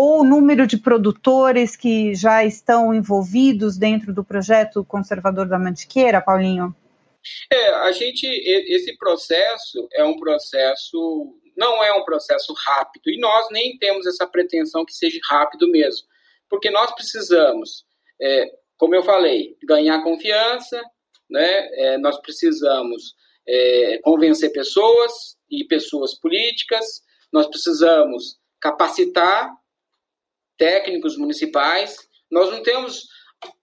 ou 0.00 0.20
o 0.20 0.24
número 0.24 0.64
de 0.64 0.78
produtores 0.78 1.74
que 1.74 2.14
já 2.14 2.44
estão 2.44 2.94
envolvidos 2.94 3.76
dentro 3.76 4.14
do 4.14 4.22
projeto 4.22 4.84
conservador 4.84 5.48
da 5.48 5.58
Mantiqueira, 5.58 6.20
Paulinho? 6.20 6.72
É, 7.50 7.70
a 7.70 7.90
gente, 7.90 8.24
esse 8.24 8.96
processo 8.96 9.88
é 9.92 10.04
um 10.04 10.16
processo, 10.16 11.36
não 11.56 11.82
é 11.82 11.92
um 11.94 12.04
processo 12.04 12.54
rápido, 12.64 13.10
e 13.10 13.18
nós 13.18 13.48
nem 13.50 13.76
temos 13.76 14.06
essa 14.06 14.24
pretensão 14.24 14.84
que 14.84 14.92
seja 14.92 15.18
rápido 15.28 15.68
mesmo, 15.68 16.06
porque 16.48 16.70
nós 16.70 16.94
precisamos, 16.94 17.84
é, 18.22 18.52
como 18.76 18.94
eu 18.94 19.02
falei, 19.02 19.56
ganhar 19.64 20.04
confiança, 20.04 20.80
né? 21.28 21.68
É, 21.72 21.98
nós 21.98 22.16
precisamos 22.20 23.16
é, 23.48 23.98
convencer 24.04 24.52
pessoas 24.52 25.36
e 25.50 25.64
pessoas 25.64 26.14
políticas, 26.14 26.86
nós 27.32 27.48
precisamos 27.48 28.38
capacitar 28.60 29.58
técnicos 30.58 31.16
municipais. 31.16 31.96
Nós 32.30 32.50
não 32.50 32.62
temos 32.62 33.06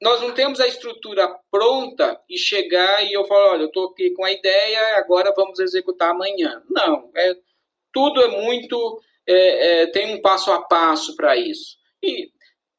nós 0.01 0.21
não 0.21 0.33
temos 0.33 0.59
a 0.61 0.67
estrutura 0.67 1.27
pronta 1.51 2.17
e 2.29 2.37
chegar 2.37 3.03
e 3.03 3.11
eu 3.11 3.25
falo, 3.25 3.51
olha, 3.51 3.61
eu 3.63 3.67
estou 3.67 3.89
aqui 3.89 4.11
com 4.11 4.23
a 4.23 4.31
ideia, 4.31 4.97
agora 4.97 5.33
vamos 5.35 5.59
executar 5.59 6.11
amanhã. 6.11 6.63
Não, 6.69 7.11
é, 7.15 7.35
tudo 7.91 8.21
é 8.21 8.41
muito, 8.41 9.01
é, 9.27 9.81
é, 9.81 9.87
tem 9.87 10.15
um 10.15 10.21
passo 10.21 10.51
a 10.51 10.61
passo 10.61 11.15
para 11.15 11.35
isso. 11.35 11.77
E 12.01 12.29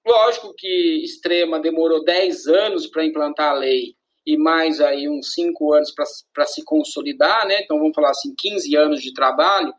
lógico 0.07 0.55
que 0.57 1.05
Extrema 1.05 1.61
demorou 1.61 2.03
10 2.03 2.47
anos 2.47 2.87
para 2.87 3.05
implantar 3.05 3.53
a 3.53 3.59
lei 3.59 3.95
e 4.27 4.37
mais 4.37 4.81
aí 4.81 5.09
uns 5.09 5.35
5 5.35 5.75
anos 5.75 5.93
para 6.33 6.47
se 6.47 6.64
consolidar, 6.64 7.47
né? 7.47 7.61
Então 7.62 7.79
vamos 7.79 7.95
falar 7.95 8.11
assim, 8.11 8.35
15 8.37 8.75
anos 8.77 9.03
de 9.03 9.12
trabalho, 9.12 9.73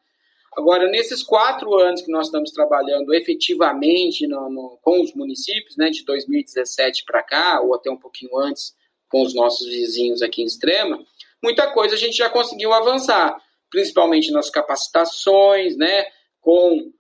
Agora, 0.58 0.90
nesses 0.90 1.22
quatro 1.22 1.76
anos 1.76 2.02
que 2.02 2.12
nós 2.12 2.26
estamos 2.26 2.50
trabalhando 2.50 3.14
efetivamente 3.14 4.26
no, 4.26 4.50
no, 4.50 4.80
com 4.82 5.00
os 5.00 5.14
municípios, 5.14 5.78
né, 5.78 5.92
de 5.92 6.04
2017 6.04 7.06
para 7.06 7.22
cá, 7.22 7.62
ou 7.62 7.76
até 7.76 7.92
um 7.92 7.98
pouquinho 7.98 8.36
antes, 8.40 8.76
com 9.08 9.22
os 9.22 9.36
nossos 9.36 9.68
vizinhos 9.68 10.24
aqui 10.24 10.42
em 10.42 10.46
Extrema, 10.46 11.00
muita 11.44 11.72
coisa 11.72 11.94
a 11.94 11.98
gente 11.98 12.18
já 12.18 12.28
conseguiu 12.28 12.74
avançar, 12.74 13.38
principalmente 13.70 14.32
nas 14.32 14.50
capacitações, 14.50 15.78
né, 15.78 16.06
com, 16.42 16.92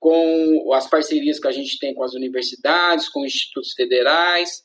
com 0.00 0.72
as 0.72 0.88
parcerias 0.88 1.38
que 1.38 1.48
a 1.48 1.52
gente 1.52 1.78
tem 1.78 1.94
com 1.94 2.04
as 2.04 2.14
universidades, 2.14 3.10
com 3.10 3.26
institutos 3.26 3.74
federais. 3.74 4.64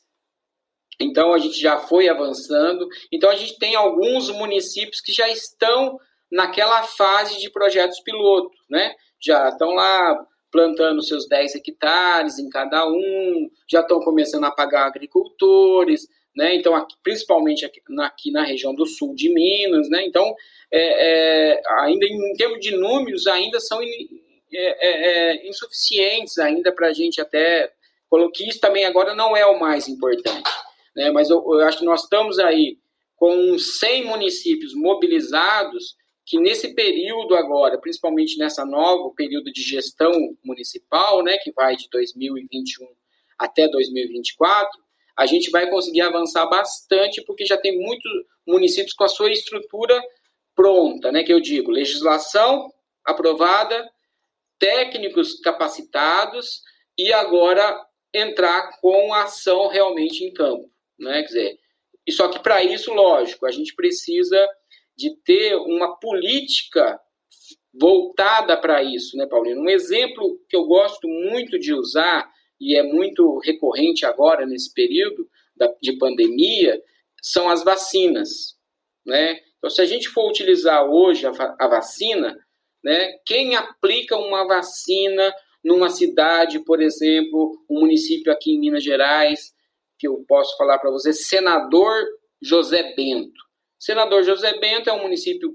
Então, 0.98 1.34
a 1.34 1.38
gente 1.38 1.60
já 1.60 1.76
foi 1.76 2.08
avançando. 2.08 2.88
Então, 3.12 3.28
a 3.28 3.36
gente 3.36 3.58
tem 3.58 3.74
alguns 3.74 4.30
municípios 4.30 5.02
que 5.02 5.12
já 5.12 5.28
estão 5.28 5.98
naquela 6.30 6.82
fase 6.82 7.38
de 7.38 7.50
projetos 7.50 8.00
piloto, 8.00 8.56
né? 8.68 8.94
Já 9.20 9.48
estão 9.48 9.70
lá 9.70 10.26
plantando 10.50 11.02
seus 11.02 11.28
10 11.28 11.56
hectares 11.56 12.38
em 12.38 12.48
cada 12.48 12.86
um, 12.88 13.50
já 13.68 13.80
estão 13.80 14.00
começando 14.00 14.44
a 14.44 14.50
pagar 14.50 14.86
agricultores, 14.86 16.08
né? 16.34 16.54
Então, 16.54 16.74
aqui, 16.74 16.94
principalmente 17.02 17.64
aqui 17.64 17.80
na, 17.88 18.06
aqui 18.06 18.30
na, 18.30 18.44
região 18.44 18.74
do 18.74 18.86
sul 18.86 19.14
de 19.14 19.32
Minas, 19.32 19.88
né? 19.88 20.04
Então, 20.04 20.34
é, 20.72 21.52
é, 21.52 21.62
ainda 21.80 22.06
em 22.06 22.34
termos 22.34 22.60
de 22.60 22.76
números, 22.76 23.26
ainda 23.26 23.60
são 23.60 23.82
in, 23.82 24.08
é, 24.52 24.88
é, 24.88 25.32
é 25.36 25.48
insuficientes 25.48 26.38
ainda 26.38 26.72
para 26.72 26.88
a 26.88 26.92
gente 26.92 27.20
até 27.20 27.72
colocar 28.08 28.42
isso 28.42 28.60
também 28.60 28.84
agora 28.84 29.14
não 29.14 29.36
é 29.36 29.46
o 29.46 29.60
mais 29.60 29.88
importante, 29.88 30.50
né? 30.96 31.10
Mas 31.10 31.30
eu, 31.30 31.44
eu 31.46 31.60
acho 31.60 31.78
que 31.78 31.84
nós 31.84 32.02
estamos 32.02 32.38
aí 32.38 32.76
com 33.16 33.58
100 33.58 34.04
municípios 34.06 34.74
mobilizados 34.74 35.94
que 36.30 36.38
nesse 36.38 36.72
período 36.76 37.34
agora, 37.34 37.76
principalmente 37.76 38.38
nessa 38.38 38.64
nova 38.64 39.12
período 39.16 39.52
de 39.52 39.62
gestão 39.62 40.12
municipal, 40.44 41.24
né, 41.24 41.36
que 41.38 41.50
vai 41.50 41.74
de 41.74 41.88
2021 41.90 42.86
até 43.36 43.66
2024, 43.66 44.70
a 45.16 45.26
gente 45.26 45.50
vai 45.50 45.68
conseguir 45.68 46.02
avançar 46.02 46.46
bastante, 46.46 47.20
porque 47.24 47.44
já 47.44 47.58
tem 47.58 47.76
muitos 47.76 48.08
municípios 48.46 48.94
com 48.94 49.02
a 49.02 49.08
sua 49.08 49.32
estrutura 49.32 50.00
pronta, 50.54 51.10
né? 51.10 51.24
Que 51.24 51.32
eu 51.32 51.40
digo, 51.40 51.72
legislação 51.72 52.72
aprovada, 53.04 53.90
técnicos 54.56 55.40
capacitados 55.40 56.62
e 56.96 57.12
agora 57.12 57.76
entrar 58.14 58.78
com 58.80 59.12
a 59.12 59.24
ação 59.24 59.66
realmente 59.66 60.22
em 60.22 60.32
campo, 60.32 60.70
né? 60.96 61.22
Quer 61.22 61.26
dizer, 61.26 61.58
e 62.06 62.12
só 62.12 62.28
que 62.28 62.38
para 62.38 62.62
isso, 62.62 62.94
lógico, 62.94 63.46
a 63.46 63.50
gente 63.50 63.74
precisa 63.74 64.48
de 65.00 65.16
ter 65.24 65.56
uma 65.56 65.96
política 65.96 67.00
voltada 67.72 68.54
para 68.60 68.82
isso, 68.82 69.16
né, 69.16 69.26
Paulino? 69.26 69.62
Um 69.62 69.70
exemplo 69.70 70.38
que 70.46 70.54
eu 70.54 70.66
gosto 70.66 71.08
muito 71.08 71.58
de 71.58 71.72
usar 71.72 72.30
e 72.60 72.76
é 72.76 72.82
muito 72.82 73.38
recorrente 73.38 74.04
agora 74.04 74.44
nesse 74.44 74.74
período 74.74 75.26
de 75.80 75.96
pandemia 75.96 76.78
são 77.22 77.48
as 77.48 77.64
vacinas, 77.64 78.58
né? 79.06 79.40
Então, 79.56 79.70
se 79.70 79.80
a 79.80 79.86
gente 79.86 80.08
for 80.08 80.28
utilizar 80.28 80.84
hoje 80.84 81.26
a, 81.26 81.30
a 81.58 81.68
vacina, 81.68 82.36
né, 82.84 83.12
quem 83.24 83.56
aplica 83.56 84.16
uma 84.16 84.46
vacina 84.46 85.32
numa 85.64 85.88
cidade, 85.88 86.58
por 86.60 86.82
exemplo, 86.82 87.64
um 87.70 87.80
município 87.80 88.32
aqui 88.32 88.52
em 88.52 88.60
Minas 88.60 88.84
Gerais, 88.84 89.54
que 89.98 90.08
eu 90.08 90.24
posso 90.28 90.56
falar 90.58 90.78
para 90.78 90.90
você, 90.90 91.12
Senador 91.12 92.06
José 92.42 92.94
Bento. 92.94 93.49
Senador 93.80 94.22
José 94.22 94.58
Bento 94.58 94.90
é 94.90 94.92
um 94.92 95.00
município, 95.00 95.54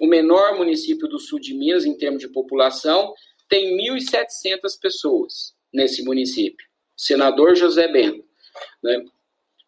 o 0.00 0.06
menor 0.06 0.56
município 0.56 1.08
do 1.08 1.18
sul 1.18 1.40
de 1.40 1.52
Minas 1.52 1.84
em 1.84 1.98
termos 1.98 2.20
de 2.20 2.28
população, 2.28 3.12
tem 3.48 3.76
1.700 3.76 4.80
pessoas 4.80 5.52
nesse 5.74 6.04
município. 6.04 6.64
Senador 6.96 7.56
José 7.56 7.88
Bento. 7.88 8.24
Né? 8.82 9.04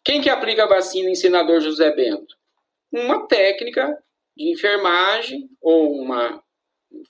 Quem 0.03 0.21
que 0.21 0.29
aplica 0.29 0.63
a 0.63 0.67
vacina 0.67 1.09
em 1.09 1.15
Senador 1.15 1.59
José 1.59 1.93
Bento? 1.93 2.35
Uma 2.89 3.27
técnica 3.27 4.01
de 4.35 4.49
enfermagem 4.49 5.49
ou 5.61 5.91
uma 5.91 6.41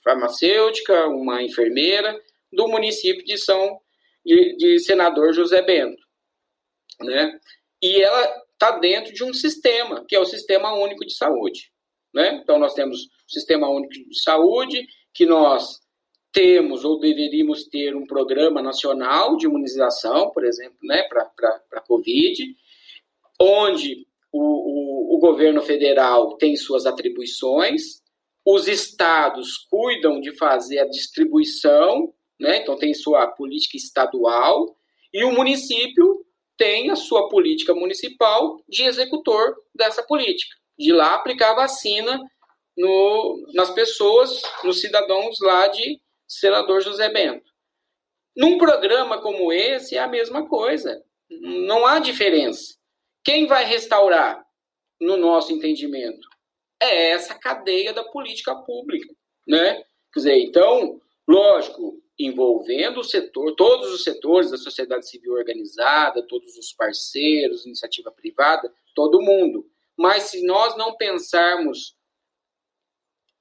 farmacêutica, 0.02 1.06
uma 1.06 1.40
enfermeira 1.40 2.20
do 2.52 2.66
município 2.66 3.24
de 3.24 3.38
São 3.38 3.80
de, 4.26 4.56
de 4.56 4.78
Senador 4.80 5.32
José 5.32 5.62
Bento, 5.62 6.02
né? 7.00 7.40
E 7.80 8.02
ela 8.02 8.42
está 8.60 8.78
dentro 8.78 9.14
de 9.14 9.24
um 9.24 9.32
sistema 9.32 10.04
que 10.06 10.14
é 10.14 10.20
o 10.20 10.26
Sistema 10.26 10.74
Único 10.74 11.06
de 11.06 11.14
Saúde, 11.14 11.72
né? 12.12 12.40
Então 12.42 12.58
nós 12.58 12.74
temos 12.74 13.04
o 13.04 13.32
Sistema 13.32 13.70
Único 13.70 13.92
de 13.92 14.22
Saúde 14.22 14.86
que 15.14 15.24
nós 15.24 15.80
temos 16.30 16.84
ou 16.84 17.00
deveríamos 17.00 17.64
ter 17.64 17.96
um 17.96 18.06
programa 18.06 18.62
nacional 18.62 19.36
de 19.36 19.46
imunização, 19.46 20.30
por 20.30 20.44
exemplo, 20.44 20.76
né, 20.82 21.02
para 21.04 21.28
a 21.72 21.80
Covid, 21.80 22.54
onde 23.40 24.06
o, 24.30 24.40
o, 24.40 25.16
o 25.16 25.18
governo 25.18 25.60
federal 25.60 26.36
tem 26.36 26.54
suas 26.54 26.86
atribuições, 26.86 28.00
os 28.46 28.68
estados 28.68 29.56
cuidam 29.68 30.20
de 30.20 30.30
fazer 30.36 30.78
a 30.78 30.88
distribuição, 30.88 32.14
né, 32.38 32.58
então 32.58 32.76
tem 32.76 32.94
sua 32.94 33.26
política 33.26 33.76
estadual, 33.76 34.76
e 35.12 35.24
o 35.24 35.32
município 35.32 36.24
tem 36.60 36.90
a 36.90 36.94
sua 36.94 37.26
política 37.30 37.74
municipal 37.74 38.62
de 38.68 38.82
executor 38.84 39.56
dessa 39.74 40.02
política, 40.02 40.54
de 40.78 40.92
lá 40.92 41.14
aplicar 41.14 41.54
vacina 41.54 42.20
no, 42.76 43.46
nas 43.54 43.70
pessoas, 43.70 44.42
nos 44.62 44.78
cidadãos 44.78 45.38
lá 45.40 45.68
de 45.68 45.98
senador 46.28 46.82
José 46.82 47.08
Bento. 47.08 47.50
Num 48.36 48.58
programa 48.58 49.22
como 49.22 49.50
esse 49.50 49.96
é 49.96 50.00
a 50.00 50.06
mesma 50.06 50.46
coisa. 50.46 51.02
Não 51.30 51.86
há 51.86 51.98
diferença. 51.98 52.74
Quem 53.24 53.46
vai 53.46 53.64
restaurar, 53.64 54.44
no 55.00 55.16
nosso 55.16 55.54
entendimento, 55.54 56.28
é 56.78 57.12
essa 57.12 57.34
cadeia 57.34 57.94
da 57.94 58.04
política 58.04 58.54
pública, 58.54 59.08
né? 59.48 59.82
Quer 60.12 60.20
dizer, 60.20 60.38
então, 60.40 61.00
lógico, 61.26 62.02
envolvendo 62.24 63.00
o 63.00 63.04
setor, 63.04 63.54
todos 63.54 63.92
os 63.92 64.04
setores 64.04 64.50
da 64.50 64.56
sociedade 64.56 65.08
civil 65.08 65.32
organizada, 65.32 66.26
todos 66.26 66.56
os 66.56 66.72
parceiros, 66.72 67.64
iniciativa 67.64 68.10
privada, 68.10 68.72
todo 68.94 69.22
mundo. 69.22 69.66
Mas 69.96 70.24
se 70.24 70.44
nós 70.44 70.76
não 70.76 70.96
pensarmos 70.96 71.96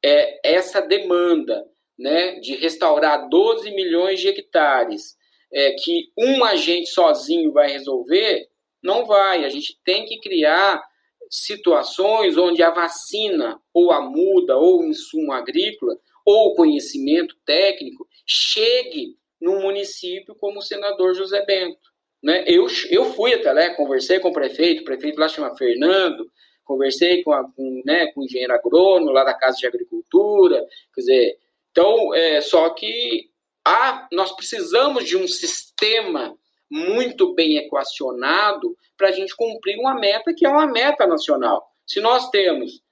é, 0.03 0.55
essa 0.55 0.81
demanda 0.81 1.65
né, 1.97 2.39
de 2.39 2.55
restaurar 2.55 3.27
12 3.29 3.71
milhões 3.71 4.19
de 4.19 4.29
hectares, 4.29 5.17
é, 5.51 5.71
que 5.73 6.11
um 6.17 6.43
agente 6.43 6.89
sozinho 6.89 7.51
vai 7.51 7.71
resolver, 7.71 8.47
não 8.81 9.05
vai. 9.05 9.43
A 9.43 9.49
gente 9.49 9.77
tem 9.83 10.05
que 10.05 10.19
criar 10.19 10.81
situações 11.29 12.37
onde 12.37 12.63
a 12.63 12.71
vacina, 12.71 13.61
ou 13.73 13.91
a 13.91 14.01
muda, 14.01 14.57
ou 14.57 14.81
o 14.81 14.85
insumo 14.85 15.31
agrícola, 15.31 15.97
ou 16.29 16.53
conhecimento 16.53 17.35
técnico 17.43 18.07
chegue 18.23 19.17
no 19.41 19.59
município 19.61 20.35
como 20.35 20.59
o 20.59 20.61
senador 20.61 21.15
José 21.15 21.43
Bento. 21.43 21.89
Né? 22.21 22.43
Eu, 22.45 22.67
eu 22.91 23.05
fui 23.13 23.33
até 23.33 23.51
lá, 23.51 23.73
conversei 23.73 24.19
com 24.19 24.29
o 24.29 24.33
prefeito, 24.33 24.81
o 24.81 24.85
prefeito 24.85 25.19
lá 25.19 25.27
chama 25.27 25.55
Fernando, 25.55 26.29
conversei 26.63 27.23
com, 27.23 27.31
a, 27.31 27.43
com, 27.51 27.81
né, 27.83 28.11
com 28.11 28.21
o 28.21 28.25
engenheiro 28.25 28.53
agrônomo 28.53 29.11
lá 29.11 29.23
da 29.23 29.33
Casa 29.33 29.57
de 29.57 29.65
Agricultura, 29.65 30.63
quer 30.93 31.01
dizer, 31.01 31.39
então, 31.71 32.13
é, 32.13 32.41
só 32.41 32.69
que 32.75 33.31
há, 33.65 34.07
nós 34.11 34.31
precisamos 34.35 35.05
de 35.05 35.17
um 35.17 35.27
sistema 35.27 36.37
muito 36.69 37.33
bem 37.33 37.57
equacionado 37.57 38.77
para 38.95 39.07
a 39.07 39.11
gente 39.11 39.35
cumprir 39.35 39.79
uma 39.79 39.95
meta 39.95 40.31
que 40.31 40.45
é 40.45 40.49
uma 40.49 40.67
meta 40.67 41.07
nacional. 41.07 41.65
Se 41.87 41.99
nós 41.99 42.29
temos 42.29 42.83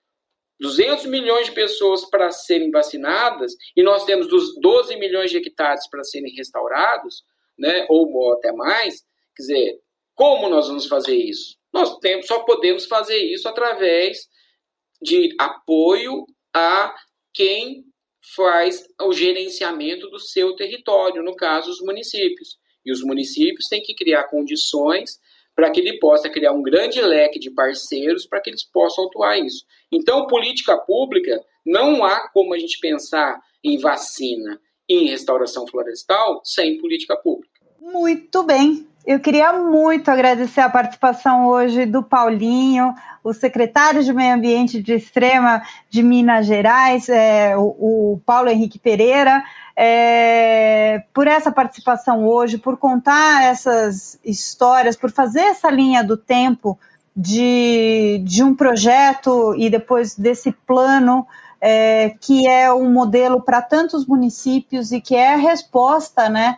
200 0.59 1.05
milhões 1.05 1.47
de 1.47 1.51
pessoas 1.51 2.09
para 2.09 2.31
serem 2.31 2.71
vacinadas 2.71 3.53
e 3.75 3.83
nós 3.83 4.05
temos 4.05 4.27
12 4.27 4.95
milhões 4.97 5.29
de 5.29 5.37
hectares 5.37 5.87
para 5.89 6.03
serem 6.03 6.33
restaurados, 6.35 7.23
né, 7.57 7.85
ou 7.89 8.33
até 8.33 8.51
mais, 8.51 9.01
quer 9.35 9.43
dizer, 9.43 9.79
como 10.15 10.49
nós 10.49 10.67
vamos 10.67 10.87
fazer 10.87 11.15
isso? 11.15 11.57
Nós 11.71 11.97
temos, 11.99 12.25
só 12.27 12.39
podemos 12.39 12.85
fazer 12.85 13.19
isso 13.19 13.47
através 13.47 14.27
de 15.01 15.35
apoio 15.39 16.25
a 16.53 16.95
quem 17.33 17.83
faz 18.35 18.83
o 19.01 19.13
gerenciamento 19.13 20.09
do 20.09 20.19
seu 20.19 20.55
território, 20.55 21.23
no 21.23 21.35
caso, 21.35 21.69
os 21.69 21.79
municípios. 21.81 22.57
E 22.83 22.91
os 22.91 23.01
municípios 23.03 23.67
têm 23.67 23.81
que 23.81 23.93
criar 23.93 24.23
condições 24.25 25.19
para 25.57 25.71
que 25.71 25.79
ele 25.79 25.97
possa 25.97 26.29
criar 26.29 26.53
um 26.53 26.61
grande 26.61 27.01
leque 27.01 27.39
de 27.39 27.49
parceiros 27.49 28.27
para 28.27 28.39
que 28.39 28.51
eles 28.51 28.63
possam 28.63 29.05
atuar 29.05 29.39
isso. 29.39 29.65
Então, 29.91 30.27
política 30.27 30.77
pública, 30.77 31.43
não 31.65 32.05
há 32.05 32.29
como 32.29 32.53
a 32.53 32.59
gente 32.59 32.79
pensar 32.79 33.41
em 33.63 33.79
vacina 33.79 34.61
em 34.87 35.07
restauração 35.07 35.65
florestal 35.65 36.41
sem 36.43 36.77
política 36.77 37.17
pública. 37.17 37.46
Muito 37.93 38.43
bem. 38.43 38.85
Eu 39.05 39.17
queria 39.17 39.53
muito 39.53 40.11
agradecer 40.11 40.59
a 40.59 40.69
participação 40.69 41.47
hoje 41.47 41.85
do 41.85 42.03
Paulinho, 42.03 42.93
o 43.23 43.33
secretário 43.33 44.03
de 44.03 44.11
Meio 44.11 44.35
Ambiente 44.35 44.83
de 44.83 44.91
Extrema 44.91 45.63
de 45.89 46.03
Minas 46.03 46.45
Gerais, 46.45 47.07
é, 47.07 47.55
o, 47.55 47.61
o, 47.61 48.21
Paulo 48.25 48.49
Henrique 48.49 48.77
Pereira, 48.77 49.41
é, 49.73 51.01
por 51.13 51.27
essa 51.27 51.49
participação 51.49 52.27
hoje, 52.27 52.57
por 52.57 52.75
contar 52.75 53.45
essas 53.45 54.19
histórias, 54.21 54.97
por 54.97 55.09
fazer 55.09 55.39
essa 55.39 55.71
linha 55.71 56.03
do 56.03 56.17
tempo 56.17 56.77
de, 57.15 58.21
de 58.25 58.43
um 58.43 58.53
projeto 58.53 59.55
e 59.57 59.69
depois 59.69 60.13
desse 60.13 60.51
plano. 60.51 61.25
É, 61.59 62.11
que 62.21 62.47
é 62.47 62.71
um 62.71 62.93
modelo 62.93 63.41
para 63.41 63.63
tantos 63.63 64.05
municípios 64.05 64.91
e 64.91 65.01
que 65.01 65.15
é 65.15 65.33
a 65.33 65.37
resposta 65.37 66.29
né, 66.29 66.55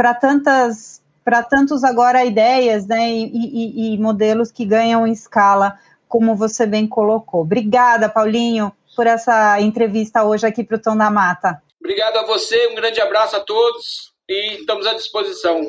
para 0.00 0.14
tantas 0.14 1.02
para 1.22 1.42
tantos 1.42 1.84
agora 1.84 2.24
ideias 2.24 2.86
né, 2.86 3.10
e, 3.10 3.24
e, 3.26 3.94
e, 3.94 3.98
modelos 3.98 4.50
que 4.50 4.64
ganham 4.64 5.06
escala, 5.06 5.78
como 6.08 6.34
você 6.34 6.64
bem 6.64 6.88
colocou. 6.88 7.42
Obrigada, 7.42 8.08
Paulinho, 8.08 8.72
por 8.96 9.06
essa 9.06 9.60
entrevista 9.60 10.24
hoje 10.24 10.46
aqui 10.46 10.64
para 10.64 10.78
o 10.78 10.80
Tom 10.80 10.96
da 10.96 11.10
Mata. 11.10 11.62
Obrigado 11.78 12.16
a 12.16 12.24
você, 12.24 12.68
um 12.68 12.74
grande 12.74 12.98
abraço 12.98 13.36
a 13.36 13.40
todos 13.40 14.14
e 14.26 14.60
estamos 14.60 14.86
à 14.86 14.94
disposição. 14.94 15.60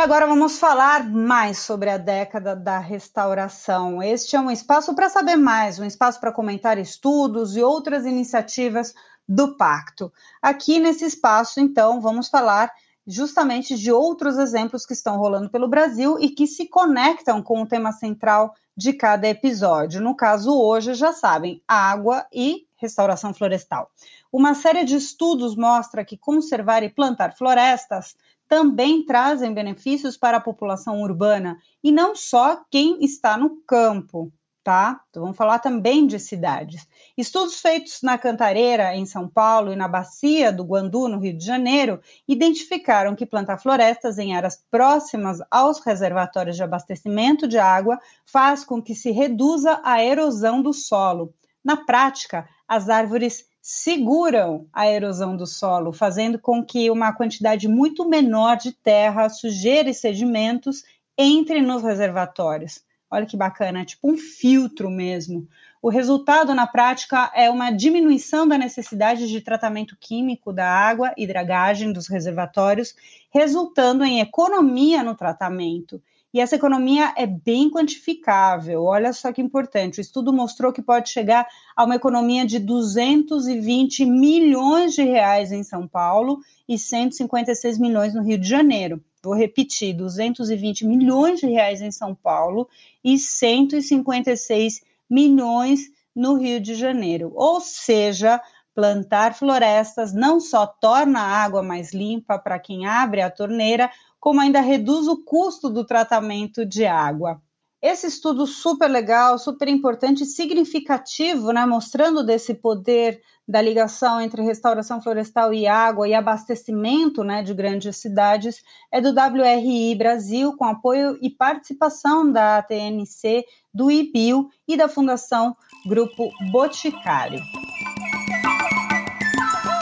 Agora 0.00 0.26
vamos 0.26 0.58
falar 0.58 1.06
mais 1.10 1.58
sobre 1.58 1.90
a 1.90 1.98
década 1.98 2.56
da 2.56 2.78
restauração. 2.78 4.02
Este 4.02 4.34
é 4.34 4.40
um 4.40 4.50
espaço 4.50 4.94
para 4.94 5.10
saber 5.10 5.36
mais, 5.36 5.78
um 5.78 5.84
espaço 5.84 6.18
para 6.18 6.32
comentar 6.32 6.78
estudos 6.78 7.54
e 7.54 7.62
outras 7.62 8.06
iniciativas 8.06 8.94
do 9.28 9.58
Pacto. 9.58 10.10
Aqui 10.40 10.78
nesse 10.78 11.04
espaço, 11.04 11.60
então, 11.60 12.00
vamos 12.00 12.28
falar 12.28 12.72
justamente 13.06 13.76
de 13.76 13.92
outros 13.92 14.38
exemplos 14.38 14.86
que 14.86 14.94
estão 14.94 15.18
rolando 15.18 15.50
pelo 15.50 15.68
Brasil 15.68 16.18
e 16.18 16.30
que 16.30 16.46
se 16.46 16.66
conectam 16.66 17.42
com 17.42 17.60
o 17.60 17.66
tema 17.66 17.92
central 17.92 18.54
de 18.74 18.94
cada 18.94 19.28
episódio. 19.28 20.00
No 20.00 20.16
caso, 20.16 20.58
hoje, 20.58 20.94
já 20.94 21.12
sabem, 21.12 21.62
água 21.68 22.26
e 22.32 22.66
restauração 22.78 23.34
florestal. 23.34 23.90
Uma 24.32 24.54
série 24.54 24.82
de 24.82 24.96
estudos 24.96 25.54
mostra 25.54 26.06
que 26.06 26.16
conservar 26.16 26.82
e 26.82 26.88
plantar 26.88 27.36
florestas 27.36 28.16
também 28.50 29.04
trazem 29.04 29.54
benefícios 29.54 30.16
para 30.16 30.38
a 30.38 30.40
população 30.40 31.00
urbana 31.00 31.56
e 31.82 31.92
não 31.92 32.16
só 32.16 32.62
quem 32.68 33.02
está 33.02 33.38
no 33.38 33.62
campo 33.64 34.32
tá? 34.62 35.00
Então 35.08 35.22
vamos 35.22 35.38
falar 35.38 35.58
também 35.58 36.06
de 36.06 36.18
cidades. 36.18 36.86
Estudos 37.16 37.60
feitos 37.60 38.02
na 38.02 38.18
Cantareira, 38.18 38.94
em 38.94 39.06
São 39.06 39.26
Paulo, 39.26 39.72
e 39.72 39.76
na 39.76 39.88
Bacia 39.88 40.52
do 40.52 40.64
Guandu, 40.64 41.08
no 41.08 41.18
Rio 41.18 41.36
de 41.36 41.44
Janeiro, 41.44 41.98
identificaram 42.28 43.16
que 43.16 43.24
plantar 43.24 43.58
florestas 43.58 44.18
em 44.18 44.36
áreas 44.36 44.62
próximas 44.70 45.38
aos 45.50 45.80
reservatórios 45.80 46.56
de 46.56 46.62
abastecimento 46.62 47.48
de 47.48 47.58
água 47.58 47.98
faz 48.24 48.62
com 48.62 48.82
que 48.82 48.94
se 48.94 49.10
reduza 49.10 49.80
a 49.82 50.04
erosão 50.04 50.60
do 50.60 50.72
solo. 50.72 51.32
Na 51.64 51.76
prática, 51.76 52.48
as 52.70 52.88
árvores 52.88 53.46
seguram 53.60 54.68
a 54.72 54.88
erosão 54.88 55.36
do 55.36 55.44
solo, 55.44 55.92
fazendo 55.92 56.38
com 56.38 56.64
que 56.64 56.88
uma 56.88 57.12
quantidade 57.12 57.66
muito 57.66 58.08
menor 58.08 58.56
de 58.56 58.70
terra, 58.70 59.28
sujeira 59.28 59.90
e 59.90 59.94
sedimentos 59.94 60.84
entre 61.18 61.60
nos 61.60 61.82
reservatórios. 61.82 62.80
Olha 63.10 63.26
que 63.26 63.36
bacana, 63.36 63.80
é 63.80 63.84
tipo 63.84 64.08
um 64.08 64.16
filtro 64.16 64.88
mesmo. 64.88 65.48
O 65.82 65.88
resultado 65.88 66.54
na 66.54 66.64
prática 66.64 67.32
é 67.34 67.50
uma 67.50 67.72
diminuição 67.72 68.46
da 68.46 68.56
necessidade 68.56 69.26
de 69.26 69.40
tratamento 69.40 69.96
químico 69.98 70.52
da 70.52 70.68
água 70.68 71.12
e 71.16 71.26
dragagem 71.26 71.92
dos 71.92 72.06
reservatórios, 72.06 72.94
resultando 73.34 74.04
em 74.04 74.20
economia 74.20 75.02
no 75.02 75.16
tratamento. 75.16 76.00
E 76.32 76.40
essa 76.40 76.56
economia 76.56 77.12
é 77.16 77.26
bem 77.26 77.68
quantificável. 77.70 78.84
Olha 78.84 79.12
só 79.12 79.32
que 79.32 79.42
importante. 79.42 79.98
O 79.98 80.00
estudo 80.00 80.32
mostrou 80.32 80.72
que 80.72 80.80
pode 80.80 81.10
chegar 81.10 81.46
a 81.76 81.84
uma 81.84 81.96
economia 81.96 82.46
de 82.46 82.58
220 82.58 84.04
milhões 84.06 84.94
de 84.94 85.02
reais 85.02 85.50
em 85.50 85.64
São 85.64 85.88
Paulo 85.88 86.38
e 86.68 86.78
156 86.78 87.78
milhões 87.78 88.14
no 88.14 88.22
Rio 88.22 88.38
de 88.38 88.48
Janeiro 88.48 89.02
vou 89.22 89.34
repetir, 89.34 89.94
220 89.94 90.86
milhões 90.86 91.40
de 91.40 91.46
reais 91.46 91.80
em 91.80 91.90
São 91.90 92.14
Paulo 92.14 92.68
e 93.04 93.18
156 93.18 94.82
milhões 95.08 95.90
no 96.14 96.34
Rio 96.34 96.60
de 96.60 96.74
Janeiro. 96.74 97.32
Ou 97.34 97.60
seja, 97.60 98.40
plantar 98.74 99.34
florestas 99.34 100.12
não 100.12 100.40
só 100.40 100.66
torna 100.66 101.20
a 101.20 101.44
água 101.44 101.62
mais 101.62 101.92
limpa 101.92 102.38
para 102.38 102.58
quem 102.58 102.86
abre 102.86 103.20
a 103.20 103.30
torneira, 103.30 103.90
como 104.20 104.40
ainda 104.40 104.60
reduz 104.60 105.08
o 105.08 105.24
custo 105.24 105.70
do 105.70 105.84
tratamento 105.84 106.64
de 106.66 106.84
água. 106.84 107.40
Esse 107.82 108.06
estudo 108.06 108.46
super 108.46 108.88
legal, 108.90 109.38
super 109.38 109.66
importante 109.66 110.24
e 110.24 110.26
significativo, 110.26 111.50
né, 111.50 111.64
mostrando 111.64 112.22
desse 112.22 112.52
poder 112.52 113.22
da 113.48 113.62
ligação 113.62 114.20
entre 114.20 114.42
restauração 114.42 115.00
florestal 115.00 115.52
e 115.54 115.66
água 115.66 116.06
e 116.06 116.12
abastecimento 116.12 117.24
né, 117.24 117.42
de 117.42 117.54
grandes 117.54 117.96
cidades, 117.96 118.62
é 118.92 119.00
do 119.00 119.08
WRI 119.08 119.94
Brasil, 119.94 120.54
com 120.58 120.66
apoio 120.66 121.18
e 121.22 121.30
participação 121.30 122.30
da 122.30 122.58
ATNC, 122.58 123.46
do 123.72 123.90
IBIL 123.90 124.50
e 124.68 124.76
da 124.76 124.86
Fundação 124.86 125.56
Grupo 125.86 126.30
Boticário. 126.52 127.40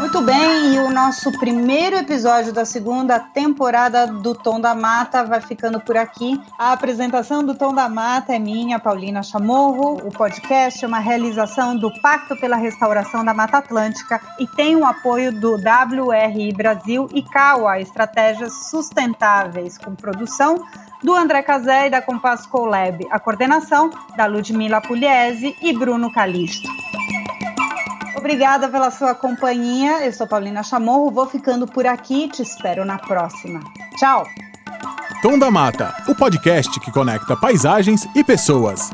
Muito 0.08 0.22
bem, 0.22 0.74
e 0.74 0.78
o 0.78 0.90
nosso 0.90 1.30
primeiro 1.32 1.94
episódio 1.94 2.50
da 2.50 2.64
segunda 2.64 3.20
temporada 3.20 4.06
do 4.06 4.34
Tom 4.34 4.58
da 4.58 4.74
Mata 4.74 5.22
vai 5.22 5.42
ficando 5.42 5.78
por 5.78 5.98
aqui. 5.98 6.40
A 6.58 6.72
apresentação 6.72 7.44
do 7.44 7.54
Tom 7.54 7.74
da 7.74 7.90
Mata 7.90 8.34
é 8.34 8.38
minha, 8.38 8.78
Paulina 8.78 9.22
Chamorro. 9.22 9.98
O 9.98 10.10
podcast 10.10 10.82
é 10.82 10.88
uma 10.88 10.98
realização 10.98 11.76
do 11.76 11.92
Pacto 12.00 12.34
pela 12.40 12.56
Restauração 12.56 13.22
da 13.22 13.34
Mata 13.34 13.58
Atlântica 13.58 14.18
e 14.38 14.46
tem 14.46 14.76
o 14.76 14.86
apoio 14.86 15.30
do 15.30 15.56
WRI 15.56 16.54
Brasil 16.54 17.06
e 17.12 17.20
CAUA, 17.20 17.78
Estratégias 17.78 18.70
Sustentáveis, 18.70 19.76
com 19.76 19.94
produção 19.94 20.64
do 21.04 21.14
André 21.14 21.42
Casé 21.42 21.88
e 21.88 21.90
da 21.90 22.00
Compass 22.00 22.46
Colab. 22.46 23.06
A 23.10 23.20
coordenação 23.20 23.90
da 24.16 24.24
Ludmila 24.24 24.80
Pugliese 24.80 25.54
e 25.60 25.70
Bruno 25.74 26.10
Calisto. 26.10 26.66
Obrigada 28.18 28.68
pela 28.68 28.90
sua 28.90 29.14
companhia. 29.14 30.04
Eu 30.04 30.12
sou 30.12 30.26
Paulina 30.26 30.64
Chamorro, 30.64 31.08
vou 31.08 31.26
ficando 31.26 31.68
por 31.68 31.86
aqui. 31.86 32.28
Te 32.28 32.42
espero 32.42 32.84
na 32.84 32.98
próxima. 32.98 33.60
Tchau. 33.96 34.26
Tom 35.22 35.38
da 35.38 35.52
Mata, 35.52 35.94
o 36.08 36.14
podcast 36.16 36.80
que 36.80 36.90
conecta 36.90 37.36
paisagens 37.36 38.08
e 38.16 38.24
pessoas. 38.24 38.90